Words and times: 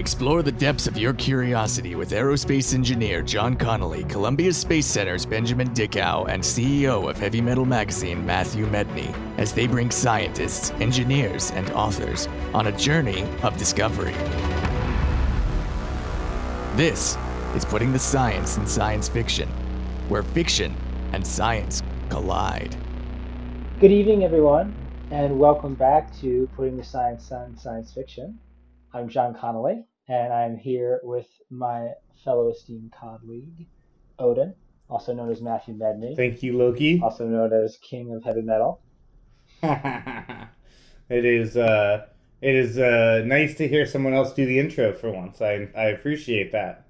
Explore 0.00 0.42
the 0.42 0.50
depths 0.50 0.86
of 0.86 0.96
your 0.96 1.12
curiosity 1.12 1.94
with 1.94 2.12
aerospace 2.12 2.72
engineer 2.72 3.20
John 3.20 3.54
Connolly, 3.54 4.04
Columbia 4.04 4.50
Space 4.54 4.86
Center's 4.86 5.26
Benjamin 5.26 5.68
Dickow, 5.74 6.26
and 6.26 6.42
CEO 6.42 7.10
of 7.10 7.18
Heavy 7.18 7.42
Metal 7.42 7.66
Magazine 7.66 8.24
Matthew 8.24 8.64
Medney 8.64 9.14
as 9.36 9.52
they 9.52 9.66
bring 9.66 9.90
scientists, 9.90 10.70
engineers, 10.80 11.50
and 11.50 11.70
authors 11.72 12.28
on 12.54 12.68
a 12.68 12.72
journey 12.78 13.24
of 13.42 13.58
discovery. 13.58 14.14
This 16.76 17.18
is 17.54 17.66
Putting 17.66 17.92
the 17.92 17.98
Science 17.98 18.56
in 18.56 18.66
Science 18.66 19.06
Fiction, 19.06 19.50
where 20.08 20.22
fiction 20.22 20.74
and 21.12 21.26
science 21.26 21.82
collide. 22.08 22.74
Good 23.80 23.92
evening, 23.92 24.24
everyone, 24.24 24.74
and 25.10 25.38
welcome 25.38 25.74
back 25.74 26.10
to 26.20 26.48
Putting 26.56 26.78
the 26.78 26.84
Science 26.84 27.30
in 27.32 27.54
Science 27.58 27.92
Fiction. 27.92 28.38
I'm 28.92 29.08
John 29.08 29.34
Connolly, 29.34 29.84
and 30.10 30.32
I'm 30.32 30.56
here 30.56 31.00
with 31.04 31.28
my 31.50 31.90
fellow 32.24 32.50
esteemed 32.50 32.92
colleague, 32.92 33.66
Odin, 34.18 34.54
also 34.90 35.14
known 35.14 35.30
as 35.30 35.40
Matthew 35.40 35.74
Medney, 35.74 36.16
Thank 36.16 36.42
you, 36.42 36.58
Loki. 36.58 37.00
also 37.00 37.26
known 37.26 37.52
as 37.52 37.78
King 37.78 38.12
of 38.12 38.24
Heavy 38.24 38.42
Metal. 38.42 38.80
it 39.62 41.24
is 41.24 41.56
uh, 41.56 42.06
it 42.42 42.54
is 42.54 42.76
uh, 42.76 43.22
nice 43.24 43.54
to 43.54 43.68
hear 43.68 43.86
someone 43.86 44.12
else 44.12 44.32
do 44.32 44.44
the 44.44 44.58
intro 44.58 44.92
for 44.92 45.12
once. 45.12 45.40
I 45.40 45.68
I 45.76 45.84
appreciate 45.86 46.50
that. 46.52 46.86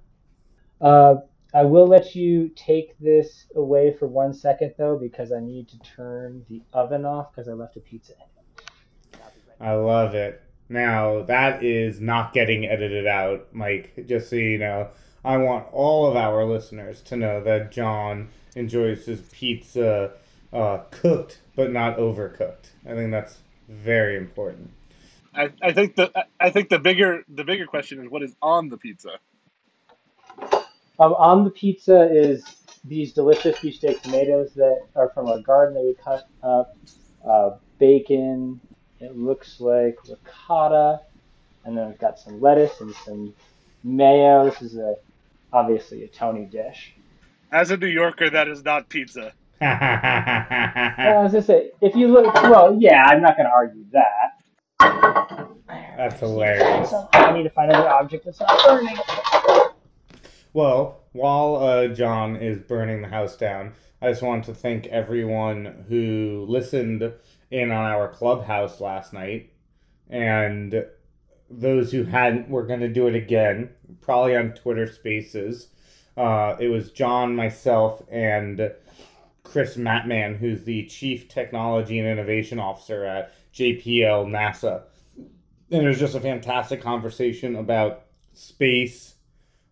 Uh, 0.81 1.17
I 1.53 1.65
will 1.65 1.87
let 1.87 2.15
you 2.15 2.51
take 2.57 2.99
this 2.99 3.47
away 3.55 3.95
for 3.99 4.07
one 4.07 4.33
second, 4.33 4.75
though, 4.79 4.97
because 4.97 5.31
I 5.31 5.41
need 5.41 5.69
to 5.69 5.79
turn 5.81 6.45
the 6.49 6.63
oven 6.73 7.05
off 7.05 7.33
because 7.33 7.49
I 7.49 7.53
left 7.53 7.77
a 7.77 7.81
pizza 7.81 8.13
in 8.15 8.21
it. 8.21 9.21
I 9.61 9.75
love 9.75 10.15
it. 10.15 10.43
Now 10.71 11.23
that 11.25 11.65
is 11.65 12.01
not 12.01 12.33
getting 12.33 12.65
edited 12.65 13.07
out, 13.07 13.49
Mike. 13.53 13.93
Just 14.07 14.31
so 14.31 14.37
you 14.37 14.57
know, 14.57 14.89
I 15.25 15.37
want 15.37 15.67
all 15.73 16.07
of 16.09 16.17
our 16.17 16.45
listeners 16.45 17.03
to 17.03 17.17
know 17.17 17.43
that 17.43 17.73
John 17.73 18.29
enjoys 18.55 19.05
his 19.05 19.21
pizza 19.33 20.13
uh, 20.53 20.79
cooked 20.91 21.41
but 21.57 21.73
not 21.73 21.99
overcooked. 21.99 22.71
I 22.87 22.95
think 22.95 23.11
that's 23.11 23.39
very 23.69 24.17
important. 24.17 24.71
I, 25.35 25.51
I 25.61 25.73
think 25.73 25.97
the 25.97 26.13
I 26.39 26.51
think 26.51 26.69
the 26.69 26.79
bigger 26.79 27.25
the 27.29 27.45
bigger 27.45 27.67
question 27.67 28.01
is 28.03 28.09
what 28.09 28.23
is 28.23 28.35
on 28.41 28.69
the 28.69 28.77
pizza. 28.77 29.19
Um, 30.41 31.15
on 31.15 31.45
the 31.45 31.51
pizza 31.51 32.09
is 32.13 32.45
these 32.85 33.13
delicious 33.13 33.59
beefsteak 33.61 34.03
tomatoes 34.03 34.53
that 34.55 34.87
are 34.95 35.11
from 35.11 35.29
our 35.29 35.41
garden 35.41 35.75
that 35.75 35.83
we 35.83 35.95
cut 35.95 36.29
up, 36.43 36.77
uh, 37.27 37.51
bacon. 37.79 38.61
It 39.01 39.17
looks 39.17 39.61
like 39.61 39.97
ricotta, 40.07 41.01
and 41.65 41.77
then 41.77 41.89
we've 41.89 41.99
got 41.99 42.19
some 42.19 42.39
lettuce 42.41 42.81
and 42.81 42.95
some 43.07 43.35
mayo. 43.83 44.45
This 44.45 44.61
is 44.61 44.77
a 44.77 44.97
obviously 45.53 46.05
a 46.05 46.09
Tony 46.09 46.45
dish. 46.45 46.93
As 47.51 47.71
a 47.71 47.79
New 47.79 47.87
Yorker, 47.87 48.29
that 48.29 48.47
is 48.47 48.63
not 48.63 48.91
pizza. 48.91 49.33
I 49.63 51.23
was 51.23 51.33
gonna 51.33 51.43
say, 51.43 51.71
if 51.81 51.97
you 51.97 52.09
look, 52.09 52.35
well, 52.35 52.77
yeah, 52.79 53.05
I'm 53.07 53.23
not 53.23 53.39
gonna 53.39 53.49
argue 53.49 53.85
that. 53.93 55.49
That's 55.97 56.21
hilarious. 56.21 56.91
So 56.91 57.09
I 57.15 57.33
need 57.33 57.45
to 57.45 57.51
find 57.51 57.71
another 57.71 57.89
object 57.89 58.27
that's 58.27 58.41
not 58.41 58.61
burning. 58.67 58.99
Well, 60.53 61.01
while 61.13 61.57
uh, 61.57 61.89
John 61.89 62.37
is 62.37 62.59
burning 62.59 63.03
the 63.03 63.09
house 63.09 63.37
down, 63.37 63.73
I 64.03 64.11
just 64.11 64.23
want 64.23 64.45
to 64.45 64.55
thank 64.55 64.87
everyone 64.89 65.85
who 65.89 66.45
listened 66.49 67.13
in 67.51 67.71
on 67.71 67.85
our 67.85 68.09
clubhouse 68.09 68.81
last 68.81 69.13
night, 69.13 69.53
and 70.09 70.85
those 71.51 71.91
who 71.91 72.05
hadn't. 72.05 72.49
We're 72.49 72.67
going 72.67 72.81
to 72.81 72.89
do 72.89 73.09
it 73.09 73.15
again, 73.15 73.71
probably 74.01 74.37
on 74.37 74.53
Twitter 74.53 74.91
Spaces. 74.91 75.69
Uh, 76.17 76.57
it 76.61 76.69
was 76.69 76.93
John, 76.93 77.35
myself, 77.35 78.03
and 78.11 78.73
Chris 79.43 79.77
Mattmann, 79.77 80.37
who's 80.37 80.65
the 80.65 80.87
Chief 80.87 81.29
Technology 81.29 81.99
and 81.99 82.09
Innovation 82.09 82.59
Officer 82.59 83.05
at 83.05 83.33
JPL 83.53 84.27
NASA. 84.27 84.83
And 85.71 85.85
it 85.85 85.89
was 85.89 85.99
just 85.99 86.15
a 86.15 86.21
fantastic 86.21 86.81
conversation 86.81 87.57
about 87.57 88.05
space, 88.33 89.15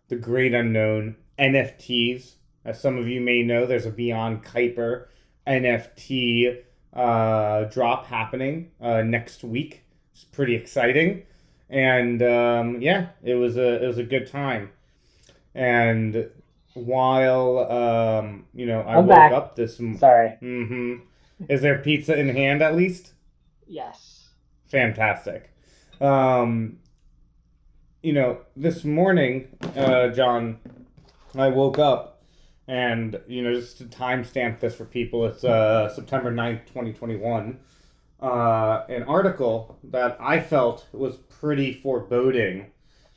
the 0.07 0.15
great 0.15 0.53
unknown, 0.53 1.15
NFTs. 1.37 2.35
As 2.65 2.81
some 2.81 2.97
of 2.97 3.07
you 3.07 3.21
may 3.21 3.41
know, 3.41 3.65
there's 3.65 3.85
a 3.85 3.91
Beyond 3.91 4.43
Kuiper 4.43 5.07
NFT 5.47 6.63
uh, 6.93 7.65
drop 7.65 8.05
happening 8.07 8.71
uh, 8.81 9.01
next 9.01 9.43
week. 9.43 9.83
It's 10.13 10.23
pretty 10.23 10.55
exciting, 10.55 11.23
and 11.69 12.21
um, 12.21 12.81
yeah, 12.81 13.09
it 13.23 13.35
was 13.35 13.57
a 13.57 13.83
it 13.83 13.87
was 13.87 13.97
a 13.97 14.03
good 14.03 14.27
time. 14.27 14.71
And 15.55 16.29
while 16.73 17.59
um, 17.71 18.45
you 18.53 18.65
know 18.65 18.81
I 18.81 18.97
I'm 18.97 19.05
woke 19.07 19.15
back. 19.15 19.31
up 19.31 19.55
this 19.55 19.79
m- 19.79 19.97
Sorry. 19.97 20.37
Mm-hmm. 20.41 20.95
Is 21.47 21.61
there 21.61 21.77
pizza 21.79 22.17
in 22.17 22.29
hand 22.29 22.61
at 22.61 22.75
least? 22.75 23.13
Yes. 23.67 24.29
Fantastic. 24.67 25.51
Um, 26.01 26.79
you 28.01 28.13
know, 28.13 28.39
this 28.55 28.83
morning, 28.83 29.47
uh, 29.75 30.09
John, 30.09 30.59
I 31.35 31.49
woke 31.49 31.77
up 31.79 32.08
and, 32.69 33.19
you 33.27 33.41
know, 33.41 33.51
just 33.51 33.79
to 33.79 33.85
timestamp 33.85 34.59
this 34.59 34.75
for 34.75 34.85
people, 34.85 35.25
it's 35.25 35.43
uh, 35.43 35.91
September 35.91 36.31
9th, 36.31 36.67
2021. 36.67 37.59
Uh, 38.21 38.83
an 38.89 39.01
article 39.03 39.79
that 39.85 40.15
I 40.19 40.39
felt 40.39 40.85
was 40.91 41.17
pretty 41.17 41.73
foreboding, 41.73 42.67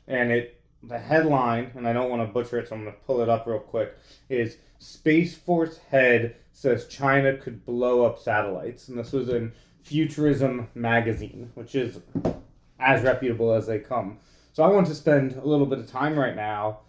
and 0.08 0.32
it 0.32 0.58
the 0.82 0.98
headline, 0.98 1.70
and 1.74 1.86
I 1.86 1.92
don't 1.92 2.08
want 2.08 2.26
to 2.26 2.32
butcher 2.32 2.60
it, 2.60 2.68
so 2.68 2.76
I'm 2.76 2.84
going 2.84 2.94
to 2.94 3.00
pull 3.02 3.20
it 3.20 3.28
up 3.28 3.46
real 3.46 3.58
quick, 3.58 3.94
is 4.30 4.56
Space 4.78 5.36
Force 5.36 5.76
head 5.90 6.36
says 6.52 6.86
China 6.86 7.36
could 7.36 7.66
blow 7.66 8.06
up 8.06 8.19
satellites. 8.19 8.88
And 8.88 8.98
this 8.98 9.12
was 9.12 9.28
in 9.28 9.52
Futurism 9.82 10.69
magazine, 10.74 11.50
which 11.54 11.74
is 11.74 12.00
as 12.80 13.02
reputable 13.02 13.52
as 13.52 13.66
they 13.66 13.80
come. 13.80 14.19
So 14.54 14.62
I 14.62 14.69
want 14.69 14.86
to 14.86 14.94
spend 14.94 15.32
a 15.32 15.44
little 15.44 15.66
bit 15.66 15.78
of 15.78 15.90
time 15.90 16.19
right 16.19 16.34
now 16.34 16.80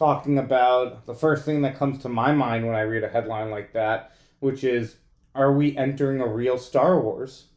talking 0.00 0.38
about 0.38 1.04
the 1.04 1.14
first 1.14 1.44
thing 1.44 1.60
that 1.60 1.76
comes 1.76 1.98
to 1.98 2.08
my 2.08 2.32
mind 2.32 2.66
when 2.66 2.74
I 2.74 2.80
read 2.80 3.04
a 3.04 3.08
headline 3.08 3.50
like 3.50 3.74
that, 3.74 4.12
which 4.38 4.64
is 4.64 4.96
are 5.34 5.52
we 5.52 5.76
entering 5.76 6.22
a 6.22 6.26
real 6.26 6.56
Star 6.56 6.98
Wars? 6.98 7.48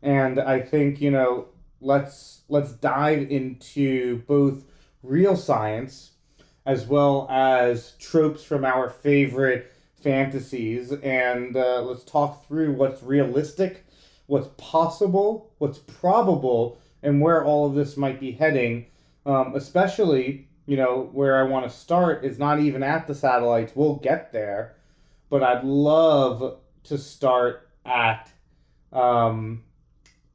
And 0.00 0.40
I 0.40 0.62
think, 0.62 1.02
you 1.02 1.10
know, 1.10 1.48
let's 1.82 2.40
let's 2.48 2.72
dive 2.72 3.30
into 3.30 4.22
both 4.22 4.64
real 5.02 5.36
science 5.36 6.12
as 6.64 6.86
well 6.86 7.26
as 7.30 7.92
tropes 7.98 8.42
from 8.42 8.64
our 8.64 8.88
favorite 8.88 9.70
fantasies 10.02 10.92
and 10.92 11.58
uh, 11.58 11.82
let's 11.82 12.04
talk 12.04 12.48
through 12.48 12.72
what's 12.72 13.02
realistic, 13.02 13.84
what's 14.28 14.48
possible, 14.56 15.52
what's 15.58 15.78
probable, 15.78 16.78
and 17.02 17.20
where 17.20 17.44
all 17.44 17.66
of 17.66 17.74
this 17.74 17.98
might 17.98 18.18
be 18.18 18.32
heading. 18.32 18.86
Um, 19.26 19.54
especially, 19.54 20.48
you 20.70 20.76
know, 20.76 21.10
where 21.12 21.36
I 21.36 21.42
want 21.42 21.68
to 21.68 21.76
start 21.76 22.24
is 22.24 22.38
not 22.38 22.60
even 22.60 22.84
at 22.84 23.08
the 23.08 23.14
satellites. 23.14 23.72
We'll 23.74 23.96
get 23.96 24.32
there, 24.32 24.76
but 25.28 25.42
I'd 25.42 25.64
love 25.64 26.60
to 26.84 26.96
start 26.96 27.68
at 27.84 28.30
um, 28.92 29.64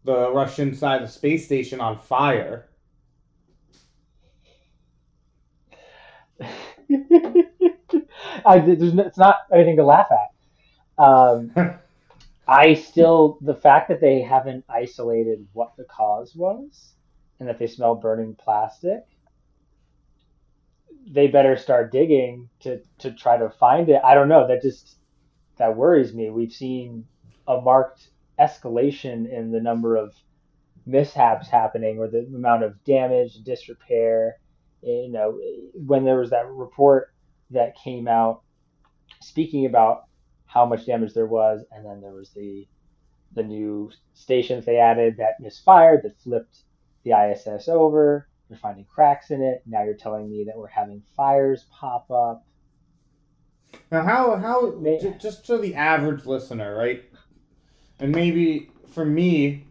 the 0.04 0.30
Russian 0.34 0.76
side 0.76 1.02
of 1.02 1.08
the 1.08 1.14
space 1.14 1.46
station 1.46 1.80
on 1.80 1.98
fire. 1.98 2.68
I, 6.42 6.50
there's 8.60 8.94
no, 8.94 9.04
it's 9.04 9.18
not 9.18 9.38
anything 9.54 9.78
to 9.78 9.86
laugh 9.86 10.08
at. 10.12 11.02
Um, 11.02 11.54
I 12.46 12.74
still 12.74 13.38
the 13.40 13.56
fact 13.56 13.88
that 13.88 14.02
they 14.02 14.20
haven't 14.20 14.66
isolated 14.68 15.48
what 15.54 15.78
the 15.78 15.86
cause 15.86 16.36
was, 16.36 16.92
and 17.40 17.48
that 17.48 17.58
they 17.58 17.68
smell 17.68 17.96
burning 17.96 18.36
plastic. 18.36 19.06
They 21.08 21.28
better 21.28 21.56
start 21.58 21.92
digging 21.92 22.50
to 22.62 22.82
to 23.00 23.12
try 23.12 23.38
to 23.38 23.50
find 23.50 23.90
it. 23.90 24.02
I 24.04 24.16
don't 24.16 24.30
know. 24.30 24.48
That 24.48 24.62
just 24.62 24.98
that 25.58 25.76
worries 25.76 26.14
me. 26.14 26.30
We've 26.30 26.52
seen 26.52 27.06
a 27.48 27.62
marked 27.62 28.10
escalation 28.40 29.30
in 29.32 29.52
the 29.52 29.62
number 29.62 29.96
of 29.96 30.14
mishaps 30.86 31.48
happening, 31.48 32.00
or 32.00 32.08
the 32.08 32.26
amount 32.26 32.64
of 32.64 32.84
damage, 32.84 33.44
disrepair. 33.44 34.38
You 34.82 35.10
know, 35.10 35.40
when 35.74 36.06
there 36.06 36.20
was 36.20 36.30
that 36.32 36.48
report 36.48 37.14
that 37.52 37.76
came 37.76 38.08
out 38.08 38.44
speaking 39.22 39.66
about 39.66 40.04
how 40.46 40.66
much 40.66 40.86
damage 40.86 41.14
there 41.14 41.28
was, 41.28 41.64
and 41.72 41.86
then 41.86 42.02
there 42.02 42.14
was 42.14 42.32
the 42.32 42.68
the 43.34 43.44
new 43.44 43.92
stations 44.14 44.66
they 44.66 44.78
added 44.78 45.18
that 45.18 45.40
misfired 45.40 46.02
that 46.04 46.20
flipped 46.22 46.60
the 47.04 47.12
ISS 47.12 47.68
over. 47.68 48.28
They're 48.50 48.58
finding 48.58 48.86
cracks 48.86 49.32
in 49.32 49.42
it. 49.42 49.64
Now 49.66 49.84
you're 49.84 49.94
telling 49.96 50.30
me 50.30 50.44
that 50.46 50.58
we're 50.58 50.68
having 50.68 51.02
fires 51.16 51.66
pop 51.72 52.10
up. 52.12 52.46
Now, 53.92 54.04
how 54.04 54.36
how 54.38 54.72
May- 54.78 55.00
j- 55.00 55.16
just 55.20 55.46
to 55.48 55.58
the 55.58 55.76
average 55.76 56.26
listener, 56.26 56.76
right? 56.76 57.04
And 58.00 58.12
maybe 58.12 58.70
for 58.90 59.06
me, 59.06 59.66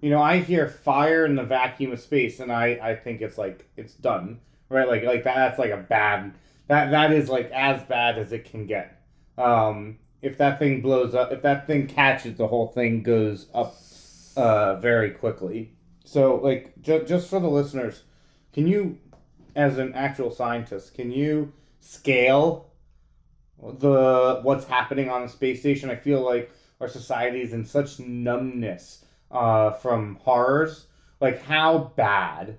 you 0.00 0.10
know, 0.10 0.20
I 0.20 0.38
hear 0.38 0.68
fire 0.68 1.24
in 1.24 1.36
the 1.36 1.42
vacuum 1.44 1.92
of 1.92 2.00
space, 2.00 2.40
and 2.40 2.52
I 2.52 2.78
I 2.82 2.96
think 2.96 3.20
it's 3.22 3.38
like 3.38 3.68
it's 3.76 3.94
done, 3.94 4.40
right? 4.68 4.88
Like 4.88 5.04
like 5.04 5.24
that, 5.24 5.36
that's 5.36 5.58
like 5.58 5.70
a 5.70 5.76
bad 5.78 6.34
that 6.68 6.90
that 6.90 7.12
is 7.12 7.28
like 7.28 7.50
as 7.52 7.82
bad 7.84 8.18
as 8.18 8.32
it 8.32 8.44
can 8.44 8.66
get. 8.66 9.02
Um, 9.38 9.98
if 10.22 10.38
that 10.38 10.58
thing 10.58 10.80
blows 10.80 11.14
up, 11.14 11.30
if 11.32 11.42
that 11.42 11.66
thing 11.66 11.86
catches, 11.86 12.36
the 12.36 12.48
whole 12.48 12.68
thing 12.68 13.02
goes 13.02 13.46
up 13.54 13.74
uh, 14.36 14.76
very 14.76 15.10
quickly. 15.10 15.72
So, 16.04 16.36
like, 16.36 16.72
ju- 16.80 17.04
just 17.04 17.28
for 17.28 17.40
the 17.40 17.48
listeners, 17.48 18.02
can 18.56 18.66
you, 18.66 18.98
as 19.54 19.76
an 19.76 19.92
actual 19.92 20.30
scientist, 20.30 20.94
can 20.94 21.12
you 21.12 21.52
scale 21.80 22.70
the 23.62 24.40
what's 24.42 24.64
happening 24.64 25.10
on 25.10 25.20
the 25.20 25.28
space 25.28 25.60
station? 25.60 25.90
I 25.90 25.96
feel 25.96 26.24
like 26.24 26.50
our 26.80 26.88
society 26.88 27.42
is 27.42 27.52
in 27.52 27.66
such 27.66 28.00
numbness 28.00 29.04
uh, 29.30 29.72
from 29.72 30.16
horrors. 30.22 30.86
Like, 31.20 31.42
how 31.42 31.92
bad 31.96 32.56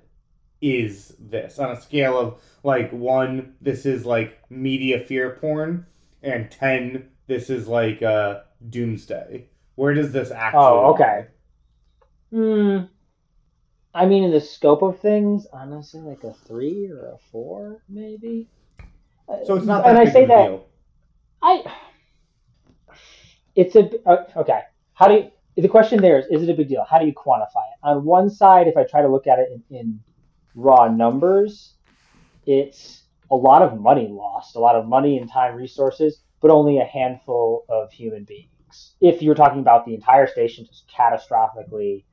is 0.61 1.15
this 1.17 1.57
on 1.57 1.71
a 1.71 1.81
scale 1.81 2.15
of 2.19 2.41
like 2.61 2.91
one? 2.91 3.55
This 3.59 3.88
is 3.88 4.05
like 4.05 4.38
media 4.51 4.99
fear 4.99 5.31
porn, 5.41 5.88
and 6.21 6.51
ten. 6.51 7.09
This 7.25 7.49
is 7.49 7.67
like 7.67 8.03
uh, 8.03 8.41
doomsday. 8.69 9.47
Where 9.73 9.95
does 9.95 10.11
this 10.11 10.29
actually? 10.29 10.61
Oh, 10.61 10.94
okay. 10.94 11.25
Hmm. 12.29 12.85
I 13.97 14.05
mean, 14.05 14.23
in 14.23 14.29
the 14.29 14.39
scope 14.39 14.83
of 14.83 14.99
things, 14.99 15.47
honestly, 15.51 16.01
like 16.01 16.23
a 16.23 16.31
three 16.31 16.88
or 16.88 17.13
a 17.13 17.17
four, 17.31 17.81
maybe. 17.89 18.47
So 19.44 19.55
it's 19.55 19.65
not 19.65 19.88
and 19.88 19.97
I 19.97 20.05
say 20.05 20.23
that 20.27 20.45
deal. 20.45 20.67
I. 21.41 21.63
It's 23.55 23.75
a 23.75 23.89
uh, 24.07 24.25
okay. 24.35 24.61
How 24.94 25.07
do 25.07 25.15
you? 25.15 25.31
The 25.63 25.67
question 25.67 25.99
there 25.99 26.19
is: 26.19 26.27
Is 26.29 26.44
it 26.47 26.51
a 26.51 26.53
big 26.53 26.69
deal? 26.69 26.85
How 26.88 26.99
do 26.99 27.07
you 27.07 27.13
quantify 27.13 27.65
it? 27.73 27.79
On 27.81 28.05
one 28.05 28.29
side, 28.29 28.67
if 28.67 28.77
I 28.77 28.83
try 28.83 29.01
to 29.01 29.07
look 29.07 29.25
at 29.25 29.39
it 29.39 29.49
in, 29.51 29.75
in 29.75 29.99
raw 30.53 30.88
numbers, 30.88 31.73
it's 32.45 33.01
a 33.31 33.35
lot 33.35 33.63
of 33.63 33.79
money 33.79 34.07
lost, 34.07 34.55
a 34.55 34.59
lot 34.59 34.75
of 34.75 34.85
money 34.85 35.17
and 35.17 35.27
time, 35.27 35.55
resources, 35.55 36.21
but 36.39 36.51
only 36.51 36.77
a 36.77 36.85
handful 36.85 37.65
of 37.67 37.91
human 37.91 38.25
beings. 38.25 38.94
If 39.01 39.23
you're 39.23 39.33
talking 39.33 39.61
about 39.61 39.88
the 39.88 39.95
entire 39.95 40.27
station 40.27 40.67
just 40.67 40.88
catastrophically 40.88 42.03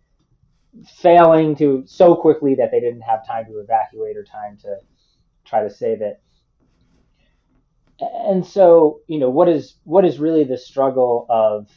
failing 1.00 1.56
to 1.56 1.84
so 1.86 2.14
quickly 2.16 2.54
that 2.56 2.70
they 2.70 2.80
didn't 2.80 3.02
have 3.02 3.26
time 3.26 3.46
to 3.46 3.58
evacuate 3.58 4.16
or 4.16 4.24
time 4.24 4.56
to 4.62 4.76
try 5.44 5.62
to 5.62 5.70
save 5.70 6.00
it. 6.00 6.20
And 8.00 8.44
so, 8.44 9.00
you 9.06 9.18
know, 9.18 9.30
what 9.30 9.48
is 9.48 9.76
what 9.84 10.04
is 10.04 10.18
really 10.18 10.44
the 10.44 10.58
struggle 10.58 11.26
of 11.28 11.68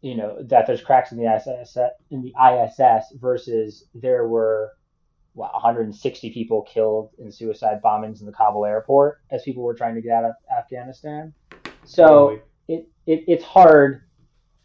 you 0.00 0.16
know 0.16 0.42
that 0.44 0.66
there's 0.66 0.80
cracks 0.80 1.12
in 1.12 1.18
the 1.18 1.34
ISS 1.34 1.76
in 2.10 2.22
the 2.22 2.32
ISS 2.40 3.12
versus 3.20 3.84
there 3.94 4.26
were 4.26 4.72
what 5.34 5.52
160 5.52 6.30
people 6.30 6.62
killed 6.62 7.10
in 7.18 7.30
suicide 7.30 7.80
bombings 7.84 8.20
in 8.20 8.26
the 8.26 8.32
Kabul 8.32 8.64
airport 8.64 9.20
as 9.30 9.42
people 9.42 9.62
were 9.62 9.74
trying 9.74 9.94
to 9.94 10.00
get 10.00 10.12
out 10.12 10.24
of 10.24 10.32
Afghanistan. 10.56 11.32
So 11.84 12.04
Totally. 12.04 12.40
it, 12.68 12.88
it 13.06 13.24
it's 13.28 13.44
hard. 13.44 14.02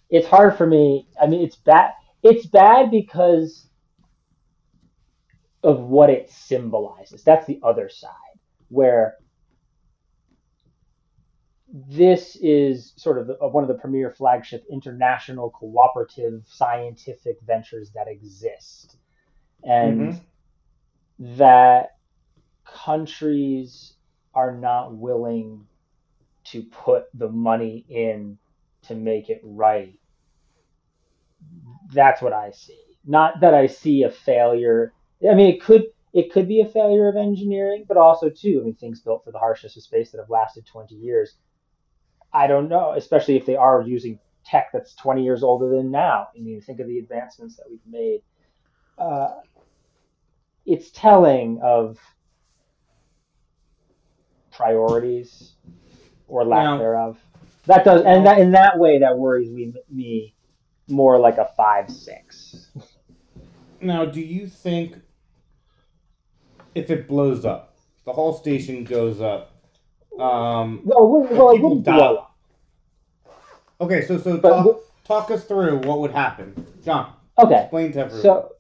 It's 0.10 0.28
hard 0.28 0.58
for 0.58 0.66
me. 0.66 1.08
I 1.22 1.28
mean, 1.28 1.42
it's 1.42 1.56
bad. 1.56 1.92
It's 2.26 2.48
bad 2.48 2.90
because 2.90 3.70
of 5.64 5.80
what 5.80 6.10
it 6.10 6.30
symbolizes. 6.32 7.24
That's 7.24 7.46
the 7.46 7.60
other 7.64 7.88
side 7.88 8.12
where 8.70 9.16
this 11.72 12.36
is 12.42 12.94
sort 12.98 13.20
of 13.20 13.28
the, 13.28 13.34
one 13.36 13.64
of 13.64 13.68
the 13.68 13.76
premier 13.76 14.10
flagship 14.10 14.64
international 14.72 15.52
cooperative 15.52 16.42
scientific 16.48 17.38
ventures 17.46 17.92
that 17.92 18.08
exist, 18.08 18.98
and 19.64 20.00
Mhm. 20.00 20.22
that 21.38 21.98
countries 22.66 23.94
are 24.34 24.56
not 24.58 24.96
willing 24.96 25.68
to 26.46 26.64
put 26.64 27.06
the 27.14 27.30
money 27.30 27.86
in 27.90 28.40
to 28.84 28.96
make 28.96 29.30
it 29.30 29.42
right. 29.44 30.00
That's 31.94 32.22
what 32.22 32.34
I 32.34 32.52
see. 32.52 32.80
Not 33.06 33.40
that 33.42 33.54
I 33.54 33.68
see 33.68 34.04
a 34.04 34.10
failure. 34.10 34.94
I 35.30 35.34
mean, 35.36 35.54
it 35.54 35.62
could 35.62 35.84
it 36.14 36.32
could 36.32 36.48
be 36.48 36.62
a 36.62 36.68
failure 36.68 37.10
of 37.10 37.18
engineering, 37.18 37.86
but 37.88 37.98
also 37.98 38.30
too, 38.30 38.60
I 38.62 38.66
mean, 38.66 38.76
things 38.76 39.02
built 39.02 39.26
for 39.26 39.32
the 39.32 39.40
harshness 39.40 39.76
of 39.76 39.84
space 39.84 40.12
that 40.12 40.20
have 40.20 40.30
lasted 40.30 40.66
20 40.66 40.96
years. 40.96 41.36
I 42.32 42.48
don't 42.48 42.70
know, 42.70 42.94
especially 42.96 43.36
if 43.36 43.46
they 43.46 43.58
are 43.58 43.82
using 43.82 44.20
tech 44.46 44.70
that's 44.72 44.96
20 44.96 45.24
years 45.24 45.44
older 45.44 45.70
than 45.70 45.92
now. 45.92 46.28
I 46.36 46.40
mean, 46.40 46.62
think 46.62 46.80
of 46.80 46.88
the 46.88 47.00
advancements 47.00 47.58
that 47.58 47.66
we've 47.70 47.80
made. 47.86 48.22
Uh, 48.98 49.42
it's 50.66 50.90
telling 50.92 51.60
of 51.62 51.98
priorities 54.52 55.54
or 56.28 56.46
lack 56.46 56.64
Now- 56.64 56.78
thereof. 56.78 57.20
That 57.66 57.84
does, 57.84 58.04
and 58.04 58.28
that 58.28 58.38
in 58.38 58.52
that 58.52 58.78
way, 58.78 59.00
that 59.00 59.18
worries 59.18 59.50
me, 59.50 59.74
me 59.90 60.36
more 60.88 61.20
like 61.20 61.38
a 61.38 61.50
five 61.58 61.90
six. 61.90 62.68
Now, 63.82 64.06
do 64.06 64.22
you 64.22 64.48
think 64.48 64.96
if 66.74 66.90
it 66.90 67.08
blows 67.08 67.46
up, 67.46 67.76
the 68.06 68.14
whole 68.14 68.34
station 68.34 68.84
goes 68.84 69.22
up? 69.22 69.52
Um, 70.20 70.82
Well, 70.86 71.10
well, 71.10 71.52
it 71.56 71.62
wouldn't 71.62 71.84
blow 71.84 72.16
up. 72.16 72.36
okay, 73.82 74.06
so 74.06 74.18
so 74.18 74.38
But 74.38 74.64
talk, 74.64 74.80
talk 75.04 75.32
us 75.32 75.44
through 75.46 75.80
what 75.80 76.00
would 76.00 76.12
happen, 76.12 76.66
John. 76.84 77.14
Okay, 77.38 77.62
Explain 77.64 77.92
to 77.94 78.00
everyone. 78.00 78.22
So, 78.22 78.52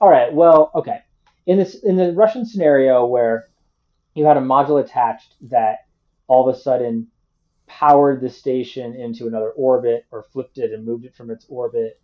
all 0.00 0.08
right. 0.10 0.32
Well, 0.32 0.70
okay. 0.76 0.98
In 1.46 1.58
this 1.58 1.74
in 1.82 1.96
the 1.96 2.12
Russian 2.12 2.46
scenario 2.46 3.04
where 3.04 3.48
you 4.14 4.24
had 4.24 4.36
a 4.36 4.40
module 4.40 4.80
attached 4.80 5.34
that 5.50 5.78
all 6.28 6.48
of 6.48 6.54
a 6.54 6.58
sudden 6.58 7.08
powered 7.78 8.20
the 8.20 8.28
station 8.28 8.94
into 8.94 9.26
another 9.26 9.50
orbit 9.50 10.04
or 10.10 10.24
flipped 10.32 10.58
it 10.58 10.72
and 10.72 10.84
moved 10.84 11.04
it 11.04 11.14
from 11.14 11.30
its 11.30 11.46
orbit, 11.48 12.00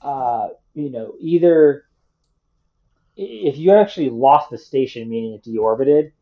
uh, 0.00 0.48
you 0.74 0.90
know, 0.90 1.14
either 1.18 1.84
if 3.16 3.56
you 3.56 3.72
actually 3.72 4.10
lost 4.10 4.50
the 4.50 4.58
station, 4.58 5.08
meaning 5.08 5.34
it 5.34 5.44
deorbited, 5.44 6.12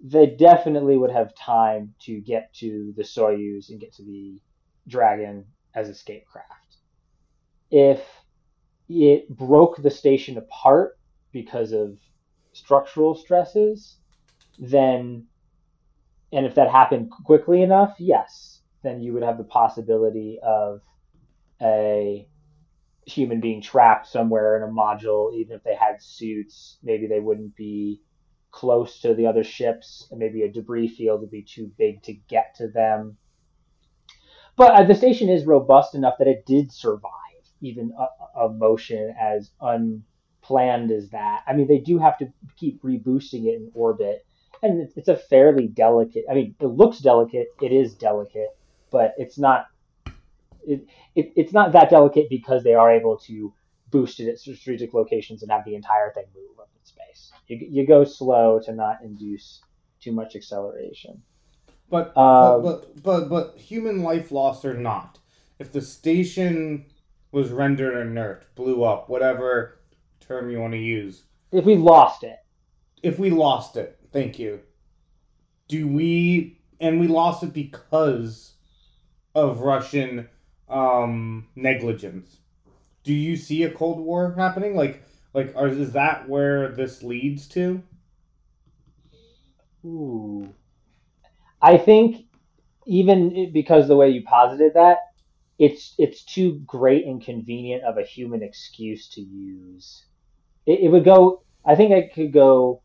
they 0.00 0.26
definitely 0.26 0.96
would 0.96 1.10
have 1.10 1.34
time 1.34 1.94
to 2.00 2.20
get 2.20 2.52
to 2.54 2.92
the 2.96 3.02
Soyuz 3.02 3.70
and 3.70 3.80
get 3.80 3.94
to 3.94 4.02
the 4.02 4.40
Dragon 4.88 5.44
as 5.74 5.88
escape 5.88 6.26
craft. 6.26 6.76
If 7.70 8.02
it 8.88 9.28
broke 9.28 9.82
the 9.82 9.90
station 9.90 10.38
apart 10.38 10.98
because 11.32 11.72
of 11.72 11.98
structural 12.52 13.14
stresses, 13.14 13.98
then, 14.58 15.26
and 16.32 16.46
if 16.46 16.54
that 16.56 16.70
happened 16.70 17.10
quickly 17.24 17.62
enough, 17.62 17.94
yes, 17.98 18.60
then 18.82 19.00
you 19.00 19.12
would 19.12 19.22
have 19.22 19.38
the 19.38 19.44
possibility 19.44 20.38
of 20.42 20.80
a 21.62 22.28
human 23.06 23.40
being 23.40 23.62
trapped 23.62 24.06
somewhere 24.08 24.56
in 24.56 24.62
a 24.62 24.72
module, 24.72 25.34
even 25.34 25.56
if 25.56 25.62
they 25.62 25.74
had 25.74 26.02
suits, 26.02 26.78
maybe 26.82 27.06
they 27.06 27.20
wouldn't 27.20 27.54
be 27.56 28.00
close 28.50 29.00
to 29.00 29.14
the 29.14 29.26
other 29.26 29.44
ships, 29.44 30.08
and 30.10 30.18
maybe 30.18 30.42
a 30.42 30.52
debris 30.52 30.88
field 30.88 31.20
would 31.20 31.30
be 31.30 31.42
too 31.42 31.70
big 31.78 32.02
to 32.02 32.12
get 32.28 32.54
to 32.56 32.68
them. 32.68 33.16
But 34.56 34.72
uh, 34.72 34.84
the 34.84 34.94
station 34.94 35.28
is 35.28 35.44
robust 35.44 35.94
enough 35.94 36.14
that 36.18 36.28
it 36.28 36.46
did 36.46 36.72
survive 36.72 37.12
even 37.60 37.92
a, 37.98 38.40
a 38.40 38.48
motion 38.52 39.14
as 39.20 39.50
unplanned 39.60 40.90
as 40.90 41.10
that. 41.10 41.42
I 41.46 41.52
mean, 41.54 41.68
they 41.68 41.78
do 41.78 41.98
have 41.98 42.18
to 42.18 42.32
keep 42.56 42.82
reboosting 42.82 43.46
it 43.46 43.56
in 43.56 43.70
orbit, 43.74 44.25
and 44.62 44.88
it's, 44.96 45.08
a 45.08 45.16
fairly 45.16 45.66
delicate. 45.68 46.24
I 46.30 46.34
mean, 46.34 46.54
it 46.60 46.66
looks 46.66 46.98
delicate. 46.98 47.48
It 47.60 47.72
is 47.72 47.94
delicate, 47.94 48.56
but 48.90 49.14
it's 49.18 49.38
not. 49.38 49.66
It, 50.66 50.86
it 51.14 51.32
it's 51.36 51.52
not 51.52 51.72
that 51.72 51.90
delicate 51.90 52.28
because 52.28 52.64
they 52.64 52.74
are 52.74 52.90
able 52.90 53.18
to 53.18 53.52
boost 53.90 54.20
it 54.20 54.28
at 54.28 54.38
strategic 54.38 54.94
locations 54.94 55.42
and 55.42 55.50
have 55.50 55.64
the 55.64 55.74
entire 55.74 56.12
thing 56.12 56.24
move 56.34 56.58
up 56.58 56.68
in 56.74 56.84
space. 56.84 57.30
You, 57.46 57.58
you 57.70 57.86
go 57.86 58.04
slow 58.04 58.60
to 58.64 58.72
not 58.72 58.98
induce 59.02 59.60
too 60.00 60.12
much 60.12 60.34
acceleration. 60.34 61.22
But, 61.88 62.16
Um, 62.16 62.62
but 62.62 63.02
but 63.02 63.02
but 63.02 63.28
but 63.28 63.58
human 63.58 64.02
life 64.02 64.32
lost 64.32 64.64
or 64.64 64.74
not, 64.74 65.18
if 65.58 65.72
the 65.72 65.80
station 65.80 66.86
was 67.30 67.50
rendered 67.50 67.96
inert, 67.96 68.54
blew 68.56 68.82
up, 68.82 69.08
whatever 69.08 69.78
term 70.20 70.50
you 70.50 70.60
want 70.60 70.72
to 70.72 70.78
use, 70.78 71.24
If 71.52 71.64
we 71.64 71.76
lost 71.76 72.24
it, 72.24 72.38
if 73.02 73.18
we 73.18 73.30
lost 73.30 73.76
it, 73.76 73.95
thank 74.16 74.38
you. 74.38 74.60
Do 75.68 75.86
we 75.86 76.58
and 76.80 76.98
we 76.98 77.06
lost 77.06 77.42
it 77.42 77.52
because 77.52 78.54
of 79.34 79.60
Russian 79.60 80.28
um, 80.70 81.48
negligence? 81.54 82.38
Do 83.04 83.12
you 83.12 83.36
see 83.36 83.64
a 83.64 83.70
Cold 83.70 84.00
War 84.00 84.34
happening? 84.36 84.74
Like 84.74 85.02
like 85.34 85.54
are, 85.54 85.68
is 85.68 85.92
that 85.92 86.28
where 86.28 86.68
this 86.68 87.02
leads 87.02 87.46
to? 87.48 87.82
Ooh. 89.84 90.48
I 91.60 91.76
think 91.76 92.24
even 92.86 93.52
because 93.52 93.86
the 93.86 93.96
way 93.96 94.08
you 94.08 94.22
posited 94.22 94.72
that, 94.74 94.98
it's 95.58 95.94
it's 95.98 96.24
too 96.24 96.62
great 96.64 97.04
and 97.04 97.22
convenient 97.22 97.84
of 97.84 97.98
a 97.98 98.02
human 98.02 98.42
excuse 98.42 99.10
to 99.10 99.20
use. 99.20 100.06
It, 100.64 100.80
it 100.84 100.88
would 100.88 101.04
go. 101.04 101.42
I 101.66 101.74
think 101.74 101.90
it 101.90 102.14
could 102.14 102.32
go 102.32 102.82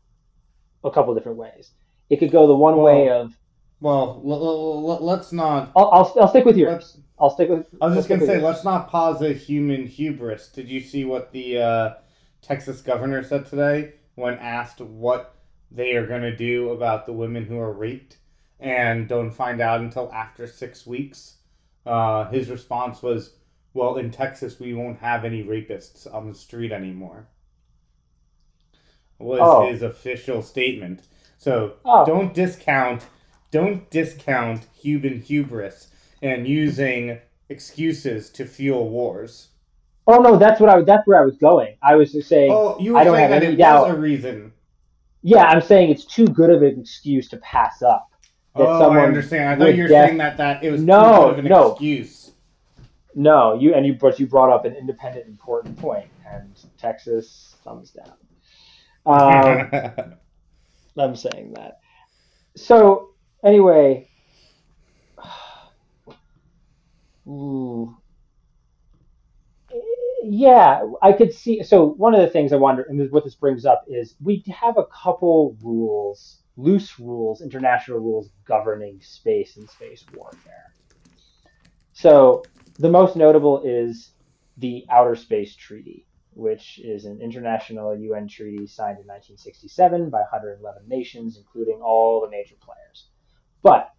a 0.84 0.90
couple 0.90 1.14
different 1.14 1.38
ways. 1.38 1.70
It 2.10 2.18
could 2.18 2.30
go 2.32 2.46
the 2.46 2.54
one 2.54 2.76
Well, 2.76 2.84
way 2.84 3.08
of 3.10 3.36
Well, 3.80 4.22
l- 4.24 4.32
l- 4.90 5.04
let's 5.04 5.32
not. 5.32 5.72
I'll, 5.76 5.90
I'll 5.90 6.14
I'll 6.20 6.28
stick 6.28 6.44
with 6.44 6.56
yours. 6.56 6.98
I'll 7.18 7.30
stick 7.30 7.48
with. 7.48 7.66
I 7.80 7.86
was 7.86 7.96
just 7.96 8.08
gonna 8.08 8.24
say, 8.24 8.36
with 8.36 8.44
let's 8.44 8.64
not 8.64 8.88
posit 8.88 9.36
human 9.36 9.86
hubris. 9.86 10.48
Did 10.48 10.68
you 10.68 10.80
see 10.80 11.04
what 11.04 11.32
the 11.32 11.58
uh, 11.58 11.94
Texas 12.42 12.80
governor 12.82 13.22
said 13.22 13.46
today 13.46 13.94
when 14.14 14.34
asked 14.34 14.80
what 14.80 15.36
they 15.70 15.94
are 15.96 16.06
gonna 16.06 16.36
do 16.36 16.70
about 16.70 17.06
the 17.06 17.12
women 17.12 17.44
who 17.44 17.58
are 17.58 17.72
raped 17.72 18.18
and 18.60 19.08
don't 19.08 19.30
find 19.30 19.60
out 19.60 19.80
until 19.80 20.12
after 20.12 20.46
six 20.46 20.86
weeks? 20.86 21.36
Uh, 21.86 22.28
his 22.30 22.50
response 22.50 23.02
was, 23.02 23.36
"Well, 23.74 23.96
in 23.96 24.10
Texas, 24.10 24.60
we 24.60 24.74
won't 24.74 24.98
have 25.00 25.24
any 25.24 25.42
rapists 25.44 26.12
on 26.12 26.28
the 26.28 26.34
street 26.34 26.72
anymore." 26.72 27.28
Was 29.22 29.40
Oh. 29.42 29.66
his 29.70 29.82
official 29.82 30.42
statement. 30.42 31.02
So 31.38 31.74
Oh. 31.84 32.04
don't 32.04 32.34
discount, 32.34 33.06
don't 33.50 33.88
discount 33.90 34.66
human 34.74 35.20
hubris 35.20 35.88
and 36.20 36.46
using 36.46 37.18
excuses 37.48 38.30
to 38.30 38.44
fuel 38.44 38.88
wars. 38.88 39.48
Oh 40.06 40.18
no, 40.20 40.36
that's 40.36 40.60
what 40.60 40.68
I 40.68 40.76
was. 40.76 40.86
That's 40.86 41.06
where 41.06 41.20
I 41.20 41.24
was 41.24 41.36
going. 41.36 41.76
I 41.82 41.94
was 41.94 42.10
just 42.12 42.28
saying. 42.28 42.50
Oh, 42.52 42.76
you 42.80 42.92
were 42.94 42.98
I 42.98 43.04
don't 43.04 43.14
saying 43.16 43.30
have 43.30 43.40
that 43.40 43.46
any 43.46 43.54
it 43.54 43.58
doubt. 43.58 43.86
was 43.88 43.96
a 43.96 44.00
reason. 44.00 44.52
Yeah, 45.22 45.44
I'm 45.44 45.60
saying 45.60 45.90
it's 45.90 46.04
too 46.04 46.26
good 46.26 46.50
of 46.50 46.62
an 46.62 46.80
excuse 46.80 47.28
to 47.28 47.36
pass 47.36 47.82
up. 47.82 48.08
That 48.56 48.66
oh, 48.66 48.90
I 48.90 49.04
understand. 49.04 49.48
I 49.48 49.56
thought 49.64 49.76
you 49.76 49.84
were 49.84 49.88
death- 49.88 50.08
saying 50.08 50.18
that 50.18 50.36
that 50.38 50.64
it 50.64 50.72
was 50.72 50.82
No, 50.82 51.02
too 51.02 51.30
good 51.30 51.38
of 51.38 51.44
an 51.46 51.50
no. 51.52 51.70
excuse. 51.72 52.32
No, 53.14 53.54
you 53.58 53.74
and 53.74 53.86
you, 53.86 53.94
but 53.94 54.18
you 54.18 54.26
brought 54.26 54.50
up 54.50 54.64
an 54.64 54.74
independent, 54.74 55.26
important 55.26 55.78
point, 55.78 56.06
and 56.28 56.50
Texas 56.78 57.54
thumbs 57.62 57.90
down. 57.90 58.12
Um, 59.06 59.70
I'm 60.98 61.16
saying 61.16 61.54
that. 61.56 61.78
So 62.56 63.10
anyway, 63.44 64.08
ooh, 67.28 67.96
yeah, 70.24 70.82
I 71.02 71.12
could 71.12 71.32
see. 71.32 71.62
So 71.62 71.86
one 71.86 72.14
of 72.14 72.20
the 72.20 72.28
things 72.28 72.52
I 72.52 72.56
wonder, 72.56 72.86
and 72.88 73.10
what 73.10 73.24
this 73.24 73.34
brings 73.34 73.64
up 73.64 73.84
is, 73.88 74.14
we 74.22 74.44
have 74.60 74.78
a 74.78 74.86
couple 74.86 75.56
rules, 75.62 76.40
loose 76.56 76.98
rules, 76.98 77.42
international 77.42 77.98
rules 77.98 78.30
governing 78.46 79.00
space 79.02 79.56
and 79.56 79.68
space 79.68 80.04
warfare. 80.12 80.74
So 81.92 82.48
the 82.78 82.90
most 82.90 83.16
notable 83.16 83.62
is 83.64 84.12
the 84.56 84.84
Outer 84.90 85.16
Space 85.16 85.56
Treaty, 85.56 86.06
which 86.34 86.80
is 86.82 87.04
an 87.04 87.20
international 87.20 87.96
UN 87.96 88.28
treaty 88.28 88.66
signed 88.66 88.98
in 88.98 89.06
1967 89.06 90.10
by 90.10 90.20
111 90.20 90.88
nations, 90.88 91.36
including 91.38 91.80
all 91.82 92.20
the 92.20 92.30
major 92.30 92.54
players. 92.60 93.08
But 93.62 93.90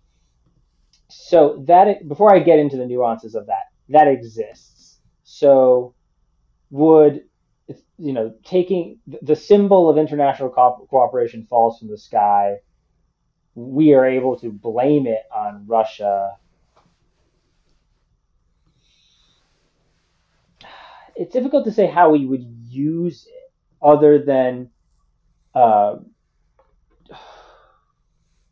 so 1.09 1.63
that 1.67 2.07
before 2.07 2.33
I 2.33 2.39
get 2.39 2.59
into 2.59 2.77
the 2.77 2.85
nuances 2.85 3.35
of 3.35 3.47
that, 3.47 3.65
that 3.89 4.07
exists. 4.07 4.99
So 5.23 5.95
would 6.71 7.23
you 7.97 8.13
know 8.13 8.33
taking 8.43 8.99
the 9.21 9.35
symbol 9.35 9.89
of 9.89 9.97
international 9.97 10.49
co- 10.49 10.87
cooperation 10.89 11.45
falls 11.49 11.79
from 11.79 11.89
the 11.89 11.97
sky? 11.97 12.57
We 13.55 13.93
are 13.93 14.05
able 14.05 14.39
to 14.39 14.51
blame 14.51 15.05
it 15.05 15.23
on 15.33 15.65
Russia 15.67 16.31
it's 21.15 21.34
difficult 21.34 21.65
to 21.65 21.72
say 21.72 21.88
how 21.88 22.12
we 22.12 22.25
would 22.25 22.43
use 22.67 23.27
it 23.27 23.51
other 23.82 24.20
than 24.20 24.70
uh, 25.53 25.96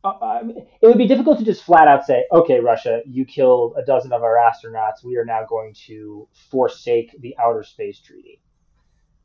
I 0.03 0.09
uh, 0.09 0.39
mean, 0.43 0.57
um, 0.57 0.65
it 0.81 0.87
would 0.87 0.97
be 0.97 1.07
difficult 1.07 1.39
to 1.39 1.45
just 1.45 1.63
flat 1.63 1.87
out 1.87 2.05
say, 2.05 2.25
okay, 2.31 2.59
Russia, 2.59 3.01
you 3.05 3.25
killed 3.25 3.75
a 3.77 3.85
dozen 3.85 4.13
of 4.13 4.23
our 4.23 4.35
astronauts. 4.35 5.03
We 5.03 5.17
are 5.17 5.25
now 5.25 5.45
going 5.47 5.73
to 5.87 6.27
forsake 6.49 7.19
the 7.21 7.35
Outer 7.39 7.63
Space 7.63 7.99
Treaty. 7.99 8.41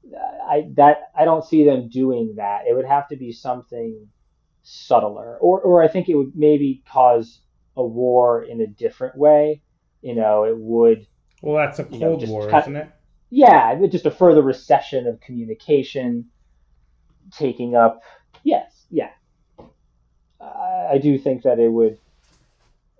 Uh, 0.06 0.44
I 0.48 0.68
that 0.74 1.10
I 1.16 1.24
don't 1.24 1.44
see 1.44 1.64
them 1.64 1.88
doing 1.88 2.34
that. 2.36 2.66
It 2.68 2.74
would 2.74 2.86
have 2.86 3.08
to 3.08 3.16
be 3.16 3.32
something 3.32 4.06
subtler, 4.62 5.36
or 5.38 5.60
or 5.60 5.82
I 5.82 5.88
think 5.88 6.08
it 6.08 6.14
would 6.14 6.36
maybe 6.36 6.84
cause 6.88 7.40
a 7.76 7.84
war 7.84 8.44
in 8.44 8.60
a 8.60 8.66
different 8.66 9.16
way. 9.16 9.62
You 10.02 10.14
know, 10.14 10.44
it 10.44 10.56
would 10.56 11.08
well, 11.42 11.56
that's 11.56 11.78
a 11.78 11.86
You 11.90 11.98
know, 11.98 12.16
Cold 12.16 12.28
War, 12.28 12.50
cut- 12.50 12.64
isn't 12.64 12.76
it? 12.76 12.90
Yeah, 13.30 13.74
just 13.86 14.06
a 14.06 14.10
further 14.10 14.42
recession 14.42 15.06
of 15.06 15.20
communication, 15.20 16.26
taking 17.30 17.74
up. 17.74 18.00
Yes, 18.44 18.86
yeah. 18.90 19.10
Uh, 20.40 20.88
I 20.92 20.98
do 20.98 21.18
think 21.18 21.42
that 21.42 21.58
it 21.58 21.68
would 21.68 21.98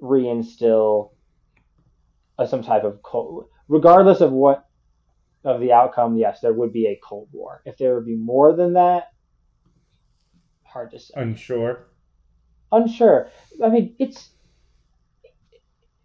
reinstill 0.03 1.11
uh, 2.39 2.47
some 2.47 2.63
type 2.63 2.85
of 2.85 3.03
cold, 3.03 3.49
regardless 3.69 4.21
of 4.21 4.33
what 4.33 4.67
of 5.45 5.61
the 5.61 5.73
outcome. 5.73 6.17
Yes, 6.17 6.41
there 6.41 6.53
would 6.53 6.73
be 6.73 6.87
a 6.87 7.01
cold 7.03 7.29
war. 7.33 7.63
If 7.65 7.79
there 7.79 7.95
would 7.95 8.07
be 8.07 8.17
more 8.17 8.57
than 8.57 8.73
that, 8.75 9.09
hard 10.65 10.91
to 10.91 10.99
say. 10.99 11.15
Unsure. 11.17 11.87
Unsure. 12.73 13.31
I 13.63 13.69
mean, 13.69 13.95
it's 13.99 14.31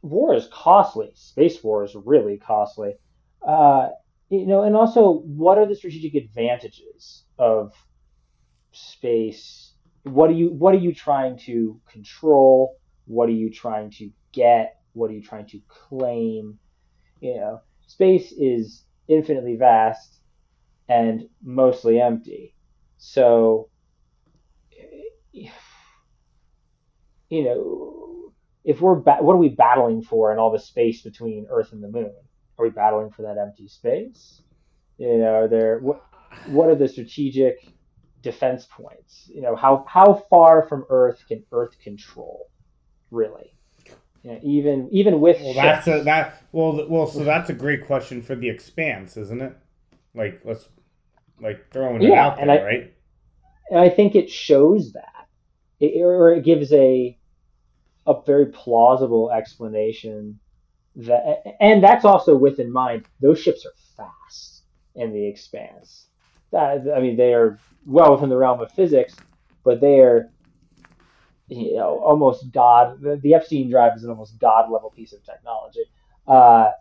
war 0.01 0.35
is 0.35 0.47
costly. 0.51 1.11
Space 1.15 1.63
war 1.63 1.83
is 1.83 1.95
really 1.95 2.37
costly. 2.37 2.93
Uh, 3.45 3.89
you 4.31 4.47
know, 4.47 4.63
and 4.63 4.75
also, 4.75 5.11
what 5.25 5.57
are 5.57 5.67
the 5.67 5.75
strategic 5.75 6.15
advantages 6.15 7.25
of 7.37 7.73
space? 8.71 9.73
What 10.03 10.29
are 10.29 10.33
you 10.33 10.49
What 10.53 10.73
are 10.73 10.79
you 10.79 10.93
trying 10.95 11.37
to 11.39 11.79
control? 11.91 12.77
What 13.05 13.29
are 13.29 13.33
you 13.33 13.51
trying 13.51 13.91
to 13.91 14.09
get? 14.31 14.77
What 14.93 15.11
are 15.11 15.13
you 15.13 15.21
trying 15.21 15.47
to 15.47 15.59
claim? 15.67 16.57
You 17.19 17.35
know, 17.35 17.61
space 17.87 18.31
is 18.31 18.85
infinitely 19.09 19.57
vast 19.57 20.21
and 20.89 21.23
mostly 21.43 21.99
empty. 22.01 22.55
So, 22.97 23.69
you 25.33 25.51
know, 27.43 28.33
if 28.63 28.81
we're 28.81 28.95
ba- 28.95 29.19
what 29.21 29.33
are 29.33 29.37
we 29.37 29.49
battling 29.49 30.03
for 30.03 30.31
in 30.31 30.39
all 30.39 30.51
the 30.51 30.59
space 30.59 31.01
between 31.01 31.47
Earth 31.49 31.73
and 31.73 31.83
the 31.83 31.89
Moon? 31.89 32.13
Are 32.61 32.65
we 32.65 32.69
battling 32.69 33.09
for 33.09 33.23
that 33.23 33.39
empty 33.39 33.67
space? 33.67 34.43
You 34.99 35.17
know, 35.17 35.33
are 35.33 35.47
there 35.47 35.79
what 35.79 36.03
what 36.45 36.69
are 36.69 36.75
the 36.75 36.87
strategic 36.87 37.55
defense 38.21 38.67
points? 38.71 39.31
You 39.33 39.41
know, 39.41 39.55
how 39.55 39.83
how 39.87 40.23
far 40.29 40.67
from 40.67 40.85
Earth 40.89 41.23
can 41.27 41.43
Earth 41.51 41.75
control? 41.83 42.45
Really? 43.09 43.55
You 44.21 44.33
know, 44.33 44.39
even 44.43 44.89
even 44.91 45.19
with 45.21 45.41
Well, 45.41 45.55
that's 45.55 45.87
a 45.87 46.03
that. 46.03 46.43
Well, 46.51 46.85
well, 46.87 47.07
so 47.07 47.23
that's 47.23 47.49
a 47.49 47.53
great 47.53 47.83
question 47.87 48.21
for 48.21 48.35
the 48.35 48.49
Expanse, 48.49 49.17
isn't 49.17 49.41
it? 49.41 49.57
Like, 50.13 50.41
let's 50.45 50.69
like 51.41 51.65
throwing 51.71 52.03
it 52.03 52.09
Yeah, 52.09 52.27
out 52.27 52.37
there, 52.37 52.51
I- 52.51 52.61
right? 52.63 52.93
and 53.71 53.79
I 53.79 53.89
think 53.89 54.13
it 54.15 54.29
shows 54.29 54.93
that, 54.93 55.25
it, 55.79 55.99
or 55.99 56.33
it 56.33 56.43
gives 56.43 56.71
a 56.73 57.17
a 58.05 58.21
very 58.23 58.47
plausible 58.47 59.31
explanation 59.31 60.39
that, 60.95 61.43
and 61.59 61.83
that's 61.83 62.05
also 62.05 62.35
with 62.35 62.59
in 62.59 62.71
mind 62.71 63.05
those 63.21 63.39
ships 63.39 63.65
are 63.65 63.73
fast 63.95 64.63
in 64.95 65.13
the 65.13 65.27
Expanse. 65.27 66.07
That, 66.51 66.85
I 66.95 66.99
mean, 66.99 67.15
they 67.15 67.33
are 67.33 67.57
well 67.85 68.13
within 68.13 68.29
the 68.29 68.37
realm 68.37 68.61
of 68.61 68.71
physics, 68.73 69.15
but 69.63 69.79
they 69.79 69.99
are, 69.99 70.29
you 71.47 71.75
know, 71.75 71.99
almost 71.99 72.51
god. 72.51 73.01
The, 73.01 73.17
the 73.17 73.33
Epstein 73.33 73.69
drive 73.69 73.95
is 73.95 74.03
an 74.03 74.09
almost 74.09 74.37
god 74.39 74.69
level 74.69 74.89
piece 74.89 75.13
of 75.13 75.23
technology. 75.23 75.85
Uh, 76.27 76.71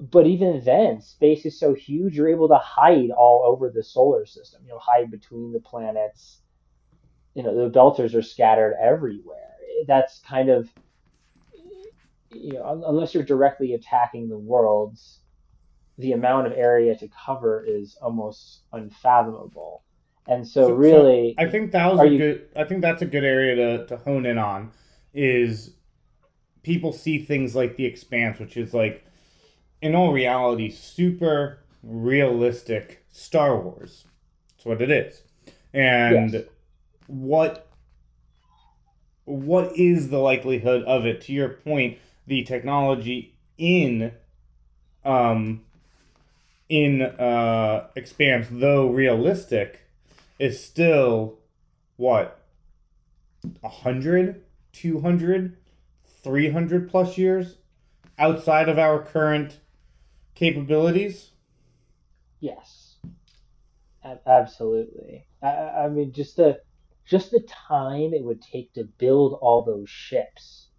but 0.00 0.26
even 0.26 0.62
then, 0.64 1.02
space 1.02 1.44
is 1.44 1.58
so 1.58 1.74
huge, 1.74 2.16
you're 2.16 2.28
able 2.28 2.48
to 2.48 2.56
hide 2.56 3.10
all 3.10 3.42
over 3.44 3.70
the 3.70 3.82
solar 3.82 4.24
system. 4.24 4.62
You 4.64 4.70
know, 4.70 4.78
hide 4.78 5.10
between 5.10 5.52
the 5.52 5.60
planets. 5.60 6.40
You 7.34 7.42
know, 7.42 7.54
the 7.54 7.78
belters 7.78 8.14
are 8.14 8.22
scattered 8.22 8.76
everywhere. 8.82 9.56
That's 9.86 10.20
kind 10.20 10.48
of, 10.48 10.68
you 12.32 12.52
know, 12.54 12.64
un- 12.64 12.82
unless 12.86 13.14
you're 13.14 13.22
directly 13.24 13.74
attacking 13.74 14.28
the 14.28 14.38
worlds, 14.38 15.20
the 15.98 16.12
amount 16.12 16.46
of 16.46 16.52
area 16.54 16.96
to 16.96 17.08
cover 17.08 17.64
is 17.66 17.96
almost 18.00 18.60
unfathomable. 18.72 19.82
And 20.26 20.46
so, 20.46 20.62
So- 20.62 20.68
so 20.68 20.74
really, 20.74 21.34
I 21.38 21.48
think 21.48 21.72
that 21.72 21.90
was 21.92 22.00
a 22.00 22.08
you- 22.08 22.18
good. 22.18 22.48
I 22.56 22.64
think 22.64 22.82
that's 22.82 23.02
a 23.02 23.06
good 23.06 23.24
area 23.24 23.54
to, 23.56 23.86
to 23.86 23.96
hone 23.98 24.26
in 24.26 24.38
on. 24.38 24.70
Is 25.12 25.74
people 26.62 26.92
see 26.92 27.18
things 27.18 27.56
like 27.56 27.76
the 27.76 27.84
Expanse, 27.84 28.38
which 28.38 28.56
is 28.56 28.72
like, 28.72 29.04
in 29.82 29.94
all 29.94 30.12
reality, 30.12 30.70
super 30.70 31.58
realistic 31.82 33.04
Star 33.10 33.58
Wars. 33.60 34.04
That's 34.52 34.66
what 34.66 34.82
it 34.82 34.90
is. 34.90 35.22
And 35.72 36.32
Yes. 36.32 36.44
what 37.06 37.66
what 39.24 39.76
is 39.76 40.10
the 40.10 40.18
likelihood 40.18 40.82
of 40.84 41.06
it? 41.06 41.20
To 41.22 41.32
your 41.32 41.48
point, 41.50 41.98
the 42.30 42.42
technology 42.44 43.34
in 43.58 44.12
um 45.04 45.62
in 46.68 47.02
uh 47.02 47.88
expanse 47.96 48.46
though 48.50 48.88
realistic 48.88 49.80
is 50.38 50.62
still 50.62 51.38
what 51.96 52.40
100 53.60 54.42
200 54.72 55.56
300 56.22 56.88
plus 56.88 57.18
years 57.18 57.56
outside 58.18 58.68
of 58.68 58.78
our 58.78 59.02
current 59.02 59.58
capabilities 60.34 61.32
Yes, 62.40 62.96
absolutely. 64.26 65.26
I 65.42 65.48
I 65.48 65.88
mean, 65.88 66.12
just 66.12 66.36
the 66.36 66.60
just 67.04 67.30
the 67.30 67.46
time 67.68 68.14
it 68.14 68.24
would 68.24 68.40
take 68.40 68.72
to 68.74 68.84
build 68.84 69.38
all 69.42 69.62
those 69.62 69.90
ships. 69.90 70.69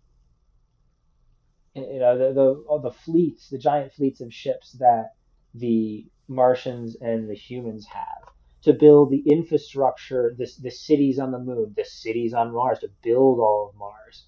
You 1.74 2.00
know, 2.00 2.18
the 2.18 2.34
the 2.34 2.80
the 2.90 2.92
fleets, 2.92 3.50
the 3.50 3.58
giant 3.58 3.94
fleets 3.94 4.22
of 4.22 4.34
ships 4.34 4.74
that 4.74 5.12
the 5.54 6.06
Martians 6.28 6.98
and 7.00 7.30
the 7.30 7.36
humans 7.36 7.86
have 7.88 8.34
to 8.64 8.74
build 8.74 9.10
the 9.10 9.24
infrastructure, 9.26 10.36
the 10.38 10.50
the 10.62 10.72
cities 10.72 11.18
on 11.20 11.32
the 11.32 11.40
moon, 11.40 11.74
the 11.76 11.86
cities 11.86 12.34
on 12.34 12.54
Mars, 12.54 12.80
to 12.80 12.90
build 13.02 13.40
all 13.40 13.70
of 13.70 13.80
Mars. 13.80 14.26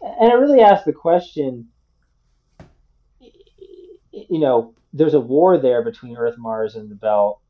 And 0.00 0.30
it 0.30 0.36
really 0.36 0.60
asks 0.60 0.84
the 0.84 0.92
question, 0.92 1.68
you 3.20 4.38
know, 4.38 4.74
there's 4.92 5.14
a 5.14 5.20
war 5.20 5.58
there 5.58 5.82
between 5.82 6.16
Earth, 6.16 6.36
Mars, 6.38 6.76
and 6.76 6.90
the 6.90 6.94
Belt. 6.94 7.40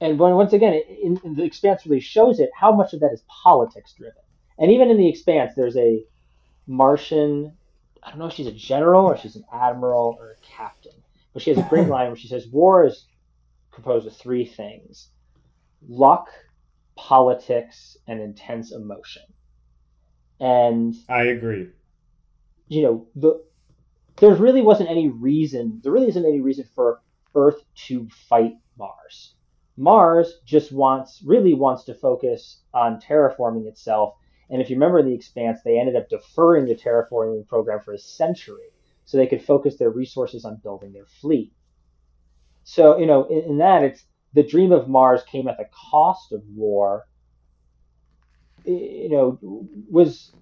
And 0.00 0.18
when, 0.18 0.34
once 0.34 0.52
again, 0.52 0.74
in, 0.74 1.20
in 1.24 1.34
the 1.34 1.44
Expanse 1.44 1.86
really 1.86 2.00
shows 2.00 2.40
it 2.40 2.50
how 2.54 2.72
much 2.72 2.92
of 2.92 3.00
that 3.00 3.12
is 3.12 3.22
politics 3.28 3.92
driven. 3.92 4.22
And 4.58 4.72
even 4.72 4.90
in 4.90 4.96
the 4.96 5.08
Expanse, 5.08 5.52
there's 5.54 5.76
a 5.76 6.04
Martian. 6.66 7.56
I 8.02 8.10
don't 8.10 8.18
know 8.18 8.26
if 8.26 8.34
she's 8.34 8.46
a 8.46 8.52
general 8.52 9.06
or 9.06 9.16
she's 9.16 9.36
an 9.36 9.44
admiral 9.52 10.16
or 10.18 10.32
a 10.32 10.46
captain, 10.46 11.02
but 11.32 11.42
she 11.42 11.50
has 11.50 11.58
a 11.58 11.68
great 11.68 11.88
line 11.94 12.08
where 12.08 12.16
she 12.16 12.28
says, 12.28 12.46
"War 12.48 12.86
is 12.86 13.06
composed 13.70 14.06
of 14.06 14.16
three 14.16 14.44
things: 14.44 15.10
luck, 15.88 16.28
politics, 16.96 17.96
and 18.06 18.20
intense 18.20 18.72
emotion." 18.72 19.22
And 20.40 20.94
i 21.08 21.24
agree 21.24 21.68
you 22.68 22.82
know 22.82 23.06
the 23.16 23.42
there 24.16 24.34
really 24.34 24.62
wasn't 24.62 24.88
any 24.88 25.08
reason 25.08 25.80
there 25.82 25.92
really 25.92 26.08
isn't 26.08 26.24
any 26.24 26.40
reason 26.40 26.64
for 26.74 27.00
earth 27.34 27.62
to 27.74 28.08
fight 28.28 28.54
mars 28.78 29.34
mars 29.76 30.40
just 30.44 30.70
wants 30.72 31.22
really 31.24 31.54
wants 31.54 31.84
to 31.84 31.94
focus 31.94 32.62
on 32.74 33.00
terraforming 33.00 33.66
itself 33.66 34.14
and 34.50 34.62
if 34.62 34.70
you 34.70 34.76
remember 34.76 35.02
the 35.02 35.14
expanse 35.14 35.60
they 35.64 35.78
ended 35.78 35.96
up 35.96 36.08
deferring 36.08 36.66
the 36.66 36.74
terraforming 36.74 37.46
program 37.46 37.80
for 37.84 37.92
a 37.92 37.98
century 37.98 38.72
so 39.04 39.16
they 39.16 39.26
could 39.26 39.42
focus 39.42 39.76
their 39.76 39.90
resources 39.90 40.44
on 40.44 40.60
building 40.62 40.92
their 40.92 41.06
fleet. 41.20 41.52
So 42.64 42.98
you 42.98 43.06
know 43.06 43.24
in, 43.24 43.50
in 43.50 43.58
that 43.58 43.82
it's 43.82 44.04
the 44.34 44.42
dream 44.42 44.72
of 44.72 44.88
mars 44.88 45.22
came 45.24 45.48
at 45.48 45.56
the 45.56 45.68
cost 45.90 46.32
of 46.32 46.42
war. 46.54 47.06
You 48.64 49.08
know 49.08 49.38
was 49.90 50.32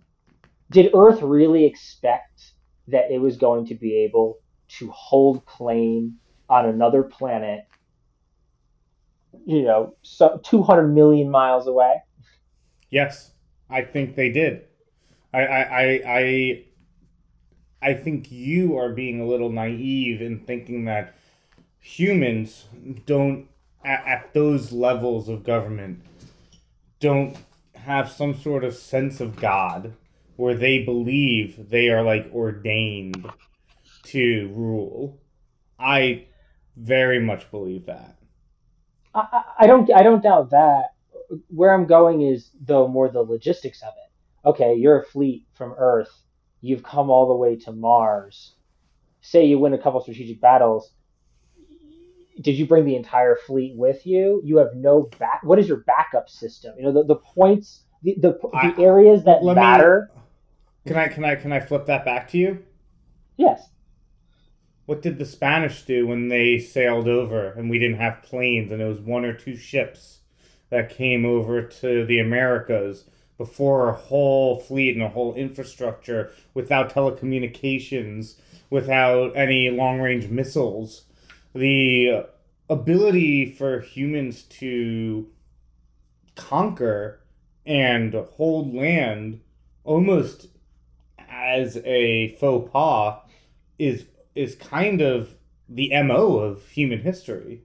did 0.71 0.91
earth 0.95 1.23
really 1.23 1.65
expect 1.65 2.53
that 2.89 3.11
it 3.11 3.21
was 3.21 3.37
going 3.37 3.67
to 3.67 3.75
be 3.75 4.05
able 4.05 4.39
to 4.69 4.91
hold 4.91 5.47
claim 5.47 6.17
on 6.49 6.67
another 6.67 7.03
planet 7.03 7.67
you 9.45 9.63
know 9.63 9.95
so 10.03 10.41
200 10.43 10.89
million 10.89 11.31
miles 11.31 11.67
away? 11.67 12.03
Yes, 12.91 13.33
I 13.69 13.83
think 13.83 14.15
they 14.15 14.31
did. 14.31 14.65
I 15.33 15.41
I 15.41 16.03
I 16.07 16.65
I, 17.83 17.95
think 17.95 18.31
you 18.31 18.77
are 18.77 18.91
being 18.91 19.21
a 19.21 19.27
little 19.27 19.51
naive 19.51 20.23
in 20.23 20.41
thinking 20.41 20.85
that 20.87 21.15
humans 21.79 22.67
don't 23.05 23.49
at, 23.85 24.07
at 24.07 24.35
those 24.35 24.73
levels 24.73 25.29
of 25.29 25.45
government 25.45 26.03
don't 27.01 27.37
have 27.75 28.11
some 28.11 28.35
sort 28.35 28.65
of 28.65 28.75
sense 28.75 29.21
of 29.21 29.37
God 29.37 29.95
where 30.37 30.55
they 30.55 30.79
believe 30.79 31.71
they 31.71 31.89
are 31.89 32.03
like 32.03 32.31
ordained 32.33 33.31
to 34.05 34.51
rule. 34.55 35.21
I 35.79 36.27
very 36.77 37.21
much 37.21 37.51
believe 37.51 37.87
that. 37.87 38.17
I 39.15 39.43
I 39.61 39.67
don't 39.67 39.91
I 39.93 40.03
don't 40.03 40.23
doubt 40.23 40.51
that. 40.51 40.96
Where 41.49 41.73
I'm 41.73 41.87
going 41.87 42.23
is 42.23 42.51
though 42.61 42.87
more 42.89 43.09
the 43.09 43.23
logistics 43.23 43.83
of 43.83 43.89
it. 43.97 44.49
Okay, 44.49 44.75
you're 44.75 45.01
a 45.01 45.05
fleet 45.07 45.47
from 45.55 45.75
Earth. 45.77 46.11
You've 46.61 46.83
come 46.83 47.11
all 47.11 47.29
the 47.29 47.35
way 47.35 47.57
to 47.57 47.73
Mars. 47.73 48.55
Say 49.21 49.45
you 49.47 49.59
win 49.59 49.75
a 49.75 49.79
couple 49.79 50.01
strategic 50.01 50.41
battles. 50.41 50.93
Did 52.41 52.57
you 52.57 52.67
bring 52.67 52.85
the 52.85 52.97
entire 52.97 53.37
fleet 53.47 53.75
with 53.77 54.07
you? 54.07 54.41
You 54.45 54.59
have 54.59 54.75
no 54.75 55.09
back. 55.19 55.41
What 55.43 55.59
is 55.59 55.67
your 55.69 55.79
backup 55.79 56.29
system? 56.29 56.75
You 56.79 56.85
know 56.85 56.93
the, 56.93 57.05
the 57.05 57.17
points, 57.17 57.83
the 58.03 58.15
the, 58.19 58.39
I- 58.55 58.73
the 58.73 58.83
areas 58.83 59.25
that 59.25 59.43
let 59.43 59.57
me- 59.57 59.63
matter. 59.63 60.11
Can 60.87 60.97
I 60.97 61.09
can 61.09 61.25
I 61.25 61.35
can 61.35 61.53
I 61.53 61.59
flip 61.61 61.87
that 61.87 62.05
back 62.05 62.29
to 62.31 62.39
you? 62.39 62.63
Yes. 63.37 63.69
What 64.85 65.03
did 65.03 65.19
the 65.19 65.25
Spanish 65.25 65.83
do 65.83 66.07
when 66.07 66.29
they 66.29 66.59
sailed 66.59 67.09
over 67.09 67.51
and 67.53 67.69
we 67.69 67.81
didn't 67.81 67.97
have 67.99 68.23
planes 68.23 68.71
and 68.71 68.81
it 68.81 68.85
was 68.85 69.01
one 69.01 69.25
or 69.25 69.33
two 69.33 69.57
ships 69.57 70.21
that 70.71 70.91
came 70.91 71.25
over 71.25 71.63
to 71.63 72.05
the 72.05 72.19
Americas 72.19 73.05
before 73.39 73.89
a 73.89 73.95
whole 73.95 74.59
fleet 74.59 74.95
and 74.95 75.05
a 75.05 75.09
whole 75.09 75.35
infrastructure 75.35 76.33
without 76.55 76.93
telecommunications, 76.93 78.37
without 78.71 79.37
any 79.37 79.71
long 79.71 80.01
range 80.01 80.29
missiles? 80.29 81.05
The 81.55 82.27
ability 82.69 83.53
for 83.53 83.81
humans 83.81 84.43
to 84.43 85.29
conquer 86.35 87.21
and 87.65 88.15
hold 88.15 88.75
land 88.75 89.41
almost 89.85 90.49
as 91.19 91.79
a 91.85 92.29
faux 92.37 92.71
pas 92.73 93.21
is 93.79 94.07
is 94.35 94.55
kind 94.55 95.01
of 95.01 95.35
the 95.69 95.91
mo 96.03 96.37
of 96.37 96.69
human 96.69 97.01
history. 97.01 97.63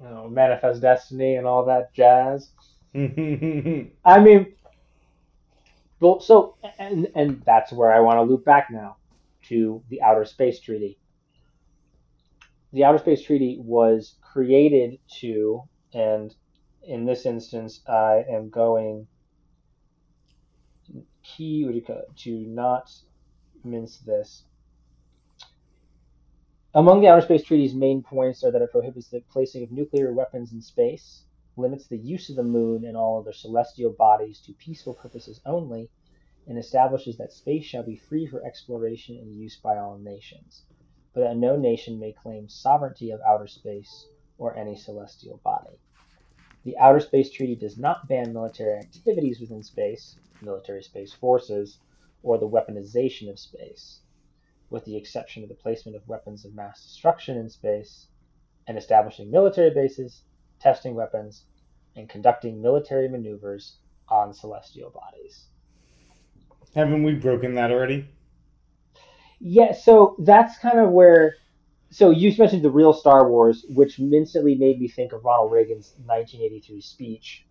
You 0.00 0.08
know, 0.08 0.28
manifest 0.28 0.82
destiny 0.82 1.36
and 1.36 1.46
all 1.46 1.64
that 1.66 1.92
jazz. 1.94 2.50
I 2.94 4.20
mean, 4.20 4.54
well, 6.00 6.20
so 6.20 6.56
and 6.78 7.08
and 7.14 7.42
that's 7.44 7.72
where 7.72 7.92
I 7.92 8.00
want 8.00 8.18
to 8.18 8.22
loop 8.22 8.44
back 8.44 8.68
now 8.70 8.96
to 9.48 9.82
the 9.88 10.02
Outer 10.02 10.24
Space 10.24 10.60
Treaty. 10.60 10.98
The 12.72 12.84
Outer 12.84 12.98
Space 12.98 13.22
Treaty 13.22 13.58
was 13.60 14.16
created 14.20 14.98
to, 15.20 15.62
and 15.94 16.34
in 16.82 17.06
this 17.06 17.24
instance, 17.24 17.80
I 17.88 18.24
am 18.30 18.50
going 18.50 19.06
key 21.22 21.64
what 21.64 21.72
do 21.72 21.76
you 21.76 21.82
call 21.82 21.98
it, 21.98 22.16
to 22.16 22.30
not 22.30 22.92
mince 23.64 23.98
this. 23.98 24.44
Among 26.76 27.00
the 27.00 27.08
Outer 27.08 27.22
Space 27.22 27.42
Treaty's 27.42 27.74
main 27.74 28.02
points 28.02 28.44
are 28.44 28.50
that 28.50 28.60
it 28.60 28.70
prohibits 28.70 29.08
the 29.08 29.22
placing 29.30 29.62
of 29.62 29.72
nuclear 29.72 30.12
weapons 30.12 30.52
in 30.52 30.60
space, 30.60 31.24
limits 31.56 31.86
the 31.86 31.96
use 31.96 32.28
of 32.28 32.36
the 32.36 32.42
moon 32.42 32.84
and 32.84 32.94
all 32.94 33.18
other 33.18 33.32
celestial 33.32 33.94
bodies 33.94 34.42
to 34.42 34.52
peaceful 34.52 34.92
purposes 34.92 35.40
only, 35.46 35.88
and 36.46 36.58
establishes 36.58 37.16
that 37.16 37.32
space 37.32 37.64
shall 37.64 37.82
be 37.82 37.96
free 37.96 38.26
for 38.26 38.44
exploration 38.44 39.16
and 39.16 39.34
use 39.34 39.56
by 39.56 39.78
all 39.78 39.96
nations, 39.96 40.66
but 41.14 41.22
that 41.22 41.38
no 41.38 41.56
nation 41.56 41.98
may 41.98 42.12
claim 42.12 42.46
sovereignty 42.46 43.10
of 43.10 43.22
outer 43.22 43.46
space 43.46 44.10
or 44.36 44.54
any 44.54 44.76
celestial 44.76 45.40
body. 45.42 45.80
The 46.62 46.76
Outer 46.76 47.00
Space 47.00 47.30
Treaty 47.30 47.56
does 47.56 47.78
not 47.78 48.06
ban 48.06 48.34
military 48.34 48.78
activities 48.78 49.40
within 49.40 49.62
space, 49.62 50.18
military 50.42 50.82
space 50.82 51.14
forces, 51.14 51.78
or 52.22 52.36
the 52.36 52.46
weaponization 52.46 53.30
of 53.30 53.38
space, 53.38 54.02
with 54.70 54.84
the 54.84 54.96
exception 54.96 55.42
of 55.42 55.48
the 55.48 55.54
placement 55.54 55.96
of 55.96 56.06
weapons 56.08 56.44
of 56.44 56.54
mass 56.54 56.82
destruction 56.82 57.36
in 57.36 57.48
space, 57.48 58.08
and 58.66 58.76
establishing 58.76 59.30
military 59.30 59.70
bases, 59.70 60.22
testing 60.60 60.94
weapons, 60.94 61.44
and 61.94 62.08
conducting 62.08 62.60
military 62.60 63.08
maneuvers 63.08 63.78
on 64.08 64.32
celestial 64.32 64.90
bodies. 64.90 65.46
Haven't 66.74 67.02
we 67.02 67.14
broken 67.14 67.54
that 67.54 67.70
already? 67.70 68.08
Yeah, 69.38 69.72
so 69.72 70.16
that's 70.18 70.58
kind 70.58 70.78
of 70.78 70.90
where. 70.90 71.36
So 71.90 72.10
you 72.10 72.34
mentioned 72.36 72.62
the 72.62 72.70
real 72.70 72.92
Star 72.92 73.30
Wars, 73.30 73.64
which 73.68 73.98
instantly 74.00 74.56
made 74.56 74.80
me 74.80 74.88
think 74.88 75.12
of 75.12 75.24
Ronald 75.24 75.52
Reagan's 75.52 75.94
1983 76.04 76.80
speech, 76.80 77.46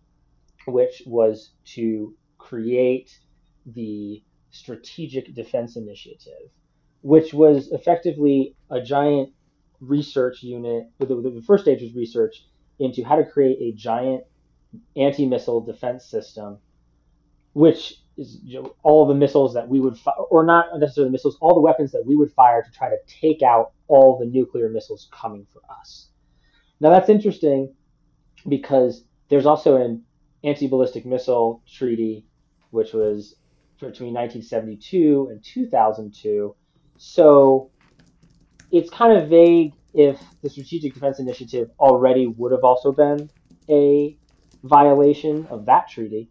which 0.66 1.02
was 1.06 1.52
to 1.74 2.14
create 2.38 3.18
the 3.64 4.22
Strategic 4.50 5.34
Defense 5.34 5.76
Initiative, 5.76 6.50
which 7.06 7.32
was 7.32 7.68
effectively 7.70 8.56
a 8.68 8.80
giant 8.80 9.32
research 9.80 10.42
unit. 10.42 10.90
The, 10.98 11.06
the, 11.06 11.40
first 11.46 11.62
stage 11.62 11.80
was 11.80 11.94
research 11.94 12.44
into 12.80 13.04
how 13.04 13.14
to 13.14 13.24
create 13.24 13.58
a 13.60 13.76
giant 13.76 14.24
anti-missile 14.96 15.60
defense 15.60 16.04
system, 16.04 16.58
which 17.52 17.94
is 18.18 18.40
you 18.42 18.60
know, 18.60 18.74
all 18.82 19.06
the 19.06 19.14
missiles 19.14 19.54
that 19.54 19.68
we 19.68 19.78
would, 19.78 19.96
fi- 19.96 20.16
or 20.30 20.44
not 20.44 20.66
necessarily 20.80 21.12
missiles, 21.12 21.38
all 21.40 21.54
the 21.54 21.60
weapons 21.60 21.92
that 21.92 22.04
we 22.04 22.16
would 22.16 22.32
fire 22.32 22.60
to 22.60 22.72
try 22.72 22.88
to 22.88 22.98
take 23.06 23.40
out 23.40 23.70
all 23.86 24.18
the 24.18 24.26
nuclear 24.26 24.68
missiles 24.68 25.08
coming 25.12 25.46
for 25.52 25.62
us. 25.80 26.08
Now 26.80 26.90
that's 26.90 27.08
interesting 27.08 27.72
because 28.48 29.04
there's 29.28 29.46
also 29.46 29.76
an 29.76 30.02
anti-ballistic 30.42 31.06
missile 31.06 31.62
treaty, 31.72 32.26
which 32.70 32.92
was 32.92 33.36
between 33.78 34.12
1972 34.12 35.28
and 35.30 35.44
2002. 35.44 36.56
So 36.98 37.70
it's 38.70 38.90
kind 38.90 39.16
of 39.16 39.28
vague 39.28 39.72
if 39.94 40.20
the 40.42 40.50
Strategic 40.50 40.94
Defense 40.94 41.18
Initiative 41.18 41.70
already 41.78 42.26
would 42.26 42.52
have 42.52 42.64
also 42.64 42.92
been 42.92 43.30
a 43.68 44.16
violation 44.62 45.46
of 45.50 45.66
that 45.66 45.88
treaty. 45.88 46.28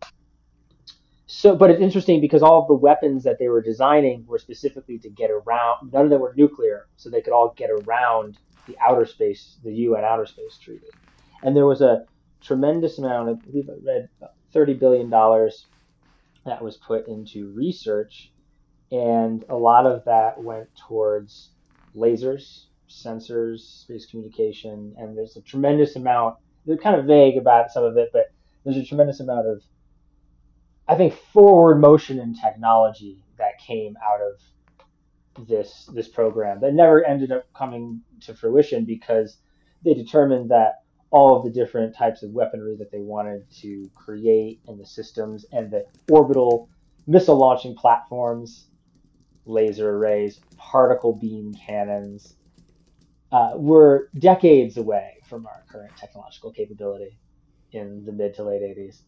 So, 1.28 1.56
but 1.56 1.72
it's 1.72 1.82
interesting 1.82 2.22
because 2.22 2.44
all 2.44 2.62
of 2.62 2.68
the 2.68 2.76
weapons 2.76 3.24
that 3.24 3.40
they 3.40 3.50
were 3.50 3.62
designing 3.62 4.26
were 4.28 4.38
specifically 4.38 5.00
to 5.00 5.10
get 5.10 5.32
around. 5.32 5.92
None 5.92 6.04
of 6.04 6.10
them 6.12 6.22
were 6.22 6.34
nuclear, 6.38 6.88
so 6.98 7.10
they 7.10 7.22
could 7.22 7.34
all 7.34 7.54
get 7.58 7.72
around 7.72 8.38
the 8.68 8.78
outer 8.80 9.06
space, 9.06 9.58
the 9.64 9.74
UN 9.74 10.04
Outer 10.04 10.26
Space 10.26 10.58
Treaty. 10.58 10.88
And 11.44 11.56
there 11.56 11.66
was 11.66 11.82
a 11.82 12.06
tremendous 12.42 13.00
amount, 13.00 13.30
I 13.30 13.34
believe 13.34 13.70
I 13.70 13.74
read 13.84 14.10
$30 14.54 14.80
billion 14.80 15.10
that 15.10 16.64
was 16.64 16.78
put 16.78 17.08
into 17.08 17.52
research, 17.56 18.32
and 18.92 19.44
a 19.50 19.56
lot 19.56 19.86
of 19.86 20.06
that 20.06 20.42
went 20.42 20.70
towards 20.88 21.50
lasers, 21.96 22.66
sensors, 22.90 23.60
space 23.82 24.06
communication, 24.06 24.96
and 24.98 25.18
there's 25.18 25.38
a 25.38 25.42
tremendous 25.42 25.96
amount. 25.96 26.36
They're 26.66 26.78
kind 26.78 27.00
of 27.00 27.06
vague 27.06 27.38
about 27.38 27.72
some 27.72 27.84
of 27.84 27.98
it, 27.98 28.10
but 28.14 28.32
there's 28.64 28.78
a 28.78 28.86
tremendous 28.86 29.20
amount 29.20 29.48
of, 29.48 29.62
I 30.88 30.96
think, 30.96 31.14
forward 31.34 31.80
motion 31.80 32.20
in 32.20 32.36
technology 32.36 33.24
that 33.38 33.60
came 33.60 33.98
out 34.04 34.22
of 34.22 34.40
this 35.48 35.90
this 35.94 36.08
program 36.08 36.62
that 36.62 36.74
never 36.74 37.04
ended 37.06 37.32
up 37.32 37.46
coming 37.54 38.02
to 38.22 38.34
fruition 38.34 38.86
because 38.86 39.38
they 39.84 39.94
determined 39.94 40.50
that 40.50 40.84
all 41.12 41.38
of 41.38 41.44
the 41.44 41.50
different 41.50 41.96
types 41.96 42.24
of 42.24 42.32
weaponry 42.32 42.76
that 42.78 42.92
they 42.92 43.02
wanted 43.02 43.46
to 43.52 43.90
create 43.96 44.60
and 44.68 44.80
the 44.80 44.86
systems 44.86 45.46
and 45.52 45.72
the 45.72 45.86
orbital 46.10 46.70
missile 47.08 47.38
launching 47.38 47.76
platforms, 47.76 48.68
laser 49.46 49.92
arrays, 49.92 50.40
particle 50.58 51.14
beam 51.14 51.54
cannons, 51.54 52.36
uh, 53.32 53.52
were 53.56 54.10
decades 54.18 54.78
away 54.78 55.18
from 55.28 55.46
our 55.46 55.64
current 55.70 55.96
technological 55.98 56.52
capability 56.52 57.18
in 57.72 58.04
the 58.06 58.12
mid 58.12 58.34
to 58.36 58.44
late 58.44 58.62
80s. 58.62 59.02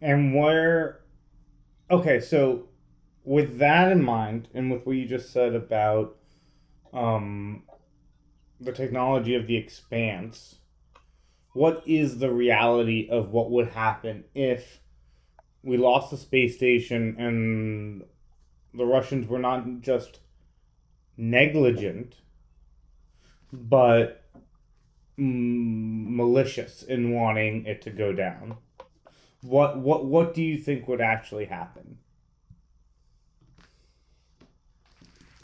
And 0.00 0.34
where, 0.34 1.00
okay, 1.90 2.20
so 2.20 2.68
with 3.24 3.58
that 3.58 3.90
in 3.90 4.02
mind, 4.02 4.48
and 4.54 4.70
with 4.70 4.86
what 4.86 4.96
you 4.96 5.06
just 5.06 5.32
said 5.32 5.54
about 5.54 6.16
um, 6.92 7.64
the 8.60 8.72
technology 8.72 9.34
of 9.34 9.46
the 9.46 9.56
expanse, 9.56 10.56
what 11.52 11.82
is 11.86 12.18
the 12.18 12.30
reality 12.30 13.08
of 13.10 13.30
what 13.30 13.50
would 13.50 13.68
happen 13.68 14.24
if 14.34 14.80
we 15.68 15.76
lost 15.76 16.10
the 16.10 16.16
space 16.16 16.56
station 16.56 17.14
and 17.18 18.02
the 18.72 18.86
Russians 18.86 19.28
were 19.28 19.38
not 19.38 19.82
just 19.82 20.20
negligent, 21.16 22.14
but 23.52 24.24
mm, 25.18 26.08
malicious 26.08 26.82
in 26.82 27.12
wanting 27.12 27.66
it 27.66 27.82
to 27.82 27.90
go 27.90 28.12
down? 28.14 28.56
What 29.42 29.78
what 29.78 30.06
what 30.06 30.34
do 30.34 30.42
you 30.42 30.56
think 30.58 30.88
would 30.88 31.00
actually 31.02 31.44
happen? 31.44 31.98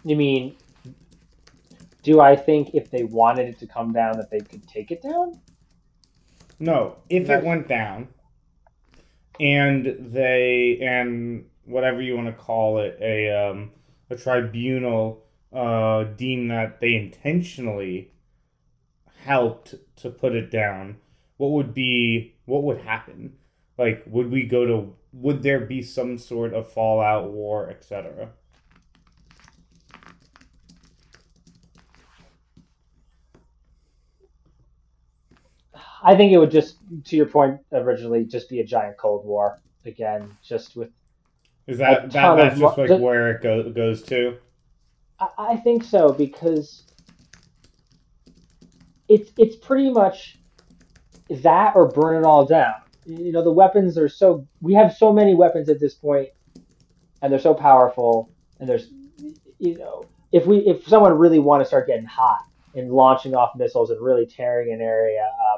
You 0.04 0.16
mean, 0.16 0.56
do 2.02 2.20
I 2.20 2.34
think 2.34 2.74
if 2.74 2.90
they 2.90 3.04
wanted 3.04 3.48
it 3.48 3.58
to 3.60 3.66
come 3.66 3.92
down 3.92 4.16
that 4.18 4.30
they 4.30 4.40
could 4.40 4.66
take 4.66 4.90
it 4.90 5.02
down? 5.02 5.40
No, 6.58 6.96
if 7.08 7.28
it 7.28 7.44
went 7.44 7.68
down, 7.68 8.08
and 9.40 9.96
they 10.12 10.78
and 10.80 11.46
whatever 11.64 12.00
you 12.02 12.16
want 12.16 12.28
to 12.28 12.32
call 12.32 12.78
it, 12.78 12.98
a 13.00 13.30
um, 13.30 13.70
a 14.10 14.16
tribunal 14.16 15.24
uh, 15.52 16.04
deemed 16.04 16.50
that 16.50 16.80
they 16.80 16.94
intentionally 16.94 18.10
helped 19.24 19.74
to 19.96 20.10
put 20.10 20.34
it 20.34 20.50
down, 20.50 20.96
what 21.36 21.50
would 21.52 21.74
be 21.74 22.34
what 22.44 22.62
would 22.62 22.78
happen? 22.78 23.34
Like, 23.78 24.02
would 24.06 24.30
we 24.30 24.44
go 24.44 24.66
to? 24.66 24.94
Would 25.12 25.42
there 25.42 25.60
be 25.60 25.82
some 25.82 26.18
sort 26.18 26.52
of 26.54 26.70
fallout, 26.70 27.32
war, 27.32 27.70
etc.? 27.70 28.30
I 36.04 36.14
think 36.16 36.32
it 36.32 36.38
would 36.38 36.50
just, 36.50 36.76
to 37.06 37.16
your 37.16 37.26
point 37.26 37.60
originally, 37.72 38.24
just 38.24 38.48
be 38.50 38.60
a 38.60 38.64
giant 38.64 38.98
Cold 38.98 39.24
War 39.24 39.58
again, 39.86 40.30
just 40.42 40.76
with. 40.76 40.90
Is 41.66 41.78
that, 41.78 42.12
that 42.12 42.36
that's 42.36 42.54
of 42.54 42.60
just 42.60 42.78
like 42.78 42.88
the- 42.88 42.98
where 42.98 43.30
it 43.32 43.42
go, 43.42 43.70
goes 43.70 44.02
to? 44.02 44.36
I, 45.18 45.28
I 45.38 45.56
think 45.56 45.82
so 45.82 46.12
because 46.12 46.84
it's 49.08 49.32
it's 49.38 49.56
pretty 49.56 49.90
much 49.90 50.38
that 51.30 51.74
or 51.74 51.88
burn 51.88 52.22
it 52.22 52.26
all 52.26 52.44
down. 52.44 52.74
You 53.06 53.32
know, 53.32 53.42
the 53.42 53.52
weapons 53.52 53.96
are 53.98 54.08
so 54.08 54.46
we 54.60 54.74
have 54.74 54.94
so 54.94 55.12
many 55.12 55.34
weapons 55.34 55.68
at 55.68 55.80
this 55.80 55.94
point, 55.94 56.28
and 57.22 57.32
they're 57.32 57.38
so 57.40 57.54
powerful. 57.54 58.30
And 58.60 58.68
there's, 58.68 58.88
you 59.58 59.78
know, 59.78 60.04
if 60.32 60.46
we 60.46 60.58
if 60.58 60.86
someone 60.86 61.16
really 61.18 61.38
want 61.38 61.62
to 61.62 61.66
start 61.66 61.86
getting 61.86 62.06
hot 62.06 62.40
and 62.74 62.90
launching 62.90 63.34
off 63.34 63.54
missiles 63.56 63.90
and 63.90 64.00
really 64.00 64.26
tearing 64.26 64.72
an 64.72 64.80
area 64.80 65.26
up, 65.52 65.53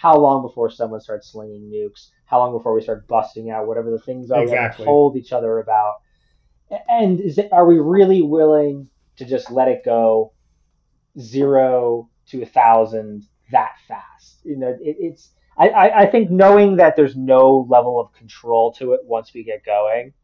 how 0.00 0.16
long 0.16 0.40
before 0.40 0.70
someone 0.70 0.98
starts 0.98 1.30
slinging 1.30 1.70
nukes? 1.70 2.08
How 2.24 2.38
long 2.38 2.56
before 2.56 2.72
we 2.72 2.80
start 2.80 3.06
busting 3.06 3.50
out 3.50 3.66
whatever 3.66 3.90
the 3.90 3.98
things 3.98 4.30
are 4.30 4.42
Exactly. 4.42 4.82
we 4.82 4.86
told 4.86 5.16
each 5.16 5.30
other 5.30 5.58
about? 5.58 5.96
And 6.88 7.20
is 7.20 7.36
it, 7.36 7.52
are 7.52 7.66
we 7.66 7.78
really 7.78 8.22
willing 8.22 8.88
to 9.16 9.26
just 9.26 9.50
let 9.50 9.68
it 9.68 9.82
go 9.84 10.32
zero 11.18 12.08
to 12.28 12.40
a 12.40 12.46
thousand 12.46 13.24
that 13.52 13.72
fast? 13.86 14.38
You 14.42 14.56
know, 14.56 14.68
it, 14.68 14.96
it's. 14.98 15.32
I, 15.58 15.68
I, 15.68 16.00
I 16.02 16.10
think 16.10 16.30
knowing 16.30 16.76
that 16.76 16.96
there's 16.96 17.16
no 17.16 17.66
level 17.68 18.00
of 18.00 18.10
control 18.14 18.72
to 18.74 18.94
it 18.94 19.00
once 19.04 19.34
we 19.34 19.44
get 19.44 19.66
going 19.66 20.14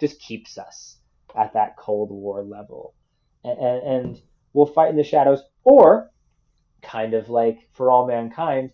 just 0.00 0.22
keeps 0.22 0.56
us 0.56 0.96
at 1.36 1.52
that 1.52 1.76
Cold 1.76 2.10
War 2.10 2.42
level. 2.42 2.94
And, 3.44 3.58
and, 3.58 3.86
and 3.86 4.22
we'll 4.54 4.64
fight 4.64 4.88
in 4.88 4.96
the 4.96 5.04
shadows, 5.04 5.42
or 5.64 6.10
kind 6.80 7.12
of 7.12 7.28
like 7.28 7.68
for 7.74 7.90
all 7.90 8.06
mankind, 8.06 8.70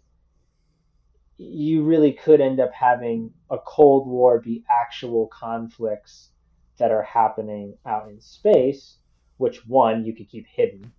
you 1.38 1.84
really 1.84 2.12
could 2.12 2.40
end 2.40 2.60
up 2.60 2.72
having 2.72 3.30
a 3.50 3.58
Cold 3.58 4.08
War 4.08 4.40
be 4.40 4.64
actual 4.68 5.28
conflicts 5.28 6.30
that 6.78 6.90
are 6.90 7.02
happening 7.02 7.76
out 7.86 8.08
in 8.08 8.20
space, 8.20 8.98
which 9.36 9.64
one, 9.66 10.04
you 10.04 10.14
could 10.14 10.28
keep 10.28 10.46
hidden 10.46 10.92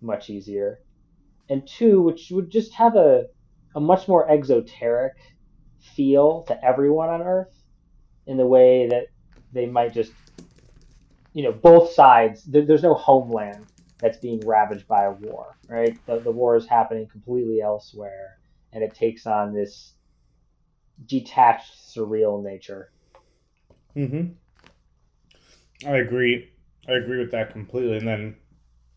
much 0.00 0.28
easier, 0.28 0.80
and 1.48 1.66
two, 1.66 2.02
which 2.02 2.30
would 2.30 2.50
just 2.50 2.74
have 2.74 2.96
a, 2.96 3.26
a 3.74 3.80
much 3.80 4.08
more 4.08 4.30
exoteric 4.30 5.14
feel 5.94 6.42
to 6.42 6.64
everyone 6.64 7.08
on 7.08 7.22
Earth 7.22 7.62
in 8.26 8.36
the 8.36 8.46
way 8.46 8.88
that 8.88 9.06
they 9.52 9.66
might 9.66 9.94
just, 9.94 10.12
you 11.32 11.44
know, 11.44 11.52
both 11.52 11.92
sides, 11.92 12.44
there, 12.44 12.66
there's 12.66 12.82
no 12.82 12.94
homeland 12.94 13.64
that's 13.98 14.18
being 14.18 14.40
ravaged 14.40 14.86
by 14.88 15.04
a 15.04 15.12
war, 15.12 15.56
right? 15.68 15.96
The, 16.06 16.18
the 16.18 16.32
war 16.32 16.56
is 16.56 16.66
happening 16.66 17.06
completely 17.06 17.60
elsewhere, 17.60 18.38
and 18.76 18.84
it 18.84 18.94
takes 18.94 19.26
on 19.26 19.54
this 19.54 19.94
detached, 21.06 21.72
surreal 21.78 22.44
nature. 22.44 22.90
Mm-hmm. 23.96 24.32
I 25.88 25.96
agree. 25.96 26.50
I 26.86 26.92
agree 26.92 27.18
with 27.18 27.30
that 27.30 27.52
completely. 27.52 27.96
And 27.96 28.06
then, 28.06 28.36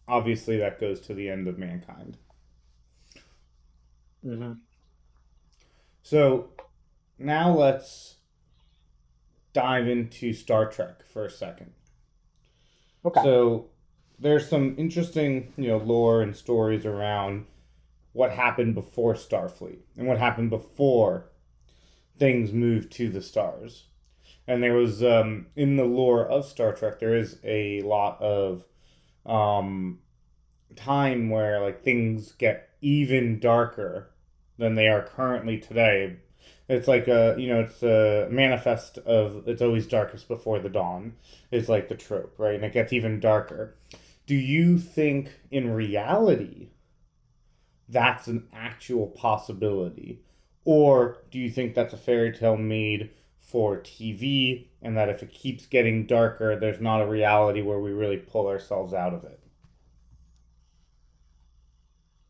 obviously, 0.06 0.58
that 0.58 0.82
goes 0.82 1.00
to 1.02 1.14
the 1.14 1.30
end 1.30 1.48
of 1.48 1.58
mankind. 1.58 2.18
Mm-hmm. 4.26 4.52
So, 6.04 6.50
now 7.18 7.56
let's 7.56 8.16
dive 9.54 9.88
into 9.88 10.34
Star 10.34 10.70
Trek 10.70 11.06
for 11.08 11.24
a 11.24 11.32
second. 11.32 11.72
Okay. 13.06 13.24
So, 13.24 13.68
there's 14.20 14.50
some 14.50 14.76
interesting, 14.78 15.54
you 15.56 15.70
know, 15.70 15.78
lore 15.78 16.22
and 16.22 16.36
stories 16.36 16.86
around 16.86 17.46
what 18.14 18.32
happened 18.32 18.76
before 18.76 19.14
Starfleet 19.14 19.80
and 19.98 20.08
what 20.08 20.18
happened 20.18 20.50
before 20.50 21.30
things 22.18 22.52
moved 22.52 22.92
to 22.92 23.10
the 23.10 23.22
stars. 23.22 23.86
And 24.48 24.64
there 24.64 24.74
was 24.74 25.04
um, 25.04 25.48
in 25.56 25.76
the 25.76 25.86
lore 25.86 26.26
of 26.26 26.46
Star 26.46 26.74
Trek, 26.74 27.00
there 27.00 27.16
is 27.16 27.38
a 27.44 27.82
lot 27.82 28.20
of 28.22 28.66
um, 29.26 30.00
time 30.76 31.30
where 31.30 31.62
like 31.62 31.84
things 31.84 32.32
get 32.34 32.70
even 32.82 33.40
darker 33.40 34.10
than 34.58 34.76
they 34.76 34.88
are 34.88 35.04
currently 35.04 35.58
today. 35.58 36.18
It's 36.68 36.88
like 36.88 37.08
a 37.08 37.36
you 37.38 37.48
know 37.48 37.62
it's 37.62 37.82
a 37.84 38.28
manifest 38.30 38.98
of 39.00 39.48
it's 39.48 39.62
always 39.62 39.88
darkest 39.88 40.28
before 40.28 40.60
the 40.60 40.70
dawn 40.70 41.14
is 41.52 41.70
like 41.70 41.88
the 41.88 41.96
trope, 41.96 42.34
right? 42.38 42.56
And 42.56 42.64
it 42.64 42.74
gets 42.74 42.94
even 42.94 43.20
darker. 43.20 43.76
Do 44.26 44.36
you 44.36 44.78
think 44.78 45.32
in 45.50 45.72
reality 45.72 46.70
that's 47.90 48.28
an 48.28 48.48
actual 48.54 49.08
possibility? 49.08 50.22
Or 50.66 51.18
do 51.32 51.40
you 51.40 51.50
think 51.50 51.74
that's 51.74 51.94
a 51.94 51.98
fairy 51.98 52.32
tale 52.32 52.58
made 52.58 53.12
for 53.40 53.78
TV 53.82 54.68
and 54.82 54.96
that 54.96 55.10
if 55.10 55.24
it 55.24 55.32
keeps 55.34 55.66
getting 55.66 56.06
darker, 56.06 56.60
there's 56.60 56.80
not 56.80 57.02
a 57.02 57.08
reality 57.08 57.62
where 57.62 57.80
we 57.80 57.92
really 57.92 58.18
pull 58.18 58.48
ourselves 58.48 58.94
out 58.94 59.14
of 59.14 59.24
it? 59.24 59.40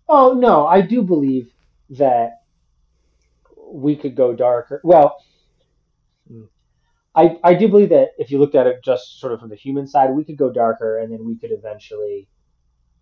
Oh 0.07 0.33
no, 0.33 0.65
I 0.65 0.81
do 0.81 1.03
believe 1.03 1.53
that 1.91 2.41
we 3.71 3.95
could 3.95 4.15
go 4.15 4.33
darker. 4.33 4.81
Well, 4.83 5.17
I 7.15 7.37
I 7.43 7.53
do 7.53 7.67
believe 7.67 7.89
that 7.89 8.09
if 8.17 8.31
you 8.31 8.39
looked 8.39 8.55
at 8.55 8.67
it 8.67 8.83
just 8.83 9.19
sort 9.19 9.33
of 9.33 9.39
from 9.39 9.49
the 9.49 9.55
human 9.55 9.87
side, 9.87 10.11
we 10.11 10.23
could 10.23 10.37
go 10.37 10.51
darker, 10.51 10.97
and 10.97 11.11
then 11.11 11.25
we 11.25 11.37
could 11.37 11.51
eventually 11.51 12.27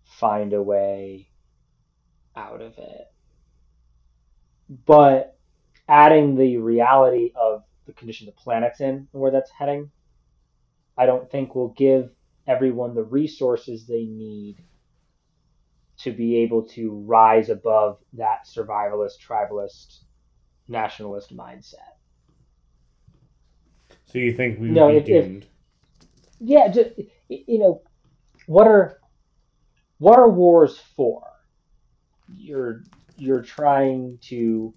find 0.04 0.52
a 0.52 0.62
way 0.62 1.27
out 2.38 2.62
of 2.62 2.78
it. 2.78 3.06
But 4.86 5.36
adding 5.88 6.36
the 6.36 6.58
reality 6.58 7.32
of 7.34 7.64
the 7.86 7.92
condition 7.92 8.26
the 8.26 8.32
planet's 8.32 8.80
in 8.80 9.08
and 9.12 9.20
where 9.22 9.30
that's 9.30 9.50
heading, 9.50 9.90
I 10.96 11.06
don't 11.06 11.30
think 11.30 11.54
will 11.54 11.74
give 11.76 12.10
everyone 12.46 12.94
the 12.94 13.02
resources 13.02 13.86
they 13.86 14.04
need 14.04 14.56
to 15.98 16.12
be 16.12 16.36
able 16.38 16.62
to 16.62 16.92
rise 17.06 17.48
above 17.48 17.98
that 18.12 18.46
survivalist, 18.46 19.14
tribalist, 19.26 20.04
nationalist 20.68 21.36
mindset. 21.36 21.74
So 24.06 24.18
you 24.18 24.32
think 24.32 24.60
we 24.60 24.68
would 24.68 24.74
No, 24.74 24.88
be 24.88 24.96
if- 24.96 25.08
if- 25.08 25.24
doomed? 25.24 25.46
Yeah, 26.40 26.68
just, 26.68 26.90
you 27.28 27.58
know, 27.58 27.82
what 28.46 28.68
are 28.68 29.00
what 29.98 30.16
are 30.18 30.30
wars 30.30 30.78
for? 30.78 31.24
You're 32.36 32.84
you're 33.16 33.42
trying 33.42 34.18
to 34.22 34.74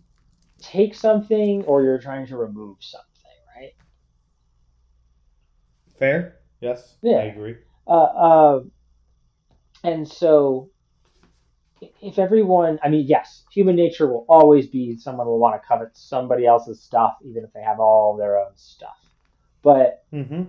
take 0.61 0.95
something 0.95 1.63
or 1.65 1.83
you're 1.83 1.99
trying 1.99 2.27
to 2.27 2.37
remove 2.37 2.77
something, 2.81 3.07
right? 3.55 3.71
Fair? 5.97 6.39
Yes, 6.59 6.97
Yeah. 7.01 7.17
I 7.17 7.23
agree. 7.25 7.57
Uh, 7.87 7.91
uh, 7.91 8.59
and 9.83 10.07
so, 10.07 10.69
if 12.01 12.19
everyone, 12.19 12.79
I 12.83 12.89
mean, 12.89 13.05
yes, 13.07 13.43
human 13.51 13.75
nature 13.75 14.07
will 14.07 14.25
always 14.29 14.67
be 14.67 14.97
someone 14.97 15.27
will 15.27 15.39
want 15.39 15.61
to 15.61 15.67
covet 15.67 15.89
somebody 15.95 16.45
else's 16.45 16.83
stuff, 16.83 17.15
even 17.23 17.43
if 17.43 17.51
they 17.53 17.61
have 17.61 17.79
all 17.79 18.15
their 18.17 18.37
own 18.39 18.51
stuff. 18.55 18.97
But 19.63 20.03
Mm-hmm. 20.13 20.43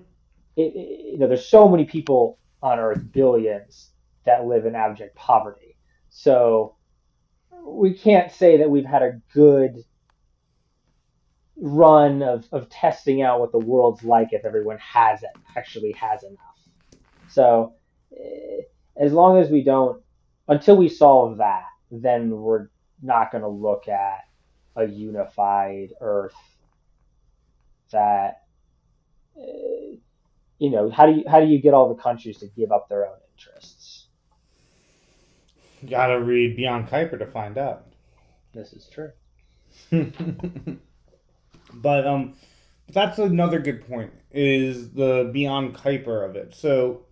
it, 0.57 0.75
it- 0.75 1.12
you 1.12 1.19
know, 1.19 1.29
there's 1.29 1.47
so 1.49 1.69
many 1.69 1.85
people 1.85 2.38
on 2.62 2.79
Earth, 2.79 3.05
billions, 3.12 3.91
that 4.25 4.47
live 4.47 4.67
in 4.67 4.75
abject 4.75 5.17
poverty. 5.17 5.77
So 6.11 6.77
we 7.64 7.94
can't 7.94 8.33
say 8.33 8.59
that 8.59 8.70
we've 8.70 8.85
had 8.85 9.03
a 9.03 9.20
good 9.35 9.85
run 11.57 12.22
of, 12.22 12.46
of 12.53 12.68
testing 12.68 13.22
out 13.22 13.40
what 13.40 13.53
the 13.53 13.59
world's 13.59 14.03
like 14.03 14.33
if 14.33 14.44
everyone 14.44 14.79
has 14.79 15.22
it, 15.22 15.31
actually 15.57 15.92
has 15.92 16.22
enough. 16.22 17.01
So 17.29 17.75
eh, 18.16 18.62
as 18.96 19.12
long 19.12 19.38
as 19.38 19.48
we 19.48 19.62
don't, 19.62 20.03
until 20.48 20.77
we 20.77 20.88
solve 20.88 21.38
that, 21.38 21.64
then 21.90 22.31
we're 22.31 22.68
not 23.03 23.31
going 23.31 23.42
to 23.42 23.48
look 23.48 23.88
at 23.88 24.20
a 24.77 24.87
unified 24.87 25.90
Earth 26.01 26.35
that 27.90 28.42
uh, 29.37 29.96
you 30.59 30.70
know 30.70 30.90
how 30.90 31.07
do 31.07 31.12
you 31.12 31.25
how 31.29 31.40
do 31.40 31.46
you 31.46 31.61
get 31.61 31.75
all 31.75 31.94
the 31.94 32.03
countries 32.03 32.38
to 32.38 32.46
give 32.57 32.72
up 32.72 32.88
their 32.88 33.07
own 33.07 33.18
interests 33.37 33.82
Gotta 35.88 36.21
read 36.21 36.57
Beyond 36.57 36.88
Kuiper 36.88 37.18
to 37.18 37.27
find 37.27 37.59
out. 37.59 37.87
this 38.53 38.73
is 38.73 38.87
true 38.87 39.11
but 41.75 42.07
um, 42.07 42.35
that's 42.88 43.18
another 43.18 43.59
good 43.59 43.87
point. 43.87 44.12
Is 44.31 44.92
the 44.92 45.31
Beyond 45.33 45.75
Kuiper 45.75 46.29
of 46.29 46.37
it? 46.37 46.55
So, 46.55 47.03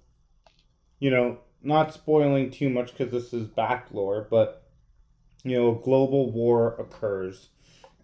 you 0.99 1.11
know, 1.11 1.39
not 1.63 1.95
spoiling 1.95 2.51
too 2.51 2.71
much 2.71 2.97
because 2.97 3.13
this 3.13 3.33
is 3.33 3.47
back 3.47 3.89
lore, 3.93 4.27
but 4.31 4.69
you 5.43 5.57
know, 5.57 5.73
global 5.73 6.31
war 6.31 6.75
occurs, 6.79 7.49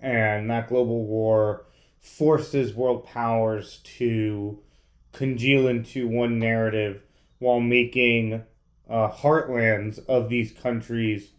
and 0.00 0.50
that 0.50 0.68
global 0.68 1.07
war 1.07 1.66
forces 2.00 2.74
world 2.74 3.05
powers 3.05 3.81
to 3.85 4.59
congeal 5.12 5.66
into 5.66 6.07
one 6.07 6.38
narrative 6.38 7.02
while 7.38 7.61
making 7.61 8.42
uh, 8.88 9.11
heartlands 9.11 10.05
of 10.07 10.29
these 10.29 10.53
countries 10.53 11.31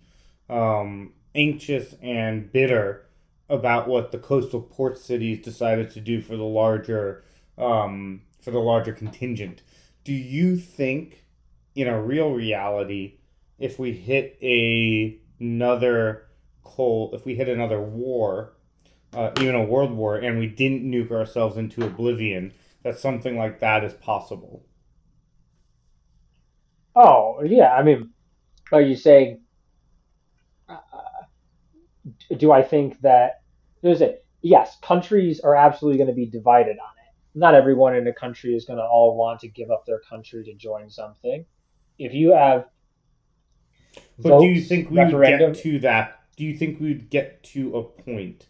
um, 0.50 1.14
anxious 1.36 1.96
and 2.02 2.52
bitter 2.52 3.06
about 3.50 3.88
what 3.88 4.12
the 4.12 4.18
coastal 4.18 4.62
port 4.62 4.98
cities 4.98 5.44
decided 5.44 5.90
to 5.92 6.02
do 6.02 6.22
for 6.22 6.36
the 6.36 6.44
larger 6.44 7.24
um, 7.58 8.22
for 8.42 8.52
the 8.52 8.60
larger 8.60 8.94
contingent. 8.94 9.62
Do 10.04 10.14
you 10.14 10.58
think, 10.58 11.26
in 11.76 11.88
a 11.88 12.02
real 12.02 12.32
reality, 12.32 13.16
if 13.60 13.80
we 13.80 13.92
hit 13.94 14.38
a, 14.42 15.20
another 15.40 16.28
cold, 16.64 17.14
if 17.14 17.26
we 17.26 17.36
hit 17.36 17.50
another 17.50 17.82
war, 17.82 18.54
uh, 19.14 19.32
even 19.40 19.56
a 19.56 19.64
world 19.64 19.92
war, 19.92 20.18
and 20.18 20.40
we 20.40 20.48
didn't 20.48 20.90
nuke 20.90 21.12
ourselves 21.12 21.58
into 21.58 21.86
oblivion, 21.86 22.54
that 22.84 23.00
something 23.00 23.38
like 23.38 23.60
that 23.60 23.84
is 23.84 23.94
possible? 23.94 24.64
Oh 26.98 27.42
yeah 27.46 27.74
i 27.74 27.84
mean 27.84 28.10
are 28.72 28.82
you 28.82 28.96
saying 28.96 29.40
uh, 30.68 30.78
do 32.38 32.52
i 32.52 32.62
think 32.62 33.00
that 33.02 33.42
there's 33.82 34.02
a 34.02 34.16
yes 34.42 34.78
countries 34.82 35.40
are 35.40 35.56
absolutely 35.56 35.98
going 35.98 36.10
to 36.10 36.16
be 36.16 36.26
divided 36.26 36.78
on 36.80 36.94
it 37.06 37.14
not 37.36 37.54
everyone 37.54 37.96
in 37.96 38.08
a 38.08 38.14
country 38.14 38.56
is 38.56 38.66
going 38.66 38.78
to 38.78 38.84
all 38.84 39.16
want 39.16 39.40
to 39.40 39.48
give 39.48 39.70
up 39.72 39.86
their 39.86 40.02
country 40.10 40.44
to 40.44 40.54
join 40.56 40.90
something 40.90 41.46
if 42.00 42.14
you 42.14 42.32
have 42.32 42.66
But 44.20 44.40
do 44.40 44.46
you 44.46 44.62
think 44.62 44.90
we 44.90 45.04
would 45.04 45.12
get 45.26 45.56
to 45.56 45.80
that? 45.80 46.22
Do 46.36 46.44
you 46.46 46.56
think 46.58 46.80
we'd 46.80 47.10
get 47.10 47.44
to 47.46 47.78
a 47.78 47.84
point 47.84 48.48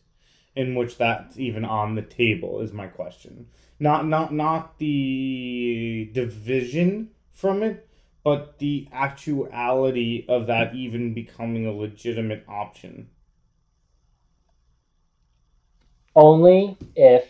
in 0.55 0.75
which 0.75 0.97
that's 0.97 1.37
even 1.37 1.63
on 1.63 1.95
the 1.95 2.01
table? 2.01 2.61
Is 2.61 2.73
my 2.73 2.87
question. 2.87 3.47
Not 3.79 4.07
not 4.07 4.33
not 4.33 4.77
the 4.79 6.09
division 6.13 7.11
from 7.31 7.63
it, 7.63 7.86
but 8.27 8.59
the 8.59 8.89
actuality 8.91 10.25
of 10.27 10.47
that 10.47 10.75
even 10.75 11.13
becoming 11.13 11.65
a 11.65 11.71
legitimate 11.71 12.43
option. 12.49 13.07
only 16.13 16.75
if 16.95 17.25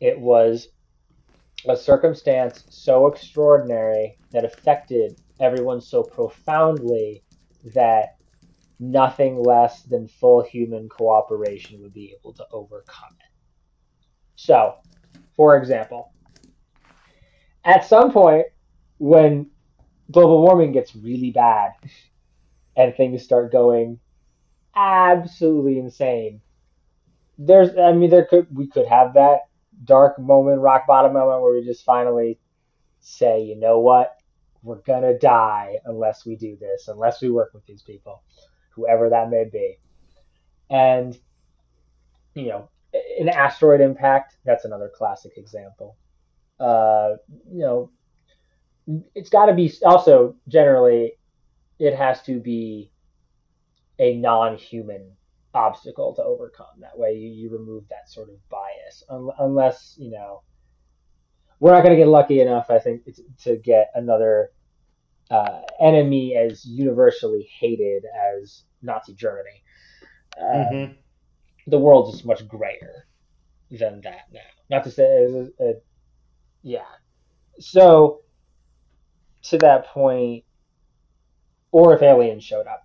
it 0.00 0.18
was 0.18 0.66
a 1.68 1.76
circumstance 1.76 2.64
so 2.70 3.06
extraordinary 3.06 4.18
that 4.32 4.44
affected 4.44 5.20
everyone 5.38 5.80
so 5.80 6.02
profoundly 6.02 7.22
that 7.74 8.16
nothing 8.80 9.40
less 9.40 9.82
than 9.82 10.08
full 10.08 10.42
human 10.42 10.88
cooperation 10.88 11.80
would 11.80 11.92
be 11.92 12.16
able 12.18 12.32
to 12.32 12.44
overcome 12.50 13.14
it. 13.20 13.30
So, 14.34 14.74
for 15.36 15.56
example, 15.56 16.10
at 17.64 17.84
some 17.84 18.10
point 18.10 18.46
when 18.98 19.51
global 20.10 20.42
warming 20.42 20.72
gets 20.72 20.94
really 20.94 21.30
bad 21.30 21.72
and 22.76 22.94
things 22.94 23.22
start 23.22 23.52
going 23.52 23.98
absolutely 24.74 25.78
insane, 25.78 26.40
there's 27.38 27.76
I 27.76 27.92
mean 27.92 28.10
there 28.10 28.24
could 28.26 28.46
we 28.54 28.68
could 28.68 28.86
have 28.86 29.14
that 29.14 29.40
dark 29.84 30.18
moment, 30.18 30.60
rock 30.60 30.86
bottom 30.86 31.12
moment 31.12 31.42
where 31.42 31.52
we 31.52 31.64
just 31.64 31.84
finally 31.84 32.38
say, 33.00 33.42
you 33.42 33.56
know 33.56 33.80
what? 33.80 34.16
We're 34.62 34.82
gonna 34.82 35.18
die 35.18 35.78
unless 35.84 36.24
we 36.24 36.36
do 36.36 36.56
this, 36.56 36.88
unless 36.88 37.20
we 37.20 37.30
work 37.30 37.52
with 37.52 37.66
these 37.66 37.82
people, 37.82 38.22
whoever 38.74 39.10
that 39.10 39.30
may 39.30 39.44
be. 39.50 39.78
And 40.70 41.18
you 42.34 42.46
know, 42.46 42.68
an 43.18 43.28
asteroid 43.28 43.80
impact, 43.80 44.36
that's 44.44 44.64
another 44.64 44.90
classic 44.94 45.32
example. 45.36 45.96
Uh, 46.60 47.16
you 47.50 47.60
know, 47.60 47.90
it's 49.14 49.30
got 49.30 49.46
to 49.46 49.54
be 49.54 49.72
also 49.84 50.36
generally 50.48 51.12
it 51.78 51.94
has 51.94 52.22
to 52.22 52.38
be 52.40 52.90
a 53.98 54.16
non-human 54.16 55.12
obstacle 55.54 56.14
to 56.14 56.22
overcome. 56.22 56.80
That 56.80 56.98
way, 56.98 57.12
you, 57.14 57.28
you 57.30 57.50
remove 57.50 57.84
that 57.88 58.08
sort 58.08 58.28
of 58.28 58.36
bias, 58.48 59.02
Un- 59.08 59.30
unless 59.38 59.94
you 59.98 60.10
know 60.10 60.42
we're 61.60 61.72
not 61.72 61.82
going 61.82 61.94
to 61.96 62.00
get 62.02 62.08
lucky 62.08 62.40
enough. 62.40 62.70
I 62.70 62.78
think 62.78 63.04
to, 63.04 63.22
to 63.44 63.56
get 63.56 63.90
another 63.94 64.50
uh, 65.30 65.60
enemy 65.80 66.36
as 66.36 66.64
universally 66.64 67.48
hated 67.60 68.04
as 68.38 68.64
Nazi 68.82 69.14
Germany. 69.14 69.62
Uh, 70.40 70.42
Mhm. 70.72 70.96
the 71.66 71.78
world 71.78 72.14
is 72.14 72.24
much 72.24 72.46
grayer 72.48 73.06
than 73.70 74.00
that 74.02 74.22
now. 74.32 74.40
Not 74.70 74.84
to 74.84 74.90
say, 74.90 75.50
uh, 75.60 75.72
yeah. 76.62 76.84
So 77.60 78.22
to 79.44 79.58
that 79.58 79.86
point, 79.86 80.44
or 81.70 81.94
if 81.94 82.02
aliens 82.02 82.44
showed 82.44 82.66
up, 82.66 82.84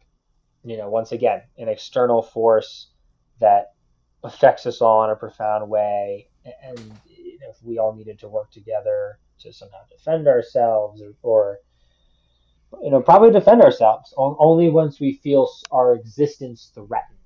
you 0.64 0.78
know, 0.78 0.90
once 0.90 1.12
again, 1.12 1.42
an 1.58 1.70
external 1.70 2.22
force 2.22 2.88
that 3.40 3.74
affects 4.24 4.66
us 4.66 4.82
all 4.82 5.04
in 5.04 5.10
a 5.10 5.16
profound 5.16 5.70
way, 5.70 6.28
and 6.64 6.80
you 7.06 7.40
know, 7.40 7.50
if 7.50 7.64
we 7.64 7.78
all 7.78 7.94
needed 7.94 8.20
to 8.20 8.28
work 8.28 8.52
together 8.52 9.20
to 9.40 9.54
somehow 9.54 9.78
defend 9.90 10.28
ourselves, 10.28 11.02
or, 11.02 11.14
or 11.22 11.60
you 12.82 12.92
know, 12.92 13.02
probably 13.02 13.32
defend 13.32 13.62
ourselves. 13.62 14.14
Only 14.18 14.70
once 14.70 15.00
we 15.00 15.14
feel 15.14 15.50
our 15.72 15.94
existence 15.94 16.72
threatened 16.74 17.18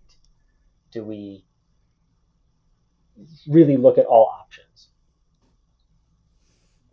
do 0.91 1.03
we 1.03 1.45
really 3.47 3.77
look 3.77 3.97
at 3.97 4.05
all 4.05 4.25
options. 4.25 4.89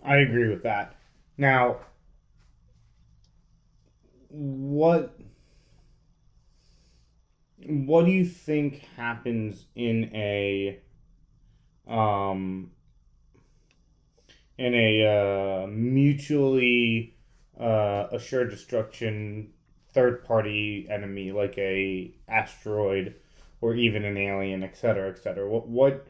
I 0.05 0.19
agree 0.19 0.49
with 0.49 0.63
that. 0.63 0.95
Now, 1.37 1.79
what 4.29 5.19
what 7.67 8.05
do 8.05 8.11
you 8.11 8.25
think 8.25 8.87
happens 8.97 9.65
in 9.75 10.11
a 10.15 10.81
um 11.89 12.71
in 14.59 14.75
a 14.75 15.63
uh, 15.63 15.67
mutually 15.69 17.15
uh, 17.59 18.09
assured 18.13 18.51
destruction 18.51 19.51
third 19.93 20.25
party 20.25 20.87
enemy 20.91 21.33
like 21.33 21.57
a 21.59 22.13
asteroid 22.29 23.15
or 23.61 23.75
even 23.75 24.05
an 24.05 24.17
alien 24.17 24.63
etc 24.63 25.09
etc 25.09 25.49
what 25.49 25.67
what 25.67 26.07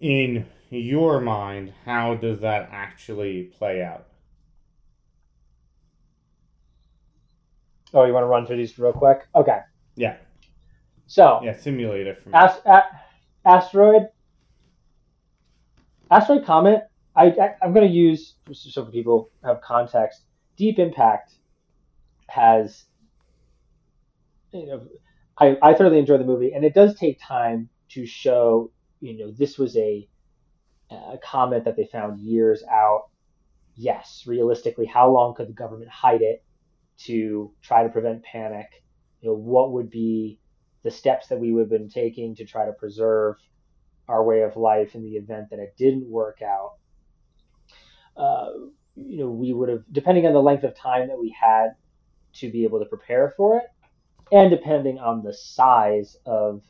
in 0.00 0.46
your 0.70 1.20
mind 1.20 1.72
how 1.84 2.14
does 2.14 2.40
that 2.40 2.68
actually 2.70 3.44
play 3.44 3.82
out 3.82 4.07
Oh, 7.94 8.04
you 8.04 8.12
want 8.12 8.24
to 8.24 8.28
run 8.28 8.46
through 8.46 8.58
these 8.58 8.78
real 8.78 8.92
quick? 8.92 9.26
Okay. 9.34 9.58
Yeah. 9.96 10.16
So. 11.06 11.40
Yeah, 11.42 11.56
simulate 11.56 12.06
it 12.06 12.22
for 12.22 12.28
me. 12.28 12.34
Ast- 12.34 12.64
a- 12.66 12.84
asteroid. 13.46 14.08
Asteroid 16.10 16.44
comet. 16.44 16.88
I, 17.16 17.26
I 17.26 17.54
am 17.62 17.72
going 17.72 17.86
to 17.86 17.92
use 17.92 18.34
so 18.52 18.84
people 18.84 19.30
have 19.44 19.60
context. 19.60 20.22
Deep 20.56 20.78
Impact 20.78 21.34
has. 22.28 22.84
You 24.52 24.66
know, 24.66 24.86
I 25.38 25.56
I 25.62 25.74
thoroughly 25.74 25.98
enjoy 25.98 26.18
the 26.18 26.24
movie, 26.24 26.52
and 26.52 26.64
it 26.64 26.74
does 26.74 26.94
take 26.98 27.18
time 27.20 27.68
to 27.90 28.06
show. 28.06 28.70
You 29.00 29.18
know, 29.18 29.32
this 29.32 29.58
was 29.58 29.76
a 29.76 30.08
a 30.90 31.18
comet 31.22 31.64
that 31.64 31.76
they 31.76 31.86
found 31.90 32.20
years 32.20 32.62
out. 32.70 33.08
Yes, 33.74 34.24
realistically, 34.26 34.86
how 34.86 35.10
long 35.10 35.34
could 35.34 35.48
the 35.48 35.52
government 35.52 35.90
hide 35.90 36.22
it? 36.22 36.42
To 36.98 37.52
try 37.62 37.82
to 37.82 37.88
prevent 37.88 38.22
panic? 38.22 38.82
You 39.20 39.30
know, 39.30 39.36
what 39.36 39.72
would 39.72 39.90
be 39.90 40.40
the 40.82 40.90
steps 40.90 41.28
that 41.28 41.38
we 41.38 41.52
would 41.52 41.62
have 41.62 41.70
been 41.70 41.88
taking 41.88 42.34
to 42.36 42.44
try 42.44 42.66
to 42.66 42.72
preserve 42.72 43.36
our 44.08 44.24
way 44.24 44.42
of 44.42 44.56
life 44.56 44.94
in 44.94 45.02
the 45.02 45.16
event 45.16 45.50
that 45.50 45.58
it 45.58 45.74
didn't 45.76 46.08
work 46.08 46.40
out? 46.42 46.74
Uh, 48.16 48.50
you 48.96 49.18
know, 49.18 49.30
we 49.30 49.52
would 49.52 49.68
have, 49.68 49.84
depending 49.92 50.26
on 50.26 50.32
the 50.32 50.42
length 50.42 50.64
of 50.64 50.74
time 50.74 51.08
that 51.08 51.18
we 51.18 51.34
had 51.40 51.68
to 52.34 52.50
be 52.50 52.64
able 52.64 52.80
to 52.80 52.84
prepare 52.84 53.32
for 53.36 53.58
it, 53.58 53.64
and 54.32 54.50
depending 54.50 54.98
on 54.98 55.22
the 55.22 55.32
size 55.32 56.16
of 56.26 56.62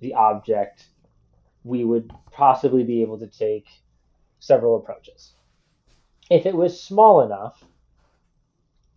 the 0.00 0.14
object, 0.14 0.88
we 1.62 1.84
would 1.84 2.10
possibly 2.30 2.84
be 2.84 3.02
able 3.02 3.18
to 3.18 3.26
take 3.26 3.66
several 4.38 4.76
approaches. 4.76 5.32
If 6.30 6.44
it 6.46 6.54
was 6.54 6.82
small 6.82 7.22
enough, 7.22 7.62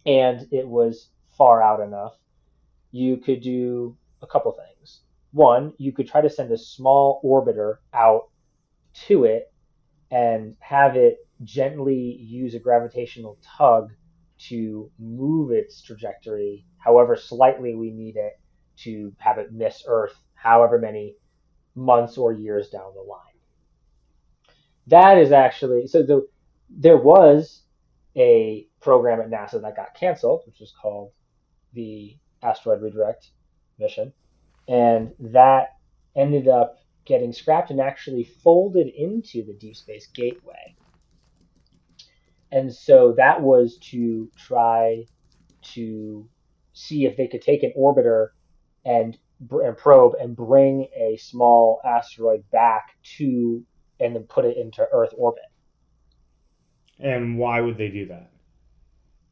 and 0.08 0.48
it 0.52 0.68
was 0.68 1.10
far 1.38 1.62
out 1.62 1.82
enough, 1.82 2.14
you 2.92 3.18
could 3.18 3.42
do 3.42 3.96
a 4.24 4.28
couple 4.28 4.52
things. 4.54 5.02
One, 5.34 5.74
you 5.78 5.92
could 5.92 6.08
try 6.08 6.22
to 6.22 6.30
send 6.30 6.52
a 6.52 6.58
small 6.58 7.22
orbiter 7.24 7.76
out 7.94 8.30
to 9.08 9.26
it 9.26 9.52
and 10.10 10.56
have 10.60 10.96
it 10.96 11.18
gently 11.44 12.18
use 12.20 12.56
a 12.56 12.60
gravitational 12.60 13.38
tug 13.58 13.92
to 14.40 14.90
move 14.98 15.52
its 15.52 15.82
trajectory 15.82 16.66
however 16.78 17.16
slightly 17.16 17.76
we 17.76 17.92
need 17.92 18.16
it 18.16 18.40
to 18.78 19.12
have 19.18 19.38
it 19.38 19.52
miss 19.52 19.84
Earth 19.88 20.16
however 20.36 20.80
many 20.80 21.16
months 21.76 22.18
or 22.18 22.32
years 22.32 22.70
down 22.70 22.94
the 22.96 23.02
line. 23.02 23.20
That 24.88 25.18
is 25.18 25.32
actually 25.32 25.88
so 25.88 26.04
the 26.04 26.28
there 26.70 26.98
was 26.98 27.64
a 28.16 28.67
program 28.82 29.20
at 29.20 29.30
NASA 29.30 29.62
that 29.62 29.76
got 29.76 29.96
canceled, 29.96 30.42
which 30.46 30.60
was 30.60 30.74
called 30.82 31.12
the 31.74 32.18
Asteroid 32.42 32.82
Redirect 32.82 33.32
mission. 33.80 34.14
And 34.68 35.14
that 35.20 35.70
ended 36.16 36.48
up 36.48 36.80
getting 37.06 37.32
scrapped 37.32 37.72
and 37.72 37.80
actually 37.80 38.24
folded 38.24 38.88
into 38.88 39.46
the 39.46 39.54
Deep 39.54 39.76
Space 39.76 40.08
Gateway. 40.14 40.76
And 42.52 42.74
so 42.74 43.14
that 43.18 43.42
was 43.42 43.78
to 43.92 44.30
try 44.38 45.06
to 45.74 46.28
see 46.74 47.06
if 47.06 47.18
they 47.18 47.28
could 47.28 47.42
take 47.42 47.64
an 47.64 47.74
orbiter 47.78 48.30
and, 48.86 49.18
and 49.52 49.78
probe 49.78 50.14
and 50.20 50.36
bring 50.36 50.88
a 50.96 51.18
small 51.18 51.82
asteroid 51.86 52.44
back 52.52 52.90
to 53.18 53.64
and 54.00 54.16
then 54.16 54.24
put 54.24 54.46
it 54.46 54.58
into 54.58 54.88
Earth 54.92 55.14
orbit. 55.18 55.44
And 57.00 57.38
why 57.38 57.62
would 57.62 57.78
they 57.78 57.90
do 57.90 58.08
that? 58.08 58.32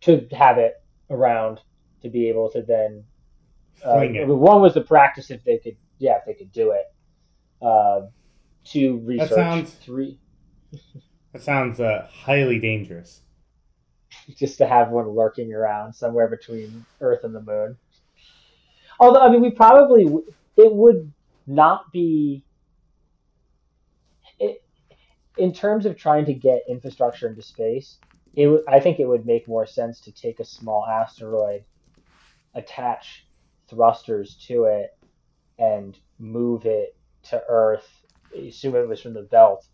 To 0.05 0.27
have 0.31 0.57
it 0.57 0.81
around 1.09 1.59
to 2.01 2.09
be 2.09 2.29
able 2.29 2.49
to 2.51 2.61
then. 2.61 3.03
Uh, 3.83 4.01
one 4.25 4.61
was 4.61 4.73
the 4.73 4.81
practice 4.81 5.29
if 5.29 5.43
they 5.43 5.57
could, 5.57 5.75
yeah, 5.99 6.17
if 6.17 6.25
they 6.25 6.33
could 6.33 6.51
do 6.51 6.71
it. 6.71 6.85
Uh, 7.61 8.07
to 8.65 8.97
research 8.99 9.29
that 9.29 9.35
sounds, 9.35 9.73
three. 9.73 10.19
that 11.33 11.41
sounds 11.41 11.79
uh, 11.79 12.07
highly 12.11 12.59
dangerous. 12.59 13.21
Just 14.35 14.57
to 14.59 14.67
have 14.67 14.89
one 14.89 15.09
lurking 15.09 15.53
around 15.53 15.93
somewhere 15.93 16.27
between 16.27 16.85
Earth 17.01 17.23
and 17.23 17.35
the 17.35 17.41
Moon. 17.41 17.77
Although 18.99 19.21
I 19.21 19.29
mean, 19.29 19.41
we 19.41 19.51
probably 19.51 20.05
it 20.55 20.73
would 20.73 21.11
not 21.47 21.91
be 21.91 22.43
in 25.37 25.53
terms 25.53 25.85
of 25.85 25.97
trying 25.97 26.25
to 26.25 26.33
get 26.33 26.63
infrastructure 26.69 27.27
into 27.27 27.41
space, 27.41 27.97
it 28.35 28.63
I 28.67 28.79
think 28.79 28.99
it 28.99 29.07
would 29.07 29.25
make 29.25 29.47
more 29.47 29.65
sense 29.65 29.99
to 30.01 30.11
take 30.11 30.39
a 30.39 30.45
small 30.45 30.85
asteroid, 30.85 31.63
attach 32.53 33.25
thrusters 33.67 34.35
to 34.47 34.65
it, 34.65 34.97
and 35.57 35.97
move 36.19 36.65
it 36.65 36.95
to 37.23 37.43
Earth. 37.47 37.87
Assume 38.35 38.75
it 38.75 38.87
was 38.87 39.01
from 39.01 39.13
the 39.13 39.23
belt, 39.23 39.65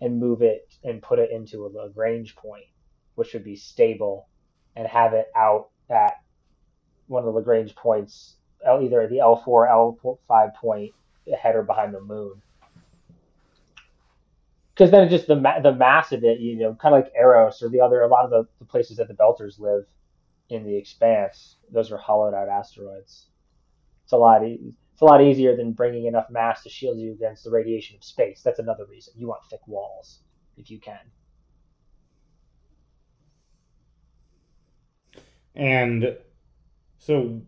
and 0.00 0.20
move 0.20 0.42
it 0.42 0.74
and 0.84 1.02
put 1.02 1.18
it 1.18 1.30
into 1.30 1.64
a 1.64 1.68
Lagrange 1.68 2.36
point, 2.36 2.66
which 3.14 3.32
would 3.32 3.44
be 3.44 3.56
stable, 3.56 4.28
and 4.76 4.86
have 4.86 5.14
it 5.14 5.28
out 5.34 5.70
at 5.88 6.14
one 7.06 7.20
of 7.20 7.26
the 7.26 7.38
Lagrange 7.38 7.74
points, 7.74 8.36
uh, 8.66 8.80
either 8.80 9.06
the 9.08 9.18
L4 9.18 9.46
or 9.48 9.66
L5 10.28 10.54
point 10.54 10.92
ahead 11.32 11.56
or 11.56 11.62
behind 11.62 11.94
the 11.94 12.00
moon 12.00 12.40
because 14.80 14.90
then 14.90 15.10
just 15.10 15.26
the 15.26 15.34
the 15.62 15.74
mass 15.74 16.10
of 16.10 16.24
it, 16.24 16.40
you 16.40 16.56
know, 16.56 16.74
kind 16.74 16.94
of 16.94 17.04
like 17.04 17.12
Eros 17.14 17.62
or 17.62 17.68
the 17.68 17.82
other 17.82 18.00
a 18.00 18.08
lot 18.08 18.24
of 18.24 18.30
the, 18.30 18.48
the 18.60 18.64
places 18.64 18.96
that 18.96 19.08
the 19.08 19.14
Belters 19.14 19.60
live 19.60 19.84
in 20.48 20.64
the 20.64 20.74
expanse. 20.74 21.56
Those 21.70 21.92
are 21.92 21.98
hollowed 21.98 22.32
out 22.32 22.48
asteroids. 22.48 23.26
It's 24.04 24.12
a 24.12 24.16
lot. 24.16 24.42
E- 24.42 24.72
it's 24.94 25.02
a 25.02 25.04
lot 25.04 25.22
easier 25.22 25.54
than 25.54 25.72
bringing 25.72 26.06
enough 26.06 26.30
mass 26.30 26.62
to 26.62 26.70
shield 26.70 26.98
you 26.98 27.12
against 27.12 27.44
the 27.44 27.50
radiation 27.50 27.94
of 27.94 28.02
space. 28.02 28.40
That's 28.42 28.58
another 28.58 28.86
reason 28.86 29.12
you 29.18 29.28
want 29.28 29.42
thick 29.50 29.60
walls 29.66 30.20
if 30.56 30.70
you 30.70 30.80
can. 30.80 30.98
And 35.54 36.16
so 36.96 37.42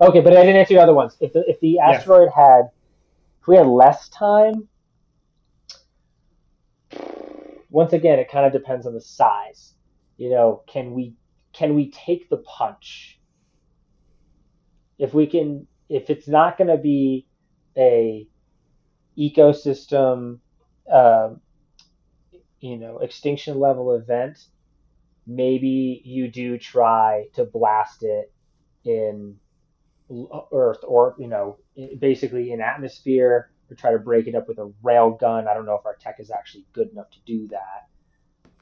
Okay, 0.00 0.20
but 0.20 0.36
I 0.36 0.40
didn't 0.40 0.56
answer 0.56 0.74
the 0.74 0.82
other 0.82 0.94
ones. 0.94 1.16
If 1.20 1.32
the 1.32 1.48
if 1.48 1.60
the 1.60 1.78
asteroid 1.78 2.30
yeah. 2.36 2.58
had 2.58 2.70
if 3.42 3.48
we 3.48 3.56
had 3.56 3.66
less 3.66 4.08
time, 4.10 4.68
once 7.70 7.92
again, 7.92 8.20
it 8.20 8.30
kind 8.30 8.46
of 8.46 8.52
depends 8.52 8.86
on 8.86 8.94
the 8.94 9.00
size. 9.00 9.74
You 10.16 10.30
know, 10.30 10.62
can 10.68 10.94
we 10.94 11.16
can 11.52 11.74
we 11.74 11.90
take 11.90 12.30
the 12.30 12.36
punch? 12.36 13.18
If 14.96 15.12
we 15.12 15.26
can, 15.26 15.66
if 15.88 16.08
it's 16.08 16.28
not 16.28 16.56
going 16.56 16.68
to 16.68 16.76
be 16.76 17.26
a 17.76 18.28
ecosystem, 19.18 20.38
uh, 20.90 21.30
you 22.60 22.76
know, 22.76 22.98
extinction 22.98 23.58
level 23.58 23.92
event, 23.96 24.38
maybe 25.26 26.00
you 26.04 26.30
do 26.30 26.58
try 26.58 27.24
to 27.34 27.44
blast 27.44 28.04
it 28.04 28.32
in 28.84 29.36
Earth 30.52 30.84
or 30.84 31.16
you 31.18 31.26
know 31.26 31.58
basically 31.98 32.52
in 32.52 32.60
atmosphere 32.60 33.50
or 33.70 33.76
try 33.76 33.92
to 33.92 33.98
break 33.98 34.26
it 34.26 34.34
up 34.34 34.48
with 34.48 34.58
a 34.58 34.72
rail 34.82 35.10
gun. 35.10 35.48
I 35.48 35.54
don't 35.54 35.66
know 35.66 35.74
if 35.74 35.86
our 35.86 35.96
tech 35.96 36.20
is 36.20 36.30
actually 36.30 36.66
good 36.72 36.90
enough 36.90 37.10
to 37.10 37.18
do 37.26 37.48
that. 37.48 37.88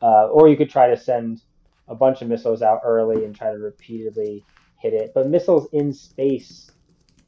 Uh, 0.03 0.29
or 0.29 0.49
you 0.49 0.57
could 0.57 0.71
try 0.71 0.89
to 0.89 0.97
send 0.97 1.43
a 1.89 1.95
bunch 1.95 2.23
of 2.23 2.29
missiles 2.29 2.63
out 2.63 2.81
early 2.85 3.25
and 3.25 3.35
try 3.35 3.51
to 3.51 3.59
repeatedly 3.59 4.45
hit 4.79 4.95
it. 4.95 5.13
But 5.15 5.29
missiles 5.29 5.69
in 5.73 5.93
space 5.93 6.71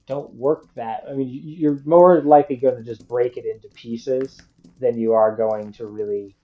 don't 0.07 0.33
work 0.35 0.73
that. 0.75 1.05
I 1.09 1.15
mean, 1.15 1.29
you're 1.29 1.81
more 1.85 2.23
likely 2.23 2.57
going 2.57 2.77
to 2.77 2.83
just 2.83 3.07
break 3.09 3.37
it 3.37 3.45
into 3.45 3.69
pieces 3.75 4.41
than 4.81 4.99
you 4.99 5.13
are 5.13 5.37
going 5.37 5.73
to 5.73 5.87
really 5.87 6.37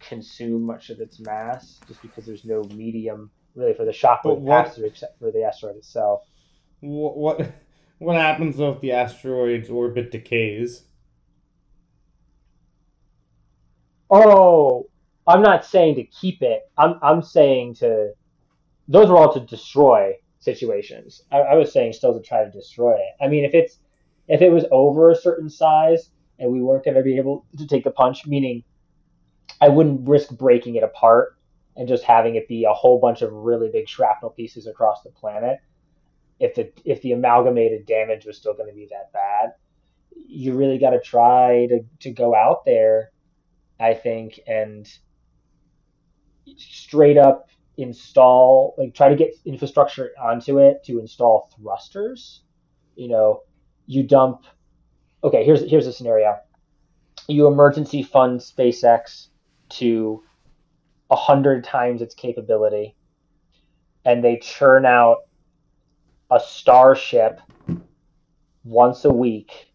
consume 0.00 0.64
much 0.64 0.90
of 0.90 1.00
its 1.00 1.20
mass, 1.20 1.80
just 1.86 2.02
because 2.02 2.26
there's 2.26 2.44
no 2.44 2.62
medium 2.74 3.30
really 3.54 3.74
for 3.74 3.84
the 3.84 3.92
shock 3.92 4.22
to 4.22 4.42
pass 4.46 4.74
through 4.74 4.86
except 4.86 5.18
for 5.18 5.30
the 5.30 5.42
asteroid 5.42 5.76
itself. 5.76 6.22
What 6.80 7.52
what, 8.02 8.16
happens 8.16 8.58
if 8.58 8.80
the 8.80 8.92
asteroid's 8.92 9.70
orbit 9.70 10.10
decays? 10.10 10.84
Oh, 14.10 14.88
I'm 15.26 15.42
not 15.42 15.64
saying 15.64 15.96
to 15.96 16.04
keep 16.04 16.42
it. 16.42 16.62
I'm 16.76 16.98
I'm 17.02 17.22
saying 17.22 17.76
to. 17.76 18.12
Those 18.88 19.08
are 19.08 19.16
all 19.16 19.32
to 19.32 19.40
destroy 19.40 20.14
situations. 20.40 21.22
I, 21.30 21.38
I 21.38 21.54
was 21.54 21.72
saying 21.72 21.92
still 21.94 22.12
to 22.14 22.26
try 22.26 22.44
to 22.44 22.50
destroy 22.50 22.94
it. 22.94 23.24
I 23.24 23.28
mean, 23.28 23.44
if 23.44 23.54
it's 23.54 23.78
if 24.28 24.42
it 24.42 24.50
was 24.50 24.64
over 24.70 25.10
a 25.10 25.16
certain 25.16 25.48
size 25.48 26.10
and 26.38 26.50
we 26.50 26.60
weren't 26.60 26.84
going 26.84 26.96
to 26.96 27.02
be 27.02 27.16
able 27.16 27.46
to 27.56 27.66
take 27.66 27.84
the 27.84 27.90
punch, 27.90 28.26
meaning 28.26 28.64
I 29.60 29.68
wouldn't 29.68 30.08
risk 30.08 30.30
breaking 30.30 30.74
it 30.74 30.82
apart 30.82 31.36
and 31.76 31.88
just 31.88 32.04
having 32.04 32.34
it 32.34 32.48
be 32.48 32.64
a 32.64 32.72
whole 32.72 33.00
bunch 33.00 33.22
of 33.22 33.32
really 33.32 33.70
big 33.72 33.88
shrapnel 33.88 34.30
pieces 34.30 34.66
across 34.66 35.02
the 35.02 35.10
planet. 35.10 35.58
If 36.42 36.56
the 36.56 36.72
if 36.84 37.00
the 37.02 37.12
amalgamated 37.12 37.86
damage 37.86 38.26
was 38.26 38.36
still 38.36 38.52
going 38.52 38.68
to 38.68 38.74
be 38.74 38.88
that 38.90 39.12
bad, 39.12 39.52
you 40.26 40.54
really 40.54 40.76
got 40.76 40.90
to 40.90 41.00
try 41.00 41.66
to 41.68 41.84
to 42.00 42.10
go 42.10 42.34
out 42.34 42.64
there, 42.64 43.12
I 43.78 43.94
think, 43.94 44.40
and 44.48 44.88
straight 46.56 47.16
up 47.16 47.48
install 47.76 48.74
like 48.76 48.92
try 48.92 49.08
to 49.08 49.14
get 49.14 49.30
infrastructure 49.44 50.10
onto 50.20 50.58
it 50.58 50.82
to 50.86 50.98
install 50.98 51.48
thrusters. 51.54 52.42
You 52.96 53.08
know 53.08 53.42
you 53.86 54.02
dump 54.02 54.42
okay 55.22 55.44
here's 55.44 55.62
here's 55.70 55.86
a 55.86 55.92
scenario. 55.92 56.40
You 57.28 57.46
emergency 57.46 58.02
fund 58.02 58.40
spacex 58.40 59.28
to 59.78 60.24
a 61.08 61.14
hundred 61.14 61.62
times 61.62 62.02
its 62.02 62.16
capability 62.16 62.96
and 64.04 64.24
they 64.24 64.38
churn 64.38 64.84
out 64.84 65.18
a 66.32 66.40
starship 66.40 67.40
once 68.64 69.04
a 69.04 69.12
week 69.12 69.72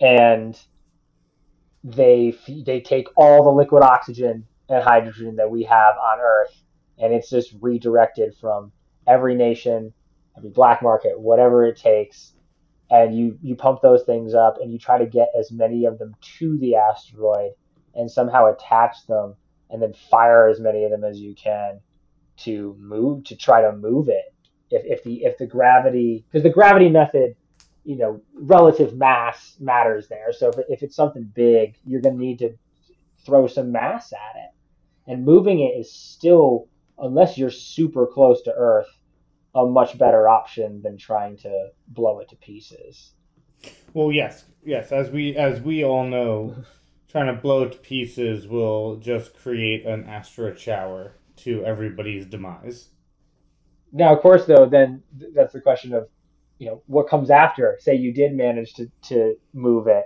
and 0.00 0.60
they 1.82 2.36
they 2.66 2.80
take 2.80 3.08
all 3.16 3.42
the 3.42 3.50
liquid 3.50 3.82
oxygen 3.82 4.46
and 4.68 4.84
hydrogen 4.84 5.36
that 5.36 5.50
we 5.50 5.62
have 5.62 5.94
on 5.96 6.18
earth 6.20 6.62
and 6.98 7.14
it's 7.14 7.30
just 7.30 7.54
redirected 7.60 8.34
from 8.36 8.72
every 9.06 9.34
nation, 9.34 9.92
every 10.36 10.50
black 10.50 10.82
market, 10.82 11.18
whatever 11.18 11.64
it 11.64 11.76
takes, 11.76 12.34
and 12.90 13.16
you 13.16 13.38
you 13.42 13.54
pump 13.54 13.80
those 13.80 14.02
things 14.04 14.34
up 14.34 14.58
and 14.60 14.72
you 14.72 14.78
try 14.78 14.98
to 14.98 15.06
get 15.06 15.28
as 15.38 15.50
many 15.50 15.84
of 15.84 15.98
them 15.98 16.14
to 16.20 16.58
the 16.58 16.74
asteroid 16.74 17.52
and 17.94 18.10
somehow 18.10 18.52
attach 18.52 19.06
them 19.06 19.34
and 19.70 19.80
then 19.80 19.92
fire 20.10 20.48
as 20.48 20.60
many 20.60 20.84
of 20.84 20.90
them 20.90 21.04
as 21.04 21.18
you 21.18 21.34
can 21.34 21.80
to 22.36 22.76
move 22.78 23.24
to 23.24 23.36
try 23.36 23.62
to 23.62 23.72
move 23.72 24.08
it 24.08 24.32
if, 24.70 24.82
if 24.84 25.04
the 25.04 25.24
if 25.24 25.38
the 25.38 25.46
gravity 25.46 26.24
because 26.28 26.42
the 26.42 26.50
gravity 26.50 26.88
method 26.88 27.34
you 27.84 27.96
know 27.96 28.20
relative 28.34 28.94
mass 28.94 29.56
matters 29.60 30.08
there 30.08 30.32
so 30.32 30.48
if, 30.48 30.56
if 30.68 30.82
it's 30.82 30.96
something 30.96 31.30
big 31.34 31.76
you're 31.84 32.00
going 32.00 32.16
to 32.16 32.22
need 32.22 32.38
to 32.38 32.50
throw 33.24 33.46
some 33.46 33.72
mass 33.72 34.12
at 34.12 34.36
it 34.36 34.50
and 35.10 35.24
moving 35.24 35.60
it 35.60 35.78
is 35.78 35.92
still 35.92 36.68
unless 36.98 37.38
you're 37.38 37.50
super 37.50 38.06
close 38.06 38.42
to 38.42 38.52
Earth, 38.52 38.88
a 39.54 39.64
much 39.64 39.98
better 39.98 40.28
option 40.28 40.82
than 40.82 40.96
trying 40.96 41.36
to 41.38 41.68
blow 41.88 42.20
it 42.20 42.28
to 42.28 42.36
pieces. 42.36 43.12
Well, 43.94 44.12
yes, 44.12 44.44
yes. 44.64 44.92
As 44.92 45.10
we 45.10 45.36
as 45.36 45.60
we 45.60 45.84
all 45.84 46.06
know, 46.06 46.54
trying 47.08 47.34
to 47.34 47.40
blow 47.40 47.64
it 47.64 47.72
to 47.72 47.78
pieces 47.78 48.46
will 48.46 48.96
just 48.96 49.34
create 49.34 49.86
an 49.86 50.04
asteroid 50.04 50.58
shower 50.58 51.14
to 51.36 51.64
everybody's 51.64 52.26
demise. 52.26 52.88
Now, 53.92 54.14
of 54.14 54.20
course, 54.20 54.44
though, 54.44 54.66
then 54.66 55.02
that's 55.34 55.52
the 55.52 55.60
question 55.60 55.94
of, 55.94 56.08
you 56.58 56.66
know, 56.66 56.82
what 56.86 57.08
comes 57.08 57.30
after. 57.30 57.78
Say 57.80 57.94
you 57.94 58.12
did 58.12 58.34
manage 58.34 58.74
to 58.74 58.90
to 59.08 59.36
move 59.52 59.86
it. 59.86 60.04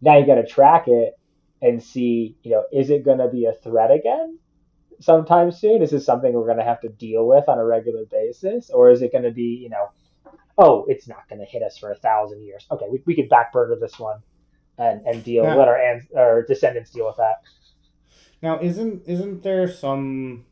Now 0.00 0.18
you 0.18 0.26
got 0.26 0.36
to 0.36 0.46
track 0.46 0.88
it 0.88 1.14
and 1.60 1.82
see, 1.82 2.36
you 2.42 2.52
know, 2.52 2.64
is 2.72 2.90
it 2.90 3.04
going 3.04 3.18
to 3.18 3.28
be 3.28 3.44
a 3.44 3.52
threat 3.52 3.90
again? 3.90 4.38
sometime 5.00 5.50
soon? 5.50 5.82
Is 5.82 5.90
this 5.90 6.04
something 6.04 6.32
we're 6.32 6.46
going 6.46 6.58
to 6.58 6.64
have 6.64 6.80
to 6.82 6.88
deal 6.88 7.26
with 7.26 7.48
on 7.48 7.58
a 7.58 7.64
regular 7.64 8.04
basis, 8.10 8.70
or 8.70 8.90
is 8.90 9.02
it 9.02 9.12
going 9.12 9.24
to 9.24 9.30
be, 9.30 9.58
you 9.62 9.70
know, 9.70 9.90
oh, 10.56 10.84
it's 10.88 11.08
not 11.08 11.28
going 11.28 11.40
to 11.40 11.46
hit 11.46 11.62
us 11.62 11.78
for 11.78 11.90
a 11.90 11.96
thousand 11.96 12.42
years? 12.42 12.66
Okay, 12.70 12.86
we, 12.90 13.02
we 13.06 13.16
could 13.16 13.28
backburner 13.28 13.78
this 13.80 13.98
one 13.98 14.20
and 14.78 15.04
and 15.06 15.24
deal 15.24 15.44
let 15.44 15.68
our 15.68 16.00
our 16.16 16.42
descendants 16.42 16.90
deal 16.90 17.06
with 17.06 17.16
that. 17.16 17.36
Now, 18.42 18.60
isn't 18.60 19.02
isn't 19.06 19.42
there 19.42 19.68
some 19.68 20.44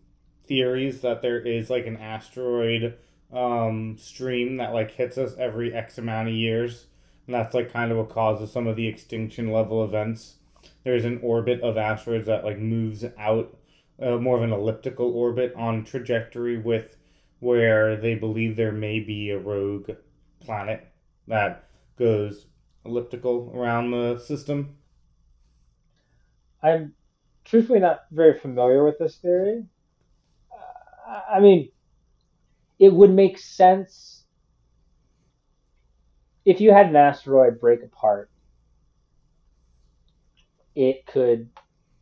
theories 0.49 1.03
that 1.03 1.23
there 1.23 1.39
is 1.39 1.71
like 1.71 1.87
an 1.87 1.97
asteroid 1.97 2.97
um, 3.33 3.97
stream 3.99 4.57
that 4.57 4.73
like 4.73 4.91
hits 4.93 5.19
us 5.19 5.35
every 5.39 5.75
X 5.75 5.99
amount 5.99 6.29
of 6.29 6.35
years, 6.35 6.87
and 7.27 7.35
that's 7.35 7.55
like 7.55 7.73
kind 7.73 7.93
of 7.93 7.99
what 7.99 8.11
causes 8.11 8.51
some 8.51 8.67
of 8.67 8.77
the 8.77 8.89
extinction 8.89 9.53
level 9.53 9.85
events. 9.85 10.37
There's 10.85 11.05
an 11.05 11.21
orbit 11.23 11.61
of 11.61 11.77
asteroids 11.77 12.27
that 12.27 12.45
like 12.45 12.59
moves 12.59 13.05
out 13.19 13.57
uh, 14.01 14.17
more 14.17 14.37
of 14.37 14.43
an 14.43 14.53
elliptical 14.53 15.11
orbit 15.11 15.53
on 15.57 15.85
trajectory 15.85 16.59
with 16.59 16.97
where 17.41 17.97
they 17.97 18.15
believe 18.15 18.57
there 18.57 18.73
may 18.73 19.01
be 19.01 19.31
a 19.31 19.39
rogue 19.39 19.91
planet 20.41 20.87
that 21.27 21.69
goes 21.99 22.47
elliptical 22.85 23.53
around 23.55 23.91
the 23.91 24.19
system. 24.19 24.77
I'm 26.63 26.95
truthfully 27.45 27.81
not 27.81 28.07
very 28.11 28.39
familiar 28.39 28.85
with 28.85 28.99
this 28.99 29.17
theory. 29.17 29.65
I 31.09 31.41
mean, 31.41 31.71
it 32.79 32.93
would 32.93 33.11
make 33.11 33.39
sense 33.39 34.25
if 36.45 36.61
you 36.61 36.73
had 36.73 36.87
an 36.87 36.97
asteroid 36.97 37.61
break 37.61 37.83
apart. 37.83 38.31
It 40.75 41.07
could 41.07 41.49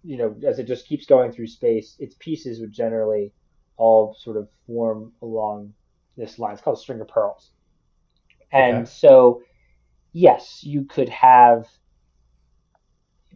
you 0.06 0.16
know, 0.16 0.36
as 0.46 0.60
it 0.60 0.68
just 0.68 0.86
keeps 0.86 1.04
going 1.04 1.32
through 1.32 1.48
space, 1.48 1.96
its 1.98 2.14
pieces 2.20 2.60
would 2.60 2.72
generally 2.72 3.32
all 3.76 4.16
sort 4.20 4.36
of 4.36 4.48
form 4.66 5.12
along 5.20 5.74
this 6.16 6.38
line. 6.38 6.52
It's 6.52 6.62
called 6.62 6.78
a 6.78 6.80
string 6.80 7.00
of 7.00 7.08
pearls. 7.08 7.50
And 8.52 8.76
okay. 8.78 8.84
so, 8.86 9.42
yes, 10.12 10.62
you 10.62 10.84
could 10.84 11.08
have 11.08 11.66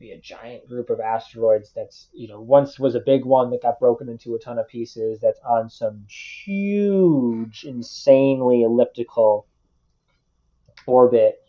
maybe 0.01 0.12
a 0.12 0.18
giant 0.18 0.66
group 0.66 0.88
of 0.88 0.98
asteroids 0.98 1.72
that's, 1.74 2.09
you 2.12 2.26
know, 2.26 2.40
once 2.40 2.78
was 2.78 2.94
a 2.94 3.01
big 3.01 3.24
one 3.24 3.51
that 3.51 3.62
got 3.62 3.78
broken 3.78 4.09
into 4.09 4.34
a 4.34 4.38
ton 4.38 4.59
of 4.59 4.66
pieces 4.66 5.20
that's 5.20 5.40
on 5.46 5.68
some 5.68 6.05
huge, 6.09 7.64
insanely 7.64 8.62
elliptical 8.62 9.46
orbit 10.86 11.42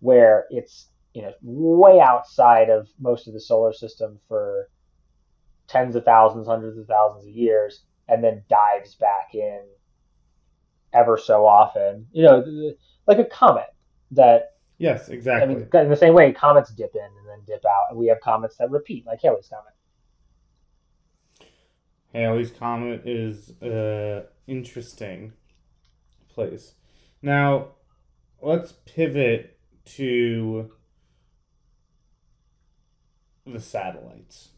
where 0.00 0.46
it's 0.50 0.88
you 1.14 1.22
know 1.22 1.32
way 1.42 2.00
outside 2.00 2.70
of 2.70 2.88
most 3.00 3.26
of 3.26 3.32
the 3.32 3.40
solar 3.40 3.72
system 3.72 4.18
for 4.28 4.68
tens 5.66 5.96
of 5.96 6.04
thousands, 6.04 6.46
hundreds 6.46 6.78
of 6.78 6.86
thousands 6.86 7.26
of 7.26 7.32
years, 7.32 7.82
and 8.08 8.22
then 8.22 8.42
dives 8.48 8.94
back 8.94 9.34
in 9.34 9.60
ever 10.92 11.18
so 11.18 11.46
often. 11.46 12.06
You 12.12 12.22
know, 12.22 12.72
like 13.06 13.18
a 13.18 13.24
comet 13.24 13.74
that. 14.12 14.52
Yes, 14.78 15.08
exactly. 15.08 15.42
I 15.42 15.58
mean, 15.58 15.68
in 15.72 15.90
the 15.90 15.96
same 15.96 16.14
way, 16.14 16.32
comets 16.32 16.70
dip 16.70 16.94
in 16.94 17.00
and 17.00 17.28
then 17.28 17.40
dip 17.46 17.64
out, 17.66 17.86
and 17.90 17.98
we 17.98 18.06
have 18.06 18.20
comets 18.20 18.56
that 18.56 18.70
repeat, 18.70 19.04
like 19.06 19.20
Halley's 19.20 19.48
comet. 19.48 19.74
Halley's 22.14 22.50
comet 22.50 23.02
is 23.04 23.52
a 23.60 24.26
interesting 24.46 25.32
place. 26.28 26.74
Now, 27.20 27.72
let's 28.40 28.72
pivot 28.86 29.58
to 29.96 30.70
the 33.44 33.60
satellites. 33.60 34.50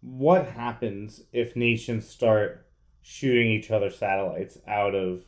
What 0.00 0.46
happens 0.48 1.22
if 1.32 1.54
nations 1.54 2.08
start 2.08 2.66
shooting 3.02 3.46
each 3.50 3.70
other 3.70 3.90
satellites 3.90 4.58
out 4.66 4.94
of 4.94 5.24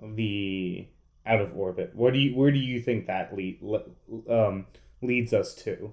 the 0.00 0.88
out 1.28 1.40
of 1.40 1.56
orbit? 1.56 1.92
What 1.94 2.12
do 2.12 2.18
you 2.18 2.34
where 2.36 2.50
do 2.50 2.58
you 2.58 2.80
think 2.80 3.06
that 3.06 3.36
lead 3.36 3.60
um, 4.28 4.66
leads 5.02 5.32
us 5.32 5.54
to? 5.56 5.92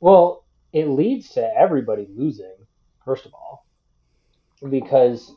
Well, 0.00 0.44
it 0.72 0.86
leads 0.86 1.30
to 1.30 1.50
everybody 1.56 2.06
losing, 2.14 2.56
first 3.04 3.26
of 3.26 3.34
all, 3.34 3.66
because 4.68 5.34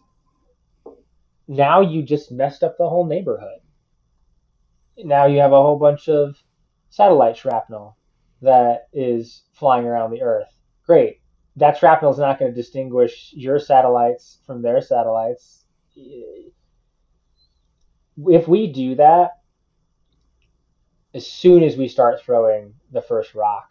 now 1.48 1.82
you 1.82 2.04
just 2.04 2.32
messed 2.32 2.64
up 2.64 2.78
the 2.78 2.90
whole 2.90 3.06
neighborhood. 3.06 3.60
Now 4.98 5.26
you 5.26 5.40
have 5.40 5.52
a 5.52 5.62
whole 5.62 5.78
bunch 5.78 6.08
of 6.08 6.38
satellite 6.90 7.38
shrapnel 7.38 7.98
that 8.42 8.88
is 8.94 9.44
flying 9.54 9.86
around 9.86 10.12
the 10.12 10.22
Earth. 10.22 10.54
Great. 10.86 11.20
That 11.56 11.78
shrapnel 11.78 12.12
is 12.12 12.20
not 12.20 12.40
going 12.40 12.52
to 12.52 12.56
distinguish 12.56 13.32
your 13.36 13.60
satellites 13.60 14.40
from 14.46 14.62
their 14.62 14.82
satellites. 14.82 15.66
If 18.18 18.48
we 18.48 18.72
do 18.72 18.96
that, 18.96 19.32
as 21.14 21.28
soon 21.28 21.64
as 21.64 21.78
we 21.78 21.88
start 21.88 22.22
throwing 22.22 22.74
the 22.92 23.02
first 23.02 23.36
rock, 23.36 23.70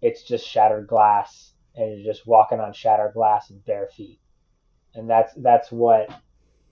it's 0.00 0.22
just 0.22 0.46
shattered 0.46 0.86
glass, 0.86 1.52
and 1.74 1.98
you're 1.98 2.12
just 2.12 2.26
walking 2.26 2.60
on 2.60 2.72
shattered 2.72 3.14
glass 3.14 3.50
in 3.50 3.58
bare 3.60 3.88
feet. 3.88 4.20
And 4.94 5.08
that's 5.08 5.32
that's 5.34 5.70
what 5.70 6.08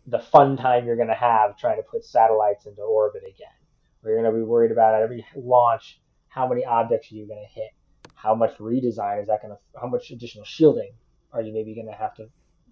the 0.06 0.18
fun 0.18 0.56
time 0.56 0.86
you're 0.86 0.96
going 0.96 1.08
to 1.08 1.14
have 1.14 1.58
trying 1.58 1.76
to 1.76 1.82
put 1.82 2.04
satellites 2.04 2.66
into 2.66 2.82
orbit 2.82 3.22
again. 3.22 3.48
Where 4.00 4.14
you're 4.14 4.22
going 4.22 4.32
to 4.32 4.38
be 4.38 4.44
worried 4.44 4.72
about 4.72 5.00
every 5.00 5.26
launch 5.34 6.00
how 6.36 6.46
many 6.46 6.66
objects 6.66 7.10
are 7.10 7.14
you 7.14 7.26
going 7.26 7.42
to 7.42 7.60
hit, 7.60 7.70
how 8.14 8.34
much 8.34 8.58
redesign 8.58 9.22
is 9.22 9.26
that 9.26 9.40
going 9.40 9.54
to, 9.54 9.80
how 9.80 9.86
much 9.86 10.10
additional 10.10 10.44
shielding 10.44 10.92
are 11.32 11.40
you 11.40 11.50
maybe 11.50 11.74
going 11.74 11.86
to 11.86 11.94
have 11.94 12.14
to 12.14 12.28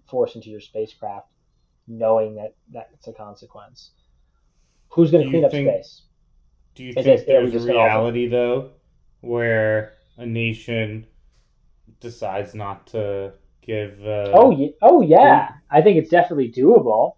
force 0.07 0.35
into 0.35 0.51
your 0.51 0.59
spacecraft, 0.59 1.27
knowing 1.87 2.35
that 2.35 2.53
that's 2.71 3.07
a 3.07 3.13
consequence. 3.13 3.89
Who's 4.95 5.11
going 5.11 5.25
to 5.25 5.29
clean 5.29 5.43
up 5.43 5.51
think, 5.51 5.67
space? 5.67 6.03
Do 6.73 6.85
you 6.85 6.93
think 6.93 7.25
there's 7.25 7.53
a 7.53 7.59
reality 7.59 8.29
though, 8.29 8.71
where 9.19 9.91
a 10.15 10.25
nation 10.25 11.05
decides 11.99 12.55
not 12.55 12.87
to 12.87 13.33
give? 13.61 13.99
Uh, 14.01 14.31
oh 14.33 14.51
yeah, 14.51 14.69
oh 14.81 15.01
yeah. 15.01 15.49
I 15.69 15.81
think 15.81 15.97
it's 15.97 16.09
definitely 16.09 16.49
doable 16.49 17.15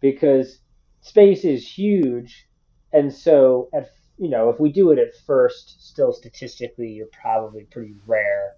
because 0.00 0.58
space 1.00 1.44
is 1.44 1.64
huge, 1.64 2.48
and 2.92 3.12
so 3.12 3.68
at 3.72 3.90
you 4.18 4.28
know 4.28 4.50
if 4.50 4.58
we 4.58 4.72
do 4.72 4.90
it 4.90 4.98
at 4.98 5.14
first, 5.24 5.86
still 5.88 6.12
statistically, 6.12 6.88
you're 6.88 7.06
probably 7.22 7.68
pretty 7.70 7.94
rare 8.04 8.56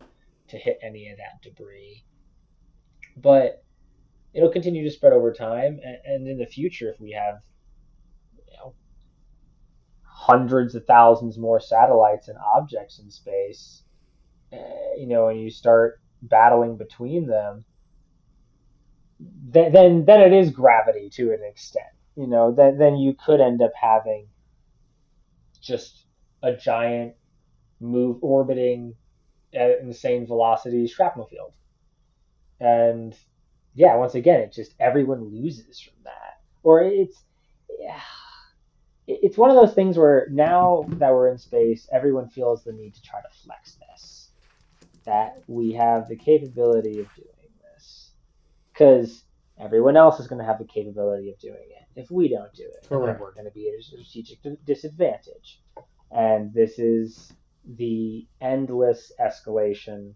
to 0.48 0.56
hit 0.56 0.78
any 0.82 1.10
of 1.10 1.18
that 1.18 1.42
debris, 1.42 2.02
but 3.14 3.62
it'll 4.32 4.48
continue 4.48 4.84
to 4.84 4.90
spread 4.90 5.12
over 5.12 5.34
time, 5.34 5.80
and, 5.84 5.98
and 6.06 6.28
in 6.28 6.38
the 6.38 6.46
future, 6.46 6.88
if 6.90 6.98
we 6.98 7.10
have 7.10 7.42
hundreds 10.22 10.76
of 10.76 10.86
thousands 10.86 11.36
more 11.36 11.58
satellites 11.58 12.28
and 12.28 12.38
objects 12.38 13.00
in 13.00 13.10
space, 13.10 13.82
uh, 14.52 14.94
you 14.96 15.08
know, 15.08 15.26
and 15.26 15.40
you 15.40 15.50
start 15.50 16.00
battling 16.22 16.76
between 16.76 17.26
them, 17.26 17.64
then 19.18 19.72
then 19.72 20.04
then 20.04 20.20
it 20.20 20.32
is 20.32 20.50
gravity 20.50 21.10
to 21.10 21.32
an 21.32 21.40
extent. 21.44 21.94
You 22.16 22.28
know, 22.28 22.54
then 22.54 22.78
then 22.78 22.96
you 22.98 23.14
could 23.14 23.40
end 23.40 23.62
up 23.62 23.72
having 23.80 24.28
just 25.60 26.06
a 26.40 26.54
giant 26.54 27.14
move 27.80 28.18
orbiting 28.22 28.94
at 29.52 29.80
insane 29.80 30.26
velocity 30.26 30.86
shrapnel 30.86 31.26
field. 31.26 31.54
And 32.60 33.12
yeah, 33.74 33.96
once 33.96 34.14
again, 34.14 34.40
it 34.40 34.52
just 34.52 34.72
everyone 34.78 35.32
loses 35.32 35.80
from 35.80 35.94
that. 36.04 36.40
Or 36.62 36.80
it's 36.80 37.24
yeah, 37.80 38.00
it's 39.22 39.36
one 39.36 39.50
of 39.50 39.56
those 39.56 39.74
things 39.74 39.98
where 39.98 40.28
now 40.30 40.84
that 40.88 41.12
we're 41.12 41.28
in 41.28 41.38
space, 41.38 41.88
everyone 41.92 42.28
feels 42.28 42.64
the 42.64 42.72
need 42.72 42.94
to 42.94 43.02
try 43.02 43.20
to 43.20 43.28
flex 43.44 43.76
this. 43.90 44.30
That 45.04 45.42
we 45.48 45.72
have 45.72 46.08
the 46.08 46.16
capability 46.16 47.00
of 47.00 47.06
doing 47.16 47.28
this. 47.74 48.12
because 48.72 49.24
everyone 49.58 49.96
else 49.96 50.18
is 50.20 50.26
going 50.26 50.38
to 50.38 50.44
have 50.44 50.58
the 50.58 50.64
capability 50.64 51.30
of 51.30 51.38
doing 51.38 51.54
it. 51.70 52.00
If 52.00 52.10
we 52.10 52.28
don't 52.28 52.52
do 52.54 52.64
it, 52.64 52.86
we're 52.90 53.32
going 53.32 53.44
to 53.44 53.50
be 53.50 53.68
at 53.68 53.78
a 53.78 53.82
strategic 53.82 54.38
disadvantage. 54.64 55.60
And 56.10 56.52
this 56.52 56.78
is 56.78 57.32
the 57.76 58.26
endless 58.40 59.12
escalation 59.20 60.14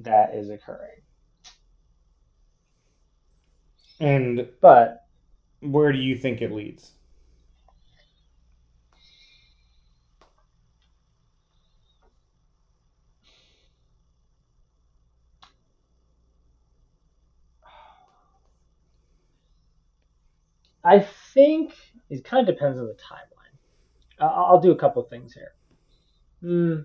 that 0.00 0.34
is 0.34 0.50
occurring. 0.50 1.02
And 4.00 4.48
but 4.60 5.06
where 5.60 5.92
do 5.92 5.98
you 5.98 6.16
think 6.16 6.42
it 6.42 6.50
leads? 6.50 6.92
I 20.84 21.00
think 21.34 21.74
it 22.10 22.24
kind 22.24 22.48
of 22.48 22.54
depends 22.54 22.78
on 22.78 22.86
the 22.86 22.94
timeline. 22.94 23.56
I'll 24.18 24.60
do 24.60 24.72
a 24.72 24.78
couple 24.78 25.02
things 25.02 25.34
here. 25.34 25.54
Hmm. 26.40 26.82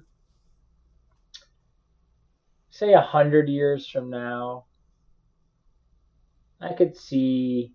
Say 2.70 2.94
a 2.94 3.02
hundred 3.02 3.50
years 3.50 3.88
from 3.88 4.10
now, 4.10 4.66
I 6.62 6.74
could 6.74 6.96
see 6.96 7.74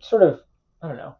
sort 0.00 0.22
of 0.22 0.40
I 0.82 0.88
don't 0.88 0.96
know. 0.96 1.16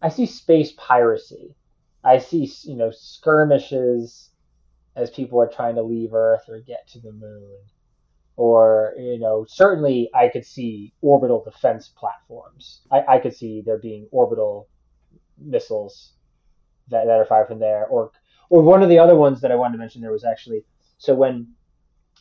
I 0.00 0.08
see 0.08 0.26
space 0.26 0.72
piracy. 0.76 1.56
I 2.02 2.18
see 2.18 2.50
you 2.62 2.76
know 2.76 2.90
skirmishes 2.90 4.30
as 4.96 5.10
people 5.10 5.40
are 5.40 5.48
trying 5.48 5.74
to 5.76 5.82
leave 5.82 6.14
Earth 6.14 6.48
or 6.48 6.60
get 6.60 6.86
to 6.88 7.00
the 7.00 7.12
moon 7.12 7.58
or 8.36 8.94
you 8.98 9.18
know 9.18 9.44
certainly 9.48 10.10
i 10.14 10.28
could 10.28 10.44
see 10.44 10.92
orbital 11.02 11.42
defense 11.44 11.88
platforms. 11.88 12.80
I, 12.90 13.16
I 13.16 13.18
could 13.18 13.34
see 13.34 13.62
there 13.64 13.78
being 13.78 14.08
orbital 14.10 14.68
missiles 15.38 16.12
that, 16.88 17.06
that 17.06 17.18
are 17.18 17.24
fired 17.24 17.48
from 17.48 17.58
there 17.58 17.86
or 17.86 18.12
or 18.48 18.62
one 18.62 18.82
of 18.82 18.88
the 18.88 18.98
other 18.98 19.16
ones 19.16 19.40
that 19.40 19.52
i 19.52 19.56
wanted 19.56 19.72
to 19.72 19.78
mention 19.78 20.00
there 20.00 20.12
was 20.12 20.24
actually 20.24 20.64
so 20.98 21.14
when 21.14 21.48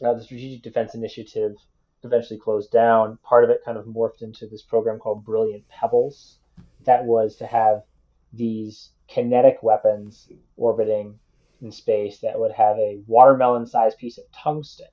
uh, 0.03 0.13
the 0.13 0.23
strategic 0.23 0.61
defense 0.61 0.95
initiative 0.95 1.55
eventually 2.03 2.39
closed 2.39 2.71
down 2.71 3.17
part 3.23 3.43
of 3.43 3.49
it 3.49 3.61
kind 3.65 3.77
of 3.77 3.85
morphed 3.85 4.21
into 4.21 4.47
this 4.47 4.61
program 4.61 4.97
called 4.99 5.25
brilliant 5.25 5.67
pebbles 5.67 6.39
that 6.85 7.03
was 7.03 7.35
to 7.35 7.45
have 7.45 7.83
these 8.33 8.91
kinetic 9.07 9.61
weapons 9.63 10.29
orbiting 10.55 11.17
in 11.61 11.71
space 11.71 12.19
that 12.19 12.39
would 12.39 12.51
have 12.51 12.77
a 12.77 13.01
watermelon 13.07 13.65
sized 13.65 13.97
piece 13.97 14.17
of 14.17 14.23
tungsten 14.31 14.87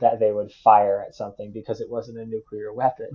that 0.00 0.20
they 0.20 0.32
would 0.32 0.52
fire 0.52 1.04
at 1.06 1.14
something 1.14 1.52
because 1.52 1.80
it 1.80 1.90
wasn't 1.90 2.18
a 2.18 2.26
nuclear 2.26 2.72
weapon. 2.72 3.10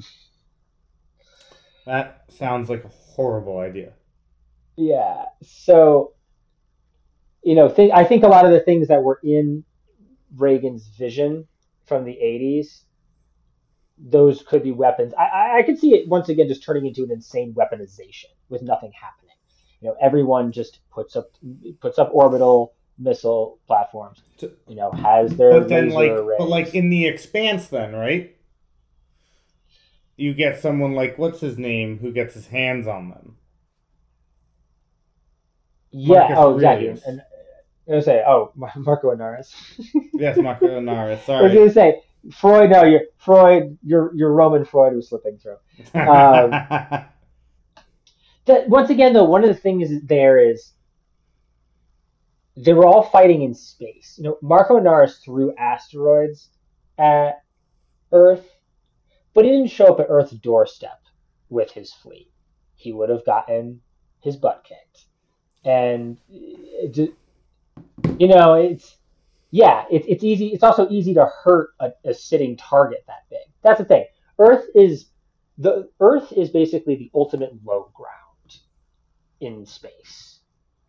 That 1.86 2.26
sounds 2.30 2.70
like 2.70 2.84
a 2.84 2.90
horrible 2.90 3.60
idea. 3.60 3.94
Yeah. 4.78 5.26
So, 5.42 6.14
you 7.44 7.56
know, 7.56 7.70
th- 7.70 7.92
I 7.92 8.04
think 8.04 8.24
a 8.24 8.28
lot 8.28 8.46
of 8.46 8.52
the 8.52 8.60
things 8.60 8.88
that 8.88 9.04
were 9.04 9.20
in 9.24 9.64
Reagan's 10.36 10.88
vision 10.88 11.48
from 11.86 12.06
the 12.06 12.14
80s, 12.14 12.84
those 13.98 14.44
could 14.44 14.64
be 14.64 14.72
weapons. 14.72 15.14
I, 15.18 15.24
I, 15.24 15.58
I 15.58 15.64
could 15.64 15.80
see 15.80 15.94
it 15.94 16.08
once 16.08 16.30
again 16.30 16.48
just 16.48 16.64
turning 16.64 16.86
into 16.86 17.04
an 17.04 17.12
insane 17.12 17.54
weaponization 17.54 18.26
with 18.50 18.62
nothing 18.62 18.92
happening. 19.00 19.36
You 19.82 19.90
know, 19.90 19.96
everyone 20.00 20.52
just 20.52 20.80
puts 20.92 21.16
up 21.16 21.32
puts 21.80 21.98
up 21.98 22.12
orbital 22.14 22.76
missile 23.02 23.60
platforms. 23.68 24.22
You 24.40 24.76
know, 24.76 24.92
has 24.92 25.36
their 25.36 25.52
but 25.52 25.70
then 25.70 25.90
like 25.90 26.12
arrays. 26.12 26.38
but 26.40 26.48
like 26.48 26.74
in 26.74 26.90
the 26.90 27.06
expanse 27.08 27.68
then, 27.68 27.94
right? 27.94 28.36
You 30.18 30.34
get 30.34 30.62
someone 30.62 30.94
like 30.94 31.18
what's 31.18 31.40
his 31.40 31.58
name 31.58 32.00
who 32.00 32.12
gets 32.12 32.34
his 32.34 32.48
hands 32.48 32.88
on 32.88 33.10
them. 33.10 33.38
Yeah, 35.92 36.20
Marcus 36.20 36.36
oh 36.40 36.56
exactly. 36.56 36.88
And, 36.88 37.22
I 37.90 37.96
was 37.96 38.06
gonna 38.06 38.18
say, 38.18 38.24
oh, 38.26 38.52
Marco 38.56 39.14
Inaros. 39.14 39.54
yes, 40.14 40.38
Marco 40.38 40.68
Inaros. 40.68 41.26
Sorry. 41.26 41.40
I 41.40 41.44
was 41.44 41.54
gonna 41.54 41.72
say 41.72 42.02
Freud. 42.32 42.70
No, 42.70 42.84
your 42.84 43.02
Freud. 43.18 43.78
Your 43.84 44.16
your 44.16 44.32
Roman 44.32 44.64
Freud 44.64 44.96
was 44.96 45.10
slipping 45.10 45.38
through. 45.38 45.58
Um, 46.00 46.52
that, 48.46 48.68
once 48.70 48.90
again, 48.90 49.14
though, 49.14 49.26
one 49.26 49.44
of 49.44 49.50
the 49.50 49.62
things 49.62 49.90
there 50.04 50.40
is 50.40 50.74
they 52.62 52.74
were 52.74 52.86
all 52.86 53.04
fighting 53.04 53.42
in 53.42 53.54
space. 53.56 54.16
You 54.18 54.26
know, 54.26 54.38
Marco 54.42 54.80
Inaros 54.80 55.24
threw 55.24 55.54
asteroids 55.56 56.50
at 56.98 57.44
Earth, 58.12 58.48
but 59.34 59.46
he 59.46 59.52
didn't 59.52 59.72
show 59.72 59.88
up 59.88 60.00
at 60.00 60.08
Earth's 60.10 60.34
doorstep 60.34 61.00
with 61.50 61.72
his 61.72 61.92
fleet. 61.92 62.32
He 62.76 62.94
would 62.94 63.10
have 63.10 63.26
gotten 63.26 63.82
his 64.20 64.38
butt 64.38 64.64
kicked. 64.64 65.06
And, 65.66 66.18
uh, 66.32 67.06
you 68.20 68.28
know, 68.28 68.54
it's, 68.54 68.98
yeah, 69.50 69.86
it's, 69.90 70.06
it's 70.08 70.24
easy. 70.24 70.48
It's 70.50 70.64
also 70.64 70.88
easy 70.90 71.16
to 71.16 71.30
hurt 71.44 71.70
a, 71.80 71.92
a 72.06 72.14
sitting 72.14 72.58
target 72.58 73.04
that 73.08 73.24
big. 73.30 73.40
That's 73.64 73.80
the 73.80 73.86
thing. 73.86 74.06
Earth 74.38 74.66
is, 74.76 75.08
the 75.58 75.90
Earth 76.00 76.32
is 76.32 76.50
basically 76.50 76.96
the 76.96 77.12
ultimate 77.16 77.54
low 77.66 77.92
ground 77.96 78.60
in 79.40 79.66
space 79.66 80.31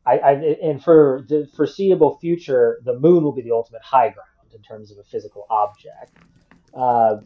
I, 0.05 0.18
I, 0.18 0.32
and 0.62 0.82
for 0.82 1.24
the 1.28 1.48
foreseeable 1.55 2.18
future, 2.18 2.80
the 2.84 2.98
moon 2.98 3.22
will 3.22 3.32
be 3.32 3.42
the 3.42 3.53
ultimate 3.53 3.82
high 3.82 4.09
ground 4.09 4.28
in 4.55 4.62
terms 4.62 4.90
of 4.90 4.98
a 4.98 5.05
physical 5.05 5.46
object, 5.48 6.12
uh, 6.74 7.16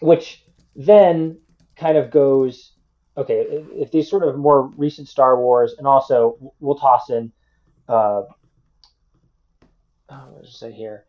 which 0.00 0.44
then 0.76 1.38
kind 1.76 1.96
of 1.96 2.10
goes 2.10 2.72
okay 3.16 3.40
if, 3.40 3.66
if 3.72 3.90
these 3.90 4.08
sort 4.08 4.22
of 4.22 4.36
more 4.36 4.68
recent 4.76 5.08
Star 5.08 5.40
Wars 5.40 5.74
and 5.78 5.86
also 5.86 6.36
we'll 6.60 6.76
toss 6.76 7.10
in 7.10 7.32
uh, 7.88 8.22
oh, 10.10 10.26
what 10.30 10.42
did 10.42 10.48
I 10.48 10.52
say 10.52 10.72
here 10.72 11.06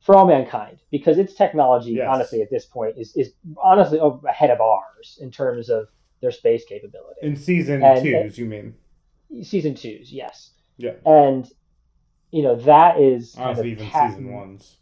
for 0.00 0.14
all 0.16 0.26
mankind 0.26 0.78
because 0.90 1.18
its 1.18 1.34
technology 1.34 1.92
Yes. 1.92 2.08
honestly 2.10 2.42
at 2.42 2.50
this 2.50 2.66
point 2.66 2.96
is 2.98 3.16
is 3.16 3.32
honestly 3.62 3.98
ahead 4.28 4.50
of 4.50 4.60
ours 4.60 5.18
in 5.20 5.30
terms 5.30 5.68
of 5.68 5.88
their 6.20 6.30
space 6.30 6.64
capability 6.64 7.18
In 7.22 7.34
season 7.36 7.82
And- 7.82 8.02
twos, 8.02 8.38
you 8.38 8.46
mean? 8.46 8.74
Season 9.42 9.74
twos 9.74 10.12
yes 10.12 10.50
Yeah. 10.76 10.92
and 11.06 11.48
you 12.30 12.42
know 12.42 12.56
that 12.56 13.00
is 13.00 13.34
kind 13.34 13.46
Honestly, 13.50 13.72
of 13.72 13.78
even 13.78 13.88
cat 13.90 14.10
season 14.10 14.26
and- 14.26 14.34
ones. 14.34 14.76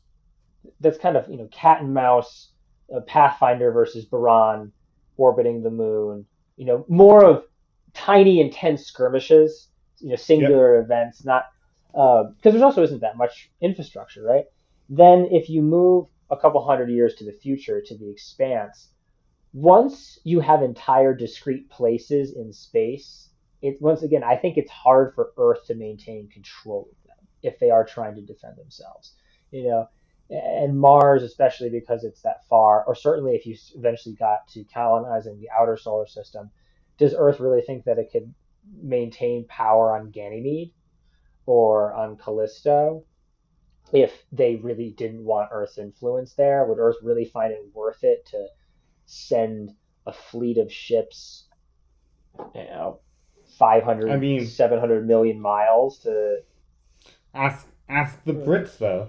that's 0.81 0.99
kind 0.99 1.17
of 1.17 1.29
you 1.29 1.37
know 1.37 1.49
cat 1.53 1.81
and 1.83 1.95
mouse 1.95 2.51
uh, 2.95 3.01
pathfinder 3.01 3.71
versus 3.71 4.07
Buran 4.07 4.73
orbiting 5.17 5.63
the 5.63 5.71
moon 5.71 6.27
you 6.57 6.65
know 6.65 6.85
more 6.89 7.25
of 7.25 7.45
tiny 7.95 8.41
intense 8.41 8.87
skirmishes 8.87 9.69
you 9.99 10.11
know 10.11 10.17
singular 10.17 10.81
events 10.81 11.25
not 11.25 11.45
because 11.93 12.55
there 12.55 12.65
also 12.65 12.83
isn't 12.83 13.01
that 13.01 13.17
much 13.17 13.51
infrastructure 13.61 14.23
right 14.23 14.45
then 14.89 15.27
if 15.31 15.49
you 15.51 15.61
move 15.63 16.07
a 16.31 16.37
couple 16.37 16.65
hundred 16.65 16.89
years 16.91 17.15
to 17.17 17.25
the 17.25 17.33
future 17.33 17.81
to 17.85 17.97
the 17.99 18.09
expanse 18.11 18.89
once 19.53 20.19
you 20.25 20.39
have 20.41 20.63
entire 20.63 21.15
discrete 21.15 21.69
places 21.71 22.33
in 22.37 22.53
space 22.53 23.29
it 23.63 23.81
once 23.81 24.03
again 24.03 24.23
i 24.23 24.37
think 24.37 24.57
it's 24.57 24.71
hard 24.71 25.15
for 25.15 25.33
earth 25.37 25.67
to 25.67 25.75
maintain 25.75 26.29
control 26.29 26.89
of 26.91 27.09
them 27.09 27.27
if 27.43 27.59
they 27.59 27.71
are 27.71 27.85
trying 27.85 28.15
to 28.15 28.23
defend 28.23 28.57
themselves 28.57 29.15
you 29.51 29.65
know 29.65 29.89
and 30.31 30.79
Mars, 30.79 31.23
especially 31.23 31.71
because 31.71 32.05
it's 32.05 32.23
that 32.23 32.47
far, 32.49 32.85
or 32.85 32.95
certainly 32.95 33.35
if 33.35 33.47
you 33.47 33.57
eventually 33.75 34.15
got 34.15 34.47
to 34.49 34.65
colonizing 34.73 35.41
the 35.41 35.51
outer 35.51 35.77
solar 35.77 36.07
system, 36.07 36.51
does 36.99 37.15
Earth 37.17 37.41
really 37.41 37.63
think 37.63 37.85
that 37.85 37.99
it 37.99 38.11
could 38.13 38.33
maintain 38.81 39.47
power 39.49 39.97
on 39.97 40.11
Ganymede 40.11 40.73
or 41.47 41.93
on 41.95 42.17
Callisto 42.17 43.05
if 43.93 44.25
they 44.31 44.57
really 44.57 44.91
didn't 44.91 45.25
want 45.25 45.49
Earth's 45.51 45.79
influence 45.79 46.35
there? 46.35 46.65
Would 46.65 46.79
Earth 46.79 46.99
really 47.03 47.25
find 47.25 47.53
it 47.53 47.67
worth 47.75 48.05
it 48.05 48.27
to 48.27 48.47
send 49.07 49.75
a 50.07 50.13
fleet 50.13 50.59
of 50.59 50.73
ships, 50.73 51.49
you 52.55 52.65
know, 52.65 53.01
500, 53.61 54.11
I 54.11 54.17
mean- 54.17 54.47
700 54.47 55.07
million 55.07 55.39
miles 55.39 55.99
to 56.01 56.39
Ask 57.35 57.69
ask 57.89 58.19
the 58.25 58.33
Brits 58.33 58.79
though. 58.79 59.09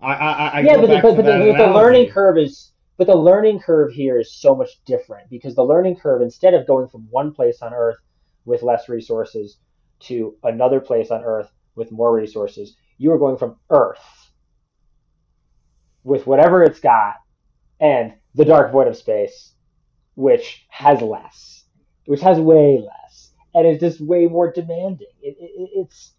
I 0.00 0.12
I, 0.12 0.48
I 0.48 0.60
yeah, 0.60 0.76
but, 0.76 0.88
the, 0.88 1.00
but, 1.02 1.16
but, 1.16 1.24
the, 1.24 1.54
but 1.56 1.66
the 1.66 1.72
learning 1.72 2.10
curve 2.10 2.36
is 2.36 2.72
but 2.98 3.06
the 3.06 3.16
learning 3.16 3.60
curve 3.60 3.92
here 3.92 4.18
is 4.18 4.34
so 4.34 4.54
much 4.54 4.84
different 4.84 5.30
because 5.30 5.54
the 5.54 5.64
learning 5.64 5.96
curve 5.96 6.20
instead 6.20 6.52
of 6.52 6.66
going 6.66 6.88
from 6.88 7.06
one 7.10 7.32
place 7.32 7.62
on 7.62 7.72
earth 7.72 7.96
with 8.44 8.62
less 8.62 8.88
resources 8.88 9.58
to 10.00 10.36
another 10.42 10.80
place 10.80 11.10
on 11.10 11.22
earth 11.24 11.50
with 11.74 11.90
more 11.90 12.14
resources 12.14 12.76
you 12.98 13.10
are 13.12 13.18
going 13.18 13.38
from 13.38 13.56
earth 13.70 14.30
with 16.04 16.26
whatever 16.26 16.62
it's 16.62 16.80
got 16.80 17.14
and 17.80 18.12
the 18.34 18.44
dark 18.44 18.72
void 18.72 18.88
of 18.88 18.96
space 18.96 19.54
which 20.16 20.66
has 20.68 21.00
less 21.00 21.64
which 22.06 22.20
has 22.20 22.38
way 22.38 22.78
less 22.78 23.11
and 23.54 23.66
it's 23.66 23.80
just 23.80 24.00
way 24.00 24.26
more 24.26 24.50
demanding. 24.52 25.08
It, 25.22 25.36
it, 25.38 25.70
it's 25.74 26.14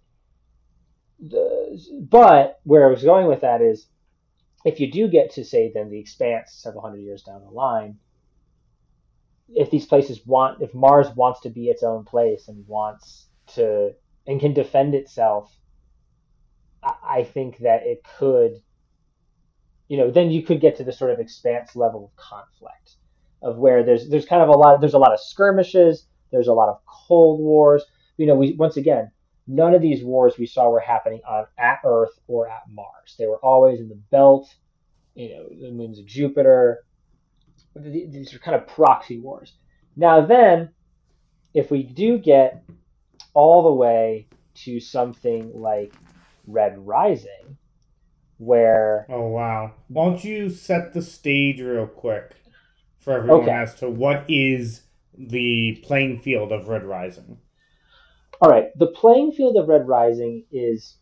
the, 1.20 1.80
but 2.10 2.60
where 2.64 2.86
I 2.86 2.90
was 2.90 3.04
going 3.04 3.28
with 3.28 3.42
that 3.42 3.62
is 3.62 3.88
if 4.66 4.80
you 4.80 4.92
do 4.92 5.08
get 5.08 5.32
to 5.34 5.44
say 5.44 5.72
then 5.74 5.90
the 5.90 6.00
expanse 6.00 6.54
several 6.54 6.82
hundred 6.82 7.02
years 7.02 7.24
down 7.24 7.44
the 7.44 7.52
line, 7.52 7.98
if 9.50 9.70
these 9.70 9.86
places 9.86 10.26
want 10.26 10.62
if 10.62 10.74
Mars 10.74 11.08
wants 11.16 11.42
to 11.42 11.50
be 11.50 11.68
its 11.68 11.84
own 11.84 12.04
place 12.06 12.48
and 12.48 12.68
wants 12.68 13.28
to 13.56 13.92
and 14.26 14.40
can 14.40 14.54
defend 14.54 14.96
itself, 14.96 15.56
I, 16.82 16.94
I 17.04 17.24
think 17.24 17.60
that 17.60 17.84
it 17.84 18.06
could 18.18 18.62
you 19.88 19.98
know, 19.98 20.10
then 20.10 20.32
you 20.32 20.44
could 20.44 20.62
get 20.62 20.78
to 20.78 20.84
the 20.84 20.92
sort 20.92 21.12
of 21.12 21.20
expanse 21.20 21.76
level 21.76 22.06
of 22.06 22.16
conflict 22.16 22.96
of 23.42 23.58
where 23.58 23.84
there's 23.84 24.10
there's 24.10 24.26
kind 24.26 24.42
of 24.42 24.50
a 24.50 24.54
lot 24.54 24.80
there's 24.80 24.94
a 24.94 25.00
lot 25.00 25.14
of 25.14 25.20
skirmishes, 25.20 26.08
there's 26.34 26.50
a 26.50 26.54
lot 26.54 26.68
of 26.68 26.80
cold 26.86 27.40
wars. 27.40 27.86
You 28.18 28.26
know, 28.26 28.36
we 28.36 28.54
once 28.54 28.76
again 28.76 29.12
none 29.48 29.74
of 29.74 29.82
these 29.82 30.04
wars 30.04 30.38
we 30.38 30.46
saw 30.46 30.70
were 30.70 30.80
happening 30.80 31.22
on 31.28 31.46
at 31.58 31.80
Earth 31.86 32.18
or 32.28 32.50
at 32.50 32.64
Mars. 32.70 33.16
They 33.18 33.28
were 33.28 33.40
always 33.40 33.80
in 33.80 33.90
the 33.90 34.00
belt, 34.12 34.54
you 35.16 35.30
know, 35.30 35.48
the 35.50 35.72
moons 35.72 36.00
of 36.00 36.06
Jupiter. 36.06 36.80
These 37.76 38.34
are 38.34 38.40
kind 38.40 38.56
of 38.56 38.68
proxy 38.68 39.20
wars. 39.20 39.54
Now 39.96 40.26
then, 40.26 40.70
if 41.54 41.72
we 41.72 41.84
do 41.84 42.18
get 42.18 42.64
all 43.34 43.64
the 43.64 43.74
way 43.74 44.28
to 44.56 44.80
something 44.80 45.52
like 45.54 45.94
Red 46.48 46.86
Rising, 46.86 47.58
where 48.38 49.06
Oh 49.10 49.28
wow! 49.28 49.74
Why 49.88 50.06
don't 50.06 50.24
you 50.24 50.50
set 50.50 50.94
the 50.94 51.02
stage 51.02 51.60
real 51.62 51.88
quick 51.88 52.32
for 53.00 53.14
everyone 53.14 53.42
Okay. 53.42 53.52
as 53.52 53.76
to 53.76 53.90
what 53.90 54.26
is 54.30 54.83
the 55.18 55.82
playing 55.84 56.20
field 56.20 56.52
of 56.52 56.68
Red 56.68 56.84
Rising? 56.84 57.38
All 58.42 58.50
right, 58.50 58.78
the 58.78 58.88
playing 58.88 59.32
field 59.32 59.58
of 59.58 59.68
Red 59.68 59.88
Rising 59.88 60.46
is 60.52 60.98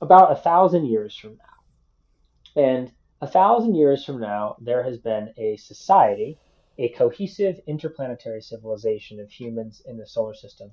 about 0.00 0.32
a 0.32 0.36
thousand 0.36 0.86
years 0.86 1.16
from 1.16 1.36
now. 1.36 2.62
And 2.62 2.92
a 3.20 3.26
thousand 3.26 3.76
years 3.76 4.04
from 4.04 4.20
now, 4.20 4.56
there 4.60 4.82
has 4.82 4.98
been 4.98 5.32
a 5.38 5.56
society, 5.56 6.38
a 6.78 6.88
cohesive 6.90 7.60
interplanetary 7.66 8.42
civilization 8.42 9.20
of 9.20 9.30
humans 9.30 9.82
in 9.86 9.96
the 9.96 10.06
solar 10.06 10.34
system 10.34 10.70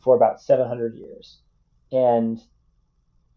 for 0.00 0.16
about 0.16 0.40
700 0.40 0.96
years. 0.96 1.38
And 1.92 2.40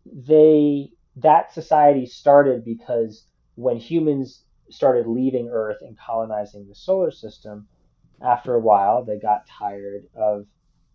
they 0.05 0.91
that 1.16 1.53
society 1.53 2.05
started 2.05 2.66
because 2.66 3.26
when 3.55 3.78
humans 3.78 4.43
started 4.70 5.07
leaving 5.07 5.49
Earth 5.49 5.78
and 5.82 5.97
colonizing 5.97 6.68
the 6.68 6.76
solar 6.76 7.11
system, 7.11 7.68
after 8.24 8.56
a 8.56 8.60
while 8.60 9.04
they 9.04 9.20
got 9.20 9.46
tired 9.48 10.08
of 10.16 10.46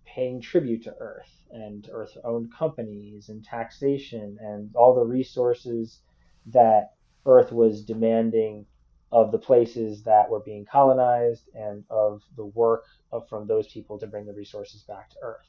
paying 0.06 0.40
tribute 0.40 0.82
to 0.84 0.94
Earth 0.98 1.30
and 1.50 1.88
Earth 1.92 2.16
owned 2.24 2.52
companies 2.52 3.28
and 3.28 3.44
taxation 3.44 4.38
and 4.40 4.70
all 4.74 4.94
the 4.94 5.04
resources 5.04 6.00
that 6.46 6.92
Earth 7.26 7.52
was 7.52 7.84
demanding 7.84 8.64
of 9.12 9.32
the 9.32 9.38
places 9.38 10.02
that 10.02 10.28
were 10.28 10.40
being 10.40 10.66
colonized 10.70 11.48
and 11.54 11.84
of 11.90 12.22
the 12.36 12.44
work 12.44 12.84
of, 13.12 13.28
from 13.28 13.46
those 13.46 13.68
people 13.68 13.98
to 13.98 14.06
bring 14.06 14.26
the 14.26 14.32
resources 14.32 14.82
back 14.82 15.10
to 15.10 15.16
Earth. 15.22 15.46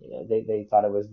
You 0.00 0.10
know, 0.10 0.26
they, 0.26 0.42
they 0.42 0.64
thought 0.64 0.84
it 0.84 0.90
was, 0.90 1.06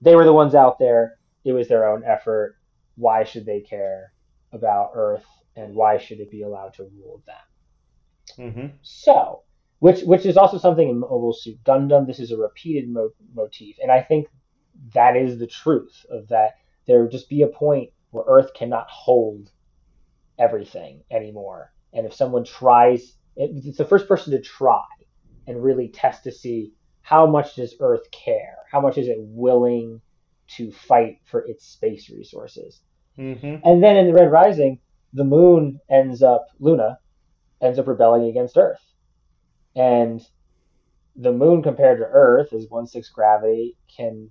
they 0.00 0.16
were 0.16 0.24
the 0.24 0.32
ones 0.32 0.54
out 0.54 0.78
there. 0.78 1.18
It 1.44 1.52
was 1.52 1.68
their 1.68 1.88
own 1.88 2.04
effort. 2.04 2.56
Why 2.96 3.24
should 3.24 3.46
they 3.46 3.60
care 3.60 4.12
about 4.52 4.90
Earth 4.94 5.26
and 5.56 5.74
why 5.74 5.98
should 5.98 6.20
it 6.20 6.30
be 6.30 6.42
allowed 6.42 6.74
to 6.74 6.84
rule 6.84 7.22
them? 7.26 7.36
Mm-hmm. 8.38 8.66
So, 8.82 9.42
which 9.78 10.02
which 10.02 10.26
is 10.26 10.36
also 10.36 10.58
something 10.58 10.88
in 10.88 11.00
Mobile 11.00 11.32
Suit 11.32 11.62
Gundam. 11.64 12.06
This 12.06 12.20
is 12.20 12.30
a 12.30 12.36
repeated 12.36 12.88
mo- 12.88 13.14
motif, 13.34 13.76
and 13.82 13.90
I 13.90 14.02
think 14.02 14.26
that 14.94 15.16
is 15.16 15.38
the 15.38 15.46
truth 15.46 16.04
of 16.10 16.28
that. 16.28 16.52
There 16.86 17.02
would 17.02 17.10
just 17.10 17.28
be 17.28 17.42
a 17.42 17.48
point 17.48 17.90
where 18.10 18.24
Earth 18.26 18.52
cannot 18.54 18.88
hold 18.88 19.50
everything 20.38 21.02
anymore, 21.10 21.72
and 21.92 22.06
if 22.06 22.14
someone 22.14 22.44
tries, 22.44 23.16
it, 23.36 23.50
it's 23.64 23.78
the 23.78 23.84
first 23.84 24.08
person 24.08 24.32
to 24.32 24.40
try 24.40 24.82
and 25.46 25.62
really 25.62 25.88
test 25.88 26.24
to 26.24 26.32
see 26.32 26.72
how 27.02 27.26
much 27.26 27.56
does 27.56 27.74
Earth 27.80 28.10
care, 28.10 28.58
how 28.70 28.80
much 28.80 28.98
is 28.98 29.08
it 29.08 29.16
willing 29.18 30.00
to 30.56 30.70
fight 30.72 31.18
for 31.24 31.40
its 31.46 31.66
space 31.66 32.10
resources. 32.10 32.80
Mm-hmm. 33.18 33.56
And 33.64 33.82
then 33.82 33.96
in 33.96 34.06
the 34.06 34.12
Red 34.12 34.30
Rising, 34.30 34.80
the 35.12 35.24
moon 35.24 35.80
ends 35.88 36.22
up 36.22 36.46
Luna 36.58 36.98
ends 37.60 37.78
up 37.78 37.86
rebelling 37.86 38.24
against 38.24 38.56
Earth. 38.56 38.82
And 39.76 40.20
the 41.16 41.32
moon 41.32 41.62
compared 41.62 41.98
to 41.98 42.04
Earth 42.06 42.52
is 42.52 42.70
one 42.70 42.86
six 42.86 43.08
gravity, 43.08 43.76
can 43.94 44.30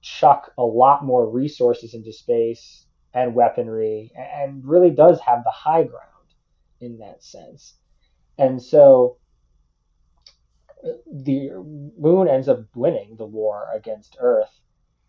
chuck 0.00 0.52
a 0.58 0.62
lot 0.62 1.04
more 1.04 1.28
resources 1.28 1.94
into 1.94 2.12
space 2.12 2.86
and 3.12 3.34
weaponry, 3.34 4.12
and 4.16 4.64
really 4.64 4.90
does 4.90 5.20
have 5.20 5.44
the 5.44 5.50
high 5.50 5.84
ground 5.84 6.04
in 6.80 6.98
that 6.98 7.22
sense. 7.22 7.74
And 8.38 8.60
so 8.60 9.18
the 11.10 11.50
moon 11.98 12.28
ends 12.28 12.48
up 12.48 12.60
winning 12.74 13.16
the 13.16 13.24
war 13.24 13.68
against 13.74 14.16
Earth, 14.20 14.50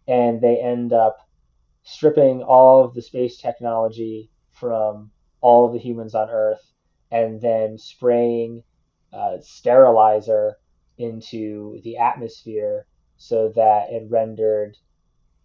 and 0.08 0.39
they 0.39 0.58
end 0.58 0.93
up 0.93 1.18
stripping 1.84 2.43
all 2.43 2.84
of 2.84 2.93
the 2.93 3.01
space 3.01 3.38
technology 3.38 4.30
from 4.51 5.12
all 5.41 5.66
of 5.66 5.74
the 5.74 5.80
humans 5.80 6.16
on 6.16 6.30
Earth 6.30 6.62
and 7.16 7.39
then 7.39 7.78
spraying 7.78 8.61
uh, 9.13 9.38
sterilizer 9.41 10.55
into 10.97 11.80
the 11.86 11.95
atmosphere 11.97 12.86
so 13.16 13.53
that 13.55 13.89
it 13.89 14.03
rendered 14.09 14.76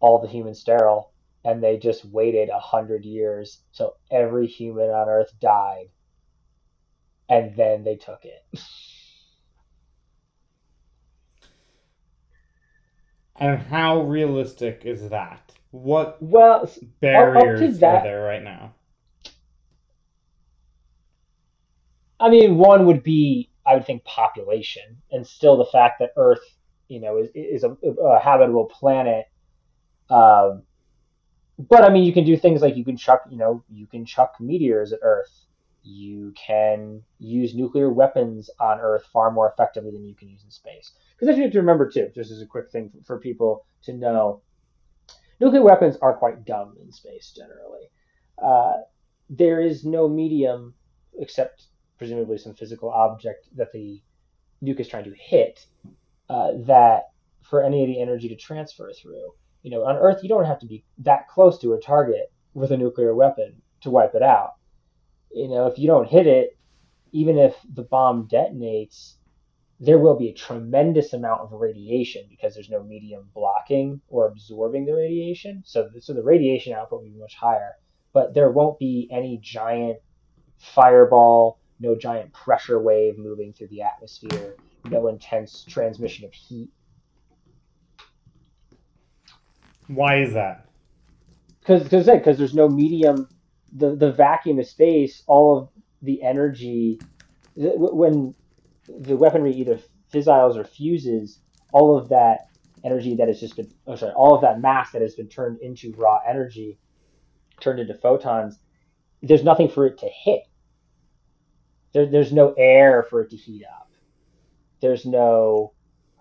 all 0.00 0.20
the 0.20 0.26
humans 0.26 0.58
sterile 0.60 1.12
and 1.44 1.62
they 1.62 1.76
just 1.76 2.04
waited 2.04 2.48
a 2.48 2.58
hundred 2.58 3.04
years 3.04 3.62
so 3.70 3.94
every 4.10 4.48
human 4.48 4.90
on 4.90 5.08
earth 5.08 5.30
died 5.40 5.86
and 7.28 7.54
then 7.56 7.84
they 7.84 7.94
took 7.94 8.24
it. 8.24 8.60
And 13.36 13.60
how 13.60 14.02
realistic 14.02 14.82
is 14.84 15.08
that? 15.10 15.52
What 15.70 16.20
Well, 16.20 16.68
barriers 17.00 17.78
that- 17.78 18.00
are 18.00 18.02
there 18.02 18.22
right 18.24 18.42
now? 18.42 18.74
I 22.20 22.28
mean, 22.28 22.56
one 22.58 22.86
would 22.86 23.02
be, 23.02 23.50
I 23.66 23.74
would 23.74 23.86
think, 23.86 24.04
population, 24.04 24.98
and 25.10 25.26
still 25.26 25.56
the 25.56 25.64
fact 25.64 26.00
that 26.00 26.10
Earth, 26.16 26.44
you 26.88 27.00
know, 27.00 27.16
is 27.16 27.30
is 27.34 27.64
a, 27.64 27.70
a 27.70 28.20
habitable 28.20 28.66
planet. 28.66 29.26
Um, 30.10 30.62
but 31.58 31.82
I 31.84 31.88
mean, 31.90 32.04
you 32.04 32.12
can 32.12 32.24
do 32.24 32.36
things 32.36 32.62
like 32.62 32.76
you 32.76 32.84
can 32.84 32.96
chuck, 32.96 33.22
you 33.30 33.38
know, 33.38 33.64
you 33.70 33.86
can 33.86 34.04
chuck 34.04 34.34
meteors 34.40 34.92
at 34.92 35.00
Earth. 35.02 35.30
You 35.82 36.34
can 36.36 37.02
use 37.18 37.54
nuclear 37.54 37.90
weapons 37.90 38.50
on 38.60 38.80
Earth 38.80 39.04
far 39.12 39.30
more 39.30 39.50
effectively 39.50 39.90
than 39.90 40.04
you 40.04 40.14
can 40.14 40.28
use 40.28 40.44
in 40.44 40.50
space. 40.50 40.92
Because 41.18 41.36
you 41.36 41.42
have 41.44 41.52
to 41.52 41.58
remember 41.58 41.88
too, 41.88 42.10
just 42.14 42.30
as 42.30 42.42
a 42.42 42.46
quick 42.46 42.70
thing 42.70 42.90
for 43.06 43.18
people 43.18 43.64
to 43.84 43.94
know, 43.94 44.42
nuclear 45.40 45.62
weapons 45.62 45.96
are 46.02 46.14
quite 46.14 46.44
dumb 46.44 46.76
in 46.82 46.92
space 46.92 47.32
generally. 47.34 47.88
Uh, 48.42 48.82
there 49.30 49.60
is 49.60 49.84
no 49.84 50.06
medium 50.06 50.74
except 51.18 51.66
presumably 52.00 52.38
some 52.38 52.54
physical 52.54 52.88
object 52.88 53.46
that 53.54 53.70
the 53.72 54.00
nuke 54.64 54.80
is 54.80 54.88
trying 54.88 55.04
to 55.04 55.14
hit 55.14 55.66
uh, 56.30 56.52
that 56.64 57.10
for 57.42 57.62
any 57.62 57.82
of 57.82 57.88
the 57.88 58.00
energy 58.00 58.26
to 58.26 58.36
transfer 58.36 58.90
through. 58.90 59.34
You 59.62 59.70
know, 59.70 59.84
on 59.84 59.96
Earth, 59.96 60.20
you 60.22 60.30
don't 60.30 60.46
have 60.46 60.60
to 60.60 60.66
be 60.66 60.82
that 61.00 61.28
close 61.28 61.58
to 61.58 61.74
a 61.74 61.80
target 61.80 62.32
with 62.54 62.72
a 62.72 62.76
nuclear 62.78 63.14
weapon 63.14 63.60
to 63.82 63.90
wipe 63.90 64.14
it 64.14 64.22
out. 64.22 64.54
You 65.30 65.48
know, 65.48 65.66
if 65.66 65.78
you 65.78 65.88
don't 65.88 66.08
hit 66.08 66.26
it, 66.26 66.56
even 67.12 67.36
if 67.36 67.54
the 67.70 67.82
bomb 67.82 68.26
detonates, 68.28 69.16
there 69.78 69.98
will 69.98 70.16
be 70.16 70.30
a 70.30 70.34
tremendous 70.34 71.12
amount 71.12 71.42
of 71.42 71.52
radiation 71.52 72.22
because 72.30 72.54
there's 72.54 72.70
no 72.70 72.82
medium 72.82 73.28
blocking 73.34 74.00
or 74.08 74.26
absorbing 74.26 74.86
the 74.86 74.94
radiation. 74.94 75.62
So, 75.66 75.90
so 76.00 76.14
the 76.14 76.22
radiation 76.22 76.72
output 76.72 77.02
will 77.02 77.10
be 77.10 77.18
much 77.18 77.34
higher, 77.34 77.72
but 78.14 78.32
there 78.32 78.50
won't 78.50 78.78
be 78.78 79.06
any 79.12 79.38
giant 79.42 79.98
fireball, 80.58 81.59
no 81.80 81.96
giant 81.96 82.32
pressure 82.32 82.80
wave 82.80 83.18
moving 83.18 83.52
through 83.52 83.68
the 83.68 83.82
atmosphere, 83.82 84.56
no 84.84 85.08
intense 85.08 85.64
transmission 85.68 86.24
of 86.24 86.32
heat. 86.32 86.70
Why 89.88 90.20
is 90.20 90.34
that? 90.34 90.66
Because 91.60 91.88
because 92.06 92.38
there's 92.38 92.54
no 92.54 92.68
medium, 92.68 93.28
the 93.72 93.96
the 93.96 94.12
vacuum 94.12 94.58
of 94.58 94.66
space, 94.66 95.22
all 95.26 95.58
of 95.58 95.68
the 96.02 96.22
energy, 96.22 97.00
when 97.56 98.34
the 98.88 99.16
weaponry 99.16 99.52
either 99.52 99.78
fizzles 100.10 100.56
or 100.56 100.64
fuses, 100.64 101.40
all 101.72 101.96
of 101.96 102.08
that 102.08 102.48
energy 102.84 103.16
that 103.16 103.28
has 103.28 103.40
just 103.40 103.56
been, 103.56 103.70
oh 103.86 103.96
sorry, 103.96 104.12
all 104.12 104.34
of 104.34 104.40
that 104.42 104.60
mass 104.60 104.92
that 104.92 105.02
has 105.02 105.14
been 105.14 105.28
turned 105.28 105.58
into 105.60 105.92
raw 105.96 106.18
energy, 106.26 106.78
turned 107.60 107.78
into 107.78 107.94
photons, 107.94 108.58
there's 109.22 109.44
nothing 109.44 109.68
for 109.68 109.86
it 109.86 109.98
to 109.98 110.08
hit. 110.08 110.42
There, 111.92 112.06
there's 112.06 112.32
no 112.32 112.54
air 112.56 113.06
for 113.08 113.22
it 113.22 113.30
to 113.30 113.36
heat 113.36 113.64
up. 113.64 113.90
There's 114.80 115.04
no, 115.04 115.72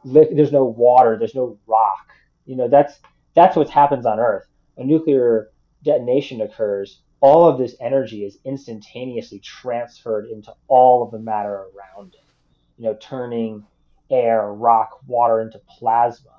there's 0.04 0.52
no 0.52 0.66
water. 0.66 1.18
There's 1.18 1.36
no 1.36 1.58
rock. 1.68 2.08
You 2.46 2.56
know, 2.56 2.68
that's 2.68 3.00
that's 3.36 3.56
what 3.56 3.70
happens 3.70 4.06
on 4.06 4.20
Earth. 4.20 4.48
A 4.78 4.84
nuclear 4.84 5.50
detonation 5.84 6.42
occurs. 6.42 7.02
All 7.22 7.48
of 7.48 7.58
this 7.58 7.76
energy 7.80 8.24
is 8.24 8.40
instantaneously 8.46 9.40
transferred 9.40 10.28
into 10.30 10.54
all 10.68 11.04
of 11.04 11.12
the 11.12 11.20
matter 11.20 11.54
around 11.54 12.16
it. 12.16 12.34
You 12.78 12.86
know, 12.86 12.98
turning 13.00 13.66
air, 14.10 14.52
rock, 14.52 15.00
water 15.06 15.42
into 15.42 15.60
plasma, 15.78 16.32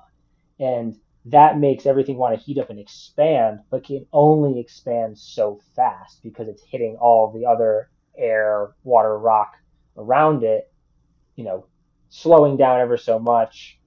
and 0.59 0.97
that 1.25 1.59
makes 1.59 1.85
everything 1.85 2.17
want 2.17 2.37
to 2.37 2.43
heat 2.43 2.57
up 2.57 2.71
and 2.71 2.79
expand, 2.79 3.59
but 3.69 3.83
can 3.83 4.07
only 4.11 4.59
expand 4.59 5.17
so 5.17 5.59
fast 5.75 6.21
because 6.23 6.47
it's 6.47 6.63
hitting 6.63 6.97
all 6.99 7.31
the 7.31 7.45
other 7.45 7.90
air, 8.17 8.73
water, 8.83 9.17
rock 9.17 9.53
around 9.97 10.43
it, 10.43 10.71
you 11.35 11.43
know, 11.43 11.65
slowing 12.09 12.57
down 12.57 12.79
ever 12.79 12.97
so 12.97 13.19
much 13.19 13.79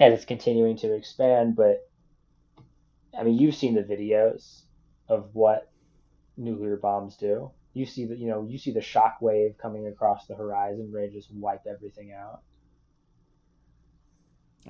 as 0.00 0.14
it's 0.14 0.24
continuing 0.24 0.76
to 0.78 0.94
expand. 0.94 1.56
But 1.56 1.88
I 3.18 3.22
mean, 3.22 3.38
you've 3.38 3.54
seen 3.54 3.74
the 3.74 3.82
videos 3.82 4.62
of 5.08 5.30
what 5.32 5.70
nuclear 6.36 6.76
bombs 6.76 7.16
do. 7.16 7.50
You 7.74 7.86
see 7.86 8.06
the, 8.06 8.16
you 8.16 8.28
know, 8.28 8.46
you 8.48 8.58
see 8.58 8.72
the 8.72 8.80
shock 8.80 9.18
wave 9.20 9.56
coming 9.60 9.86
across 9.86 10.26
the 10.26 10.34
horizon, 10.34 10.92
to 10.92 11.10
just 11.10 11.32
wipe 11.32 11.66
everything 11.66 12.12
out. 12.12 12.40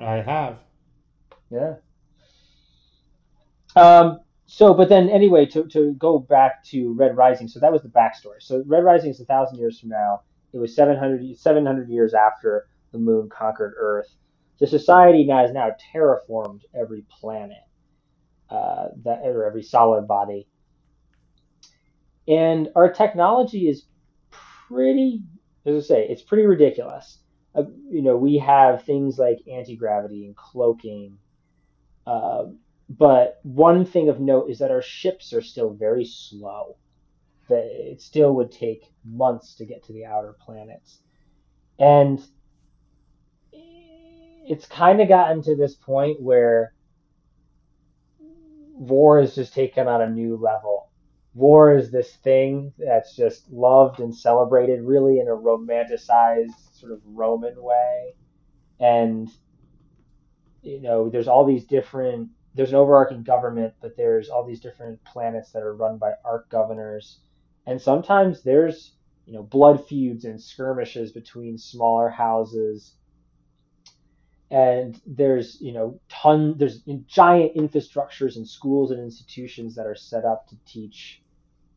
I 0.01 0.17
have. 0.17 0.59
Yeah. 1.51 1.75
Um, 3.75 4.21
so, 4.51 4.73
but 4.73 4.89
then 4.89 5.11
anyway, 5.11 5.45
to, 5.45 5.65
to 5.65 5.93
go 5.93 6.19
back 6.19 6.65
to 6.65 6.95
Red 6.95 7.19
Rising, 7.19 7.49
so 7.49 7.61
that 7.61 7.71
was 7.71 7.83
the 7.83 7.89
backstory. 7.89 8.41
So 8.41 8.65
Red 8.67 8.83
Rising 8.83 9.11
is 9.11 9.21
a 9.21 9.27
thousand 9.27 9.59
years 9.59 9.79
from 9.79 9.91
now. 9.91 10.23
It 10.55 10.59
was 10.59 10.75
700, 10.75 11.37
700 11.39 11.91
years 11.91 12.15
after 12.15 12.67
the 12.91 12.99
moon 12.99 13.29
conquered 13.29 13.75
Earth. 13.79 14.09
The 14.59 14.67
society 14.67 15.25
now 15.25 15.43
has 15.43 15.53
now 15.53 15.73
terraformed 15.95 16.63
every 16.75 17.05
planet, 17.21 17.59
uh, 18.49 18.87
that 19.05 19.21
or 19.23 19.45
every 19.45 19.63
solid 19.63 20.09
body, 20.09 20.49
and 22.27 22.71
our 22.75 22.91
technology 22.91 23.69
is 23.69 23.85
pretty, 24.67 25.25
as 25.67 25.85
I 25.85 25.87
say, 25.87 26.07
it's 26.09 26.23
pretty 26.23 26.47
ridiculous. 26.47 27.19
Uh, 27.55 27.65
you 27.91 28.01
know, 28.01 28.17
we 28.17 28.39
have 28.39 28.83
things 28.85 29.19
like 29.19 29.41
anti 29.47 29.77
gravity 29.77 30.25
and 30.25 30.35
cloaking. 30.35 31.19
Uh, 32.07 32.45
but 32.89 33.41
one 33.43 33.85
thing 33.85 34.09
of 34.09 34.21
note 34.21 34.51
is 34.51 34.59
that 34.61 34.71
our 34.71 34.83
ships 34.83 35.33
are 35.33 35.43
still 35.43 35.75
very 35.75 36.05
slow. 36.05 36.77
That 37.49 37.65
it 37.65 38.01
still 38.01 38.35
would 38.37 38.53
take 38.53 38.93
months 39.05 39.55
to 39.57 39.67
get 39.67 39.85
to 39.85 39.93
the 39.93 40.07
outer 40.07 40.35
planets. 40.41 40.99
And 41.79 42.21
it's 43.53 44.67
kind 44.67 45.01
of 45.01 45.09
gotten 45.09 45.43
to 45.43 45.55
this 45.55 45.75
point 45.75 46.21
where 46.21 46.73
war 48.19 49.21
is 49.21 49.35
just 49.35 49.53
taken 49.53 49.87
on 49.87 50.01
a 50.01 50.09
new 50.09 50.37
level. 50.37 50.91
War 51.35 51.77
is 51.77 51.91
this 51.91 52.17
thing 52.17 52.73
that's 52.79 53.15
just 53.15 53.51
loved 53.51 54.01
and 54.01 54.15
celebrated, 54.15 54.83
really 54.83 55.21
in 55.21 55.29
a 55.29 55.31
romanticized, 55.31 56.55
sort 56.73 56.93
of 56.93 57.01
Roman 57.05 57.63
way. 57.63 58.15
And, 58.81 59.29
you 60.63 60.81
know, 60.81 61.11
there's 61.11 61.29
all 61.29 61.45
these 61.45 61.65
different 61.65 62.31
there's 62.59 62.71
an 62.71 62.75
overarching 62.75 63.23
government, 63.23 63.73
but 63.81 63.97
there's 63.97 64.29
all 64.29 64.45
these 64.45 64.59
different 64.59 64.99
planets 65.05 65.53
that 65.53 65.63
are 65.63 65.77
run 65.77 65.97
by 65.97 66.15
arch 66.25 66.49
governors, 66.49 67.21
and 67.67 67.81
sometimes 67.81 68.43
there's 68.43 68.97
you 69.27 69.33
know 69.33 69.45
blood 69.45 69.87
feuds 69.87 70.25
and 70.25 70.43
skirmishes 70.43 71.13
between 71.13 71.57
smaller 71.57 72.09
houses, 72.09 72.97
and 74.51 75.01
there's 75.07 75.61
you 75.61 75.73
know 75.73 76.01
ton 76.09 76.57
there's 76.59 76.83
giant 77.07 77.55
infrastructures 77.55 78.35
and 78.35 78.49
schools 78.49 78.91
and 78.91 78.99
institutions 79.05 79.77
that 79.77 79.87
are 79.87 79.95
set 79.95 80.25
up 80.25 80.49
to 80.49 80.57
teach, 80.67 81.23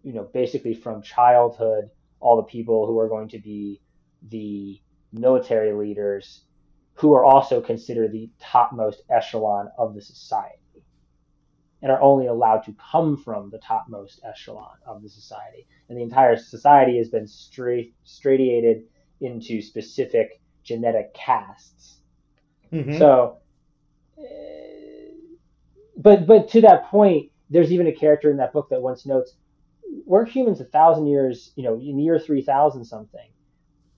you 0.02 0.14
know 0.14 0.24
basically 0.34 0.74
from 0.74 1.04
childhood 1.04 1.92
all 2.20 2.38
the 2.38 2.52
people 2.52 2.88
who 2.88 2.98
are 2.98 3.08
going 3.08 3.30
to 3.30 3.40
be 3.40 3.80
the 4.32 4.82
military 5.14 5.74
leaders 5.74 6.42
who 6.96 7.14
are 7.14 7.24
also 7.24 7.62
considered 7.62 8.12
the 8.12 8.32
topmost 8.40 9.04
echelon 9.12 9.70
of 9.78 9.94
the 9.94 10.02
society 10.02 10.61
and 11.82 11.92
are 11.92 12.02
only 12.02 12.28
allowed 12.28 12.60
to 12.64 12.76
come 12.92 13.18
from 13.18 13.50
the 13.50 13.58
topmost 13.60 14.22
echelon 14.24 14.78
of 14.86 15.02
the 15.02 15.10
society. 15.10 15.66
And 15.90 15.98
the 15.98 16.04
entire 16.04 16.38
society 16.38 16.98
has 16.98 17.10
been 17.10 17.28
straight, 17.28 17.96
stratiated 18.04 18.84
into 19.20 19.62
specific 19.62 20.40
genetic 20.64 21.14
castes. 21.14 22.02
Mhm. 22.72 22.98
So, 22.98 23.38
uh, 24.18 24.24
but 25.98 26.26
but 26.28 26.50
to 26.50 26.62
that 26.62 26.86
point, 26.86 27.32
there's 27.50 27.72
even 27.72 27.88
a 27.88 27.92
character 27.92 28.32
in 28.32 28.38
that 28.38 28.54
book 28.54 28.70
that 28.70 28.82
once 28.82 29.06
notes, 29.06 29.36
"We're 30.06 30.26
humans 30.26 30.62
a 30.62 30.66
thousand 30.66 31.08
years, 31.08 31.52
you 31.56 31.64
know, 31.64 31.76
in 31.76 32.00
year 32.00 32.20
three 32.20 32.42
thousand 32.42 32.86
something. 32.86 33.30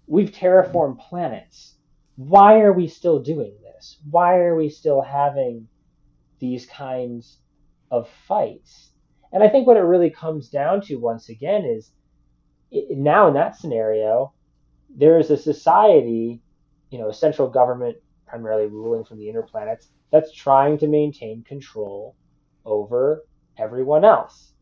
We've 0.08 0.32
terraformed 0.32 1.00
planets. 1.00 1.78
Why 2.16 2.62
are 2.62 2.74
we 2.74 2.88
still 2.88 3.20
doing 3.22 3.56
this? 3.62 4.00
Why 4.10 4.40
are 4.40 4.56
we 4.56 4.70
still 4.70 5.02
having 5.02 5.68
these 6.40 6.66
kinds 6.66 7.40
of 7.94 8.10
fights?" 8.10 8.92
And 9.32 9.44
I 9.44 9.50
think 9.50 9.68
what 9.68 9.78
it 9.78 9.82
really 9.82 10.10
comes 10.10 10.50
down 10.50 10.82
to 10.82 10.96
once 10.96 11.30
again 11.30 11.64
is 11.64 11.92
it, 12.72 12.98
now 12.98 13.28
in 13.28 13.36
that 13.36 13.56
scenario, 13.56 14.34
there 14.90 15.20
is 15.20 15.30
a 15.30 15.38
society, 15.38 16.42
you 16.90 16.98
know, 17.00 17.10
a 17.10 17.14
central 17.14 17.50
government 17.50 17.98
primarily 18.26 18.68
ruling 18.68 19.04
from 19.04 19.18
the 19.18 19.30
inner 19.30 19.44
planets 19.44 19.90
that's 20.12 20.34
trying 20.34 20.78
to 20.80 20.88
maintain 20.88 21.44
control 21.44 22.16
over 22.66 23.26
everyone 23.58 24.04
else. 24.06 24.54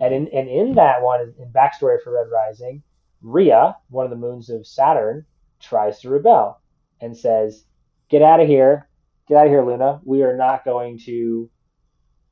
And 0.00 0.14
in 0.14 0.28
and 0.28 0.48
in 0.48 0.74
that 0.74 1.02
one, 1.02 1.34
in 1.38 1.52
backstory 1.52 2.00
for 2.02 2.12
Red 2.12 2.30
Rising, 2.32 2.82
Rhea, 3.20 3.76
one 3.90 4.06
of 4.06 4.10
the 4.10 4.16
moons 4.26 4.50
of 4.50 4.66
Saturn, 4.66 5.24
tries 5.60 6.00
to 6.00 6.10
rebel 6.10 6.60
and 7.00 7.16
says, 7.16 7.64
"Get 8.08 8.22
out 8.22 8.40
of 8.40 8.48
here, 8.48 8.88
get 9.28 9.36
out 9.36 9.46
of 9.46 9.52
here, 9.52 9.64
Luna. 9.64 10.00
We 10.04 10.22
are 10.22 10.36
not 10.36 10.64
going 10.64 10.98
to 11.06 11.50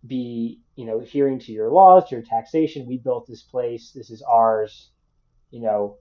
be, 0.07 0.61
you 0.77 0.87
know, 0.87 1.01
adhering 1.01 1.39
to 1.41 1.53
your 1.53 1.71
laws, 1.71 2.09
to 2.09 2.17
your 2.17 2.25
taxation. 2.25 2.87
We 2.87 2.99
built 2.99 3.27
this 3.27 3.43
place. 3.43 3.93
This 3.93 4.11
is 4.11 4.23
ours. 4.23 4.91
You 5.51 5.61
know, 5.61 5.97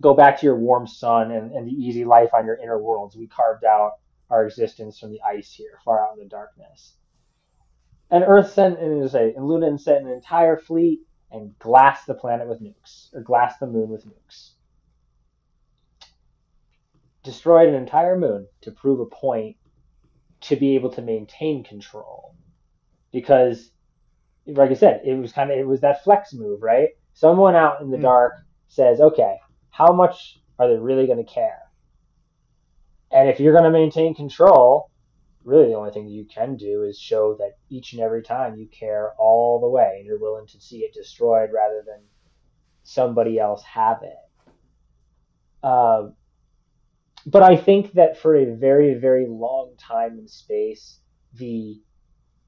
go 0.00 0.14
back 0.14 0.40
to 0.40 0.46
your 0.46 0.56
warm 0.56 0.86
sun 0.86 1.30
and, 1.30 1.52
and 1.52 1.66
the 1.66 1.72
easy 1.72 2.04
life 2.04 2.30
on 2.34 2.46
your 2.46 2.56
inner 2.56 2.78
worlds. 2.78 3.16
We 3.16 3.26
carved 3.26 3.64
out 3.64 3.92
our 4.30 4.44
existence 4.44 4.98
from 4.98 5.10
the 5.10 5.20
ice 5.22 5.52
here, 5.52 5.78
far 5.84 6.02
out 6.02 6.14
in 6.14 6.22
the 6.22 6.28
darkness." 6.28 6.94
And 8.10 8.24
Earth 8.26 8.52
sent 8.52 8.78
and, 8.80 9.14
and 9.14 9.46
Luna 9.46 9.78
sent 9.78 10.04
an 10.04 10.12
entire 10.12 10.56
fleet 10.56 11.02
and 11.30 11.56
glassed 11.60 12.06
the 12.06 12.14
planet 12.14 12.48
with 12.48 12.60
nukes, 12.60 13.14
or 13.14 13.22
glassed 13.22 13.60
the 13.60 13.66
moon 13.68 13.88
with 13.88 14.04
nukes. 14.04 14.54
Destroyed 17.22 17.68
an 17.68 17.74
entire 17.76 18.18
moon 18.18 18.48
to 18.62 18.72
prove 18.72 18.98
a 18.98 19.06
point 19.06 19.56
to 20.42 20.56
be 20.56 20.74
able 20.74 20.90
to 20.90 21.02
maintain 21.02 21.64
control. 21.64 22.34
Because, 23.12 23.70
like 24.46 24.70
I 24.70 24.74
said, 24.74 25.02
it 25.04 25.14
was 25.14 25.32
kind 25.32 25.50
of 25.50 25.58
it 25.58 25.66
was 25.66 25.80
that 25.80 26.04
flex 26.04 26.32
move, 26.32 26.62
right? 26.62 26.90
Someone 27.14 27.56
out 27.56 27.80
in 27.80 27.90
the 27.90 27.96
mm. 27.96 28.02
dark 28.02 28.34
says, 28.68 29.00
"Okay, 29.00 29.36
how 29.70 29.92
much 29.92 30.40
are 30.58 30.68
they 30.68 30.76
really 30.76 31.06
going 31.06 31.24
to 31.24 31.32
care?" 31.32 31.62
And 33.10 33.28
if 33.28 33.40
you're 33.40 33.52
going 33.52 33.64
to 33.64 33.70
maintain 33.70 34.14
control, 34.14 34.90
really 35.44 35.68
the 35.68 35.74
only 35.74 35.90
thing 35.90 36.06
you 36.06 36.24
can 36.24 36.56
do 36.56 36.84
is 36.84 36.98
show 36.98 37.34
that 37.34 37.58
each 37.68 37.92
and 37.92 38.02
every 38.02 38.22
time 38.22 38.56
you 38.56 38.68
care 38.68 39.12
all 39.18 39.60
the 39.60 39.68
way 39.68 39.96
and 39.96 40.06
you're 40.06 40.20
willing 40.20 40.46
to 40.46 40.60
see 40.60 40.80
it 40.80 40.94
destroyed 40.94 41.50
rather 41.52 41.82
than 41.84 42.00
somebody 42.82 43.38
else 43.38 43.62
have 43.64 44.02
it. 44.02 44.52
Uh, 45.62 46.08
but 47.26 47.42
I 47.42 47.56
think 47.56 47.92
that 47.92 48.18
for 48.18 48.36
a 48.36 48.54
very, 48.56 48.94
very 48.94 49.26
long 49.28 49.74
time 49.78 50.18
in 50.18 50.28
space, 50.28 50.98
the 51.34 51.80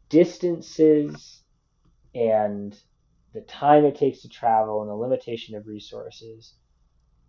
distances 0.09 1.43
and 2.15 2.79
the 3.33 3.41
time 3.43 3.85
it 3.85 3.97
takes 3.97 4.23
to 4.23 4.29
travel 4.29 4.83
and 4.83 4.91
the 4.91 4.95
limitation 4.95 5.55
of 5.57 5.67
resources 5.67 6.55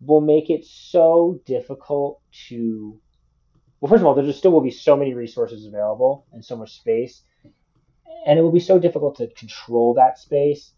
will 0.02 0.22
make 0.22 0.50
it 0.50 0.66
so 0.66 1.40
difficult 1.46 2.22
to 2.50 3.00
well, 3.84 3.90
first 3.90 4.00
of 4.00 4.08
all, 4.08 4.16
there 4.16 4.24
just 4.24 4.40
still 4.40 4.52
will 4.52 4.62
be 4.62 4.72
so 4.72 4.96
many 4.96 5.14
resources 5.14 5.66
available 5.66 6.26
and 6.32 6.46
so 6.46 6.56
much 6.56 6.72
space, 6.72 7.22
and 8.26 8.40
it 8.40 8.42
will 8.42 8.54
be 8.54 8.62
so 8.62 8.80
difficult 8.80 9.18
to 9.18 9.28
control 9.34 9.96
that 9.96 10.18
space 10.18 10.72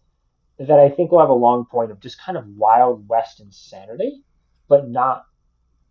that 0.58 0.80
I 0.80 0.88
think 0.88 1.12
we'll 1.12 1.20
have 1.20 1.30
a 1.30 1.34
long 1.34 1.66
point 1.66 1.92
of 1.92 2.00
just 2.00 2.20
kind 2.20 2.36
of 2.36 2.48
wild 2.48 3.08
west 3.08 3.38
insanity, 3.38 4.24
but 4.66 4.88
not 4.88 5.24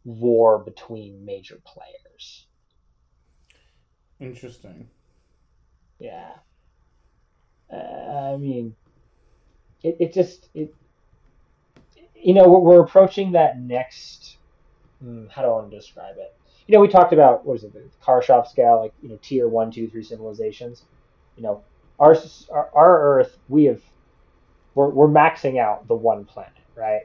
war 0.06 0.60
between 0.60 1.26
major 1.26 1.60
players. 1.66 2.46
Interesting. 4.20 4.88
Yeah. 6.00 6.32
Uh, 7.72 8.34
I 8.34 8.38
mean, 8.38 8.76
it, 9.84 9.98
it 10.00 10.14
just 10.14 10.48
it. 10.54 10.74
You 12.16 12.34
know, 12.34 12.48
we're, 12.48 12.60
we're 12.60 12.84
approaching 12.84 13.34
that 13.34 13.60
next. 13.60 14.38
Hmm, 15.02 15.28
how 15.28 15.42
do 15.42 15.50
I 15.50 15.52
want 15.52 15.72
to 15.72 15.78
describe 15.78 16.16
it? 16.18 16.36
you 16.68 16.74
know, 16.74 16.82
we 16.82 16.88
talked 16.88 17.14
about 17.14 17.46
what 17.46 17.58
is 17.58 17.64
it, 17.64 17.74
the 17.74 17.84
Kardashev 18.04 18.48
scale, 18.48 18.80
like 18.82 18.94
you 19.02 19.10
know, 19.10 19.20
tier 19.22 19.48
one, 19.48 19.72
two, 19.72 19.88
three 19.88 20.04
civilizations. 20.04 20.84
You 21.38 21.44
know, 21.44 21.64
our 22.00 22.16
our, 22.52 22.70
our 22.74 23.20
Earth, 23.20 23.38
we 23.48 23.66
have 23.66 23.82
we're 24.74 24.90
we're 24.90 25.08
maxing 25.08 25.60
out 25.60 25.88
the 25.88 25.96
one 25.96 26.26
planet, 26.26 26.54
right? 26.76 27.02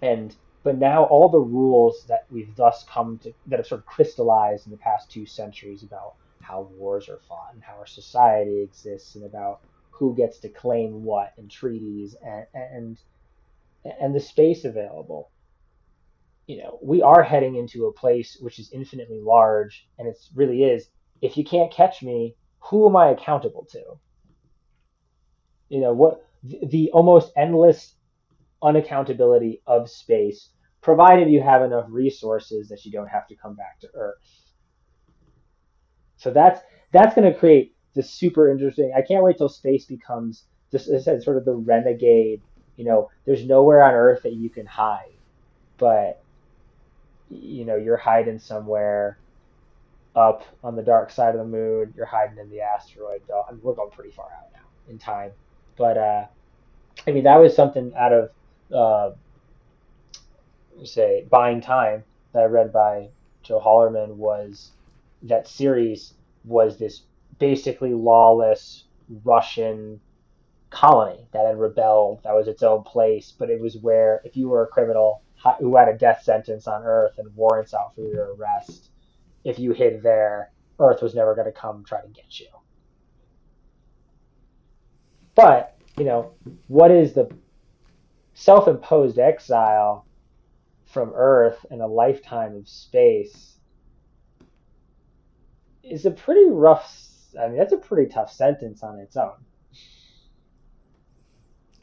And 0.00 0.34
but 0.62 0.78
now 0.78 1.04
all 1.04 1.28
the 1.28 1.38
rules 1.38 2.04
that 2.08 2.26
we've 2.30 2.54
thus 2.56 2.84
come 2.84 3.18
to 3.18 3.32
that 3.46 3.58
have 3.58 3.66
sort 3.66 3.80
of 3.80 3.86
crystallized 3.86 4.66
in 4.66 4.72
the 4.72 4.78
past 4.78 5.10
two 5.10 5.26
centuries 5.26 5.82
about 5.82 6.14
how 6.40 6.62
wars 6.76 7.08
are 7.08 7.20
fought 7.28 7.52
and 7.54 7.62
how 7.62 7.74
our 7.74 7.86
society 7.86 8.62
exists 8.62 9.14
and 9.14 9.24
about 9.24 9.60
who 9.90 10.14
gets 10.14 10.38
to 10.38 10.48
claim 10.48 11.04
what 11.04 11.32
and 11.36 11.50
treaties 11.50 12.16
and 12.24 12.46
and 12.54 12.98
and 14.00 14.14
the 14.14 14.20
space 14.20 14.64
available 14.64 15.30
you 16.50 16.58
know, 16.58 16.80
we 16.82 17.00
are 17.00 17.22
heading 17.22 17.54
into 17.54 17.86
a 17.86 17.92
place 17.92 18.36
which 18.40 18.58
is 18.58 18.72
infinitely 18.72 19.20
large, 19.20 19.86
and 20.00 20.08
it 20.08 20.16
really 20.34 20.64
is. 20.64 20.88
If 21.22 21.36
you 21.36 21.44
can't 21.44 21.72
catch 21.72 22.02
me, 22.02 22.34
who 22.58 22.88
am 22.88 22.96
I 22.96 23.10
accountable 23.10 23.68
to? 23.70 23.82
You 25.68 25.80
know, 25.80 25.92
what 25.92 26.26
the, 26.42 26.58
the 26.66 26.90
almost 26.90 27.30
endless 27.36 27.94
unaccountability 28.62 29.60
of 29.66 29.88
space, 29.90 30.50
provided 30.82 31.30
you 31.30 31.42
have 31.42 31.62
enough 31.62 31.86
resources 31.88 32.68
that 32.68 32.84
you 32.84 32.92
don't 32.92 33.08
have 33.08 33.26
to 33.28 33.34
come 33.34 33.54
back 33.54 33.80
to 33.80 33.88
Earth. 33.94 34.18
So 36.16 36.30
that's 36.30 36.60
that's 36.92 37.14
going 37.14 37.32
to 37.32 37.38
create 37.38 37.74
this 37.94 38.10
super 38.10 38.50
interesting. 38.50 38.92
I 38.96 39.02
can't 39.02 39.24
wait 39.24 39.38
till 39.38 39.48
space 39.48 39.86
becomes 39.86 40.44
this. 40.70 40.88
as 40.88 41.08
I 41.08 41.18
sort 41.18 41.36
of 41.36 41.44
the 41.44 41.54
renegade. 41.54 42.42
You 42.76 42.86
know, 42.86 43.10
there's 43.26 43.44
nowhere 43.44 43.82
on 43.82 43.92
Earth 43.92 44.22
that 44.22 44.32
you 44.32 44.48
can 44.48 44.64
hide, 44.64 45.16
but 45.76 46.22
you 47.28 47.64
know 47.64 47.76
you're 47.76 47.96
hiding 47.96 48.38
somewhere 48.38 49.18
up 50.16 50.44
on 50.64 50.76
the 50.76 50.82
dark 50.82 51.10
side 51.10 51.34
of 51.34 51.40
the 51.40 51.46
moon. 51.46 51.92
You're 51.96 52.06
hiding 52.06 52.38
in 52.38 52.50
the 52.50 52.60
asteroid 52.60 53.26
belt. 53.26 53.46
I 53.48 53.52
mean, 53.52 53.60
we're 53.62 53.74
going 53.74 53.90
pretty 53.90 54.10
far 54.10 54.26
out 54.26 54.52
now 54.52 54.66
in 54.88 54.98
time, 54.98 55.32
but 55.76 55.98
uh, 55.98 56.26
I 57.06 57.10
mean 57.12 57.24
that 57.24 57.36
was 57.36 57.54
something 57.54 57.92
out 57.96 58.12
of 58.12 58.30
uh, 58.74 59.10
say 60.84 61.26
buying 61.30 61.60
time 61.60 62.04
that 62.32 62.42
I 62.42 62.46
read 62.46 62.72
by 62.72 63.08
Joe 63.42 63.60
Haldeman 63.60 64.16
was 64.16 64.72
that 65.22 65.48
series 65.48 66.14
was 66.44 66.78
this 66.78 67.02
basically 67.38 67.92
lawless 67.94 68.84
Russian 69.24 70.00
colony 70.70 71.26
that 71.32 71.46
had 71.46 71.58
rebelled. 71.58 72.22
That 72.22 72.34
was 72.34 72.48
its 72.48 72.62
own 72.62 72.84
place, 72.84 73.32
but 73.36 73.50
it 73.50 73.60
was 73.60 73.76
where 73.76 74.22
if 74.24 74.36
you 74.36 74.48
were 74.48 74.62
a 74.62 74.68
criminal 74.68 75.22
who 75.58 75.76
had 75.76 75.88
a 75.88 75.96
death 75.96 76.22
sentence 76.22 76.66
on 76.66 76.82
Earth 76.84 77.18
and 77.18 77.34
warrants 77.34 77.74
out 77.74 77.94
for 77.94 78.02
your 78.02 78.34
arrest, 78.34 78.90
if 79.44 79.58
you 79.58 79.72
hid 79.72 80.02
there, 80.02 80.52
Earth 80.78 81.02
was 81.02 81.14
never 81.14 81.34
going 81.34 81.46
to 81.46 81.52
come 81.52 81.84
try 81.84 82.00
to 82.00 82.08
get 82.08 82.38
you. 82.38 82.46
But, 85.34 85.78
you 85.96 86.04
know, 86.04 86.32
what 86.68 86.90
is 86.90 87.14
the 87.14 87.30
self 88.40 88.68
imposed 88.68 89.18
exile 89.18 90.06
from 90.86 91.12
Earth 91.14 91.66
and 91.70 91.82
a 91.82 91.86
lifetime 91.86 92.56
of 92.56 92.66
space 92.66 93.58
is 95.84 96.06
a 96.06 96.10
pretty 96.10 96.46
rough, 96.48 96.90
I 97.38 97.48
mean, 97.48 97.58
that's 97.58 97.74
a 97.74 97.76
pretty 97.76 98.10
tough 98.10 98.32
sentence 98.32 98.82
on 98.82 98.98
its 98.98 99.16
own. 99.16 99.34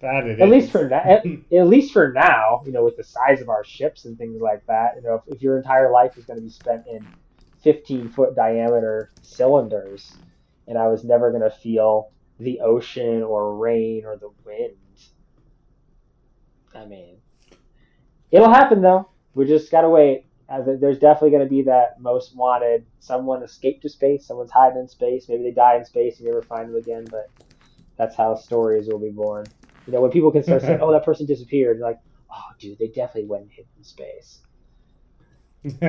That 0.01 0.26
it 0.26 0.39
at 0.39 0.47
is. 0.47 0.51
least 0.51 0.72
for 0.72 0.89
now, 0.89 0.97
at, 0.97 1.26
at, 1.53 1.68
least 1.68 1.93
for 1.93 2.12
now, 2.12 2.64
you 2.66 2.72
know, 2.72 2.84
with 2.84 2.97
the 2.97 3.03
size 3.03 3.39
of 3.39 3.49
our 3.49 3.64
ships 3.64 4.05
and 4.05 4.18
things 4.18 4.41
like 4.41 4.66
that, 4.66 4.95
you 4.95 5.03
know, 5.03 5.16
if, 5.16 5.36
if 5.36 5.41
your 5.43 5.58
entire 5.58 5.91
life 5.91 6.18
is 6.18 6.26
going 6.26 6.39
to 6.39 6.43
be 6.43 6.51
spent 6.51 6.88
in 6.88 7.05
15 7.62 8.10
foot 8.10 8.36
diameter 8.36 9.12
cylinders, 9.22 10.18
and 10.68 10.78
I 10.78 10.88
was 10.88 11.03
never 11.03 11.30
going 11.30 11.43
to 11.43 11.55
feel 11.55 12.10
the 12.39 12.62
ocean 12.62 13.22
or 13.22 13.55
rain 13.55 14.05
or 14.05 14.18
the 14.18 14.32
wind. 14.43 14.76
I 16.78 16.86
mean, 16.86 17.17
it'll 18.32 18.53
happen 18.53 18.82
though. 18.82 19.09
We 19.34 19.45
just 19.45 19.71
gotta 19.71 19.89
wait. 19.89 20.25
There's 20.49 20.99
definitely 20.99 21.32
going 21.32 21.43
to 21.43 21.49
be 21.49 21.63
that 21.63 21.99
most 21.99 22.34
wanted. 22.34 22.86
Someone 22.99 23.43
escaped 23.43 23.82
to 23.82 23.89
space. 23.89 24.25
Someone's 24.25 24.51
hiding 24.51 24.80
in 24.80 24.88
space. 24.88 25.25
Maybe 25.28 25.43
they 25.43 25.51
die 25.51 25.75
in 25.75 25.84
space 25.84 26.17
and 26.17 26.25
you 26.25 26.32
never 26.32 26.45
find 26.47 26.69
them 26.69 26.78
again. 26.78 27.09
But 27.11 27.25
that's 27.97 28.15
how 28.15 28.36
stories 28.36 28.88
will 28.88 28.99
be 28.99 29.09
born. 29.09 29.51
You 29.86 29.93
know, 29.93 29.99
when 30.01 30.11
people 30.11 30.32
can 30.32 30.43
start 30.43 30.61
saying, 30.61 30.80
"Oh, 30.82 30.93
that 30.93 31.03
person 31.03 31.25
disappeared," 31.25 31.80
like, 31.80 31.97
"Oh, 32.32 32.43
dude, 32.59 32.80
they 32.80 32.88
definitely 32.88 33.25
went 33.25 33.43
and 33.43 33.51
hid 33.51 33.65
in 33.78 33.84
space." 33.84 34.41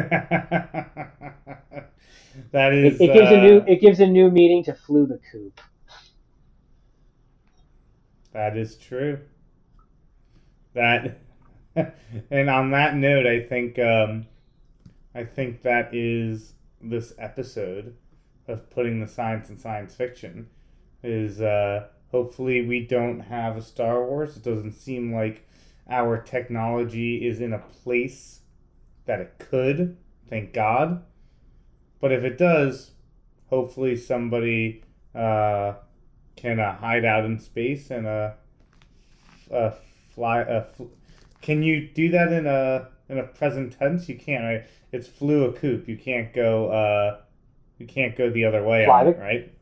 that 2.53 2.73
is. 2.73 3.01
It, 3.01 3.05
it 3.05 3.13
gives 3.13 3.31
uh, 3.31 3.35
a 3.35 3.41
new 3.43 3.65
it 3.67 3.81
gives 3.81 4.01
a 4.01 4.07
new 4.07 4.31
meaning 4.31 4.65
to 4.65 4.75
flew 4.75 5.07
the 5.07 5.21
coop. 5.31 5.61
That 8.33 8.57
is 8.57 8.77
true. 8.77 9.21
That, 10.79 11.19
and 12.31 12.49
on 12.49 12.71
that 12.71 12.95
note, 12.97 13.27
I 13.27 13.41
think 13.41 13.79
um, 13.79 14.27
I 15.15 15.25
think 15.25 15.63
that 15.63 15.95
is 15.95 16.55
this 16.81 17.13
episode 17.19 17.97
of 18.47 18.71
putting 18.71 19.01
the 19.01 19.09
science 19.09 19.51
in 19.51 19.59
science 19.59 19.95
fiction 19.95 20.49
is. 21.03 21.41
Uh, 21.41 21.89
Hopefully, 22.11 22.67
we 22.67 22.81
don't 22.81 23.21
have 23.21 23.57
a 23.57 23.63
Star 23.63 24.03
Wars. 24.03 24.37
It 24.37 24.43
doesn't 24.43 24.73
seem 24.73 25.13
like 25.13 25.47
our 25.89 26.19
technology 26.19 27.27
is 27.27 27.41
in 27.41 27.53
a 27.53 27.59
place 27.59 28.41
that 29.05 29.21
it 29.21 29.39
could. 29.39 29.97
Thank 30.29 30.55
God. 30.55 31.05
But 32.01 32.13
if 32.13 32.25
it 32.25 32.39
does, 32.39 32.93
hopefully 33.51 33.95
somebody 33.97 34.83
uh, 35.15 35.75
can 36.37 36.61
uh, 36.61 36.77
hide 36.77 37.05
out 37.05 37.27
in 37.27 37.39
space 37.39 37.91
and 37.91 38.07
uh, 38.07 38.33
uh, 39.53 39.73
fly, 40.19 40.43
uh, 40.43 40.65
fl- 40.77 40.85
Can 41.41 41.63
you 41.63 41.89
do 41.89 42.11
that 42.11 42.33
in 42.33 42.47
a 42.47 42.89
in 43.09 43.19
a 43.19 43.23
present 43.23 43.73
tense? 43.79 44.09
You 44.09 44.19
can't. 44.19 44.45
Right? 44.45 44.65
It's 44.93 45.07
flew 45.07 45.45
a 45.45 45.53
coop. 45.53 45.89
You 45.89 45.97
can't 45.97 46.35
go. 46.35 46.69
Uh, 46.71 47.21
you 47.79 47.87
can't 47.87 48.17
go 48.17 48.29
the 48.29 48.45
other 48.45 48.63
way 48.65 48.85
Fly 48.85 49.01
on 49.01 49.07
the- 49.07 49.13
it, 49.13 49.19
right? 49.19 49.53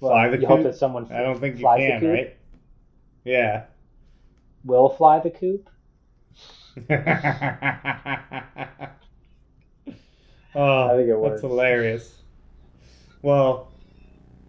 Well, 0.00 0.12
Fly 0.12 0.28
the 0.28 0.40
you 0.40 0.46
hope 0.46 0.62
that 0.62 0.76
someone 0.76 1.10
I 1.10 1.22
don't 1.22 1.40
think 1.40 1.58
you 1.58 1.66
can, 1.76 2.06
right? 2.06 2.36
Yeah. 3.24 3.64
will 4.64 4.90
fly 4.90 5.18
the 5.18 5.30
coop. 5.30 5.68
oh, 10.54 10.88
I 10.90 10.96
think 10.96 11.08
it 11.08 11.18
that's 11.22 11.40
hilarious. 11.40 12.22
Well, 13.22 13.72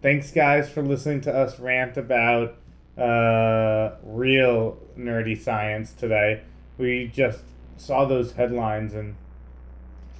thanks 0.02 0.30
guys 0.30 0.68
for 0.68 0.82
listening 0.82 1.22
to 1.22 1.34
us 1.34 1.58
rant 1.58 1.96
about 1.96 2.56
uh, 2.98 3.96
real 4.02 4.78
nerdy 4.96 5.40
science 5.40 5.92
today. 5.92 6.42
We 6.78 7.10
just 7.12 7.40
saw 7.76 8.04
those 8.04 8.32
headlines 8.32 8.94
and 8.94 9.16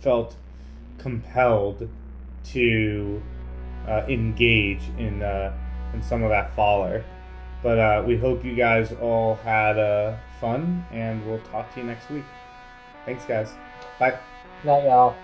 felt 0.00 0.36
compelled 0.98 1.88
to 2.52 3.22
uh, 3.88 4.02
engage 4.08 4.82
in 4.98 5.22
uh, 5.22 5.56
in 5.94 6.02
some 6.02 6.22
of 6.22 6.30
that 6.30 6.54
faller. 6.54 7.04
But 7.62 7.78
uh, 7.78 8.04
we 8.06 8.16
hope 8.16 8.44
you 8.44 8.54
guys 8.54 8.92
all 9.00 9.36
had 9.36 9.78
uh, 9.78 10.16
fun, 10.40 10.84
and 10.92 11.26
we'll 11.26 11.40
talk 11.40 11.72
to 11.74 11.80
you 11.80 11.86
next 11.86 12.10
week. 12.10 12.24
Thanks, 13.04 13.24
guys. 13.24 13.50
Bye. 13.98 14.18
Night, 14.64 14.84
y'all. 14.84 15.16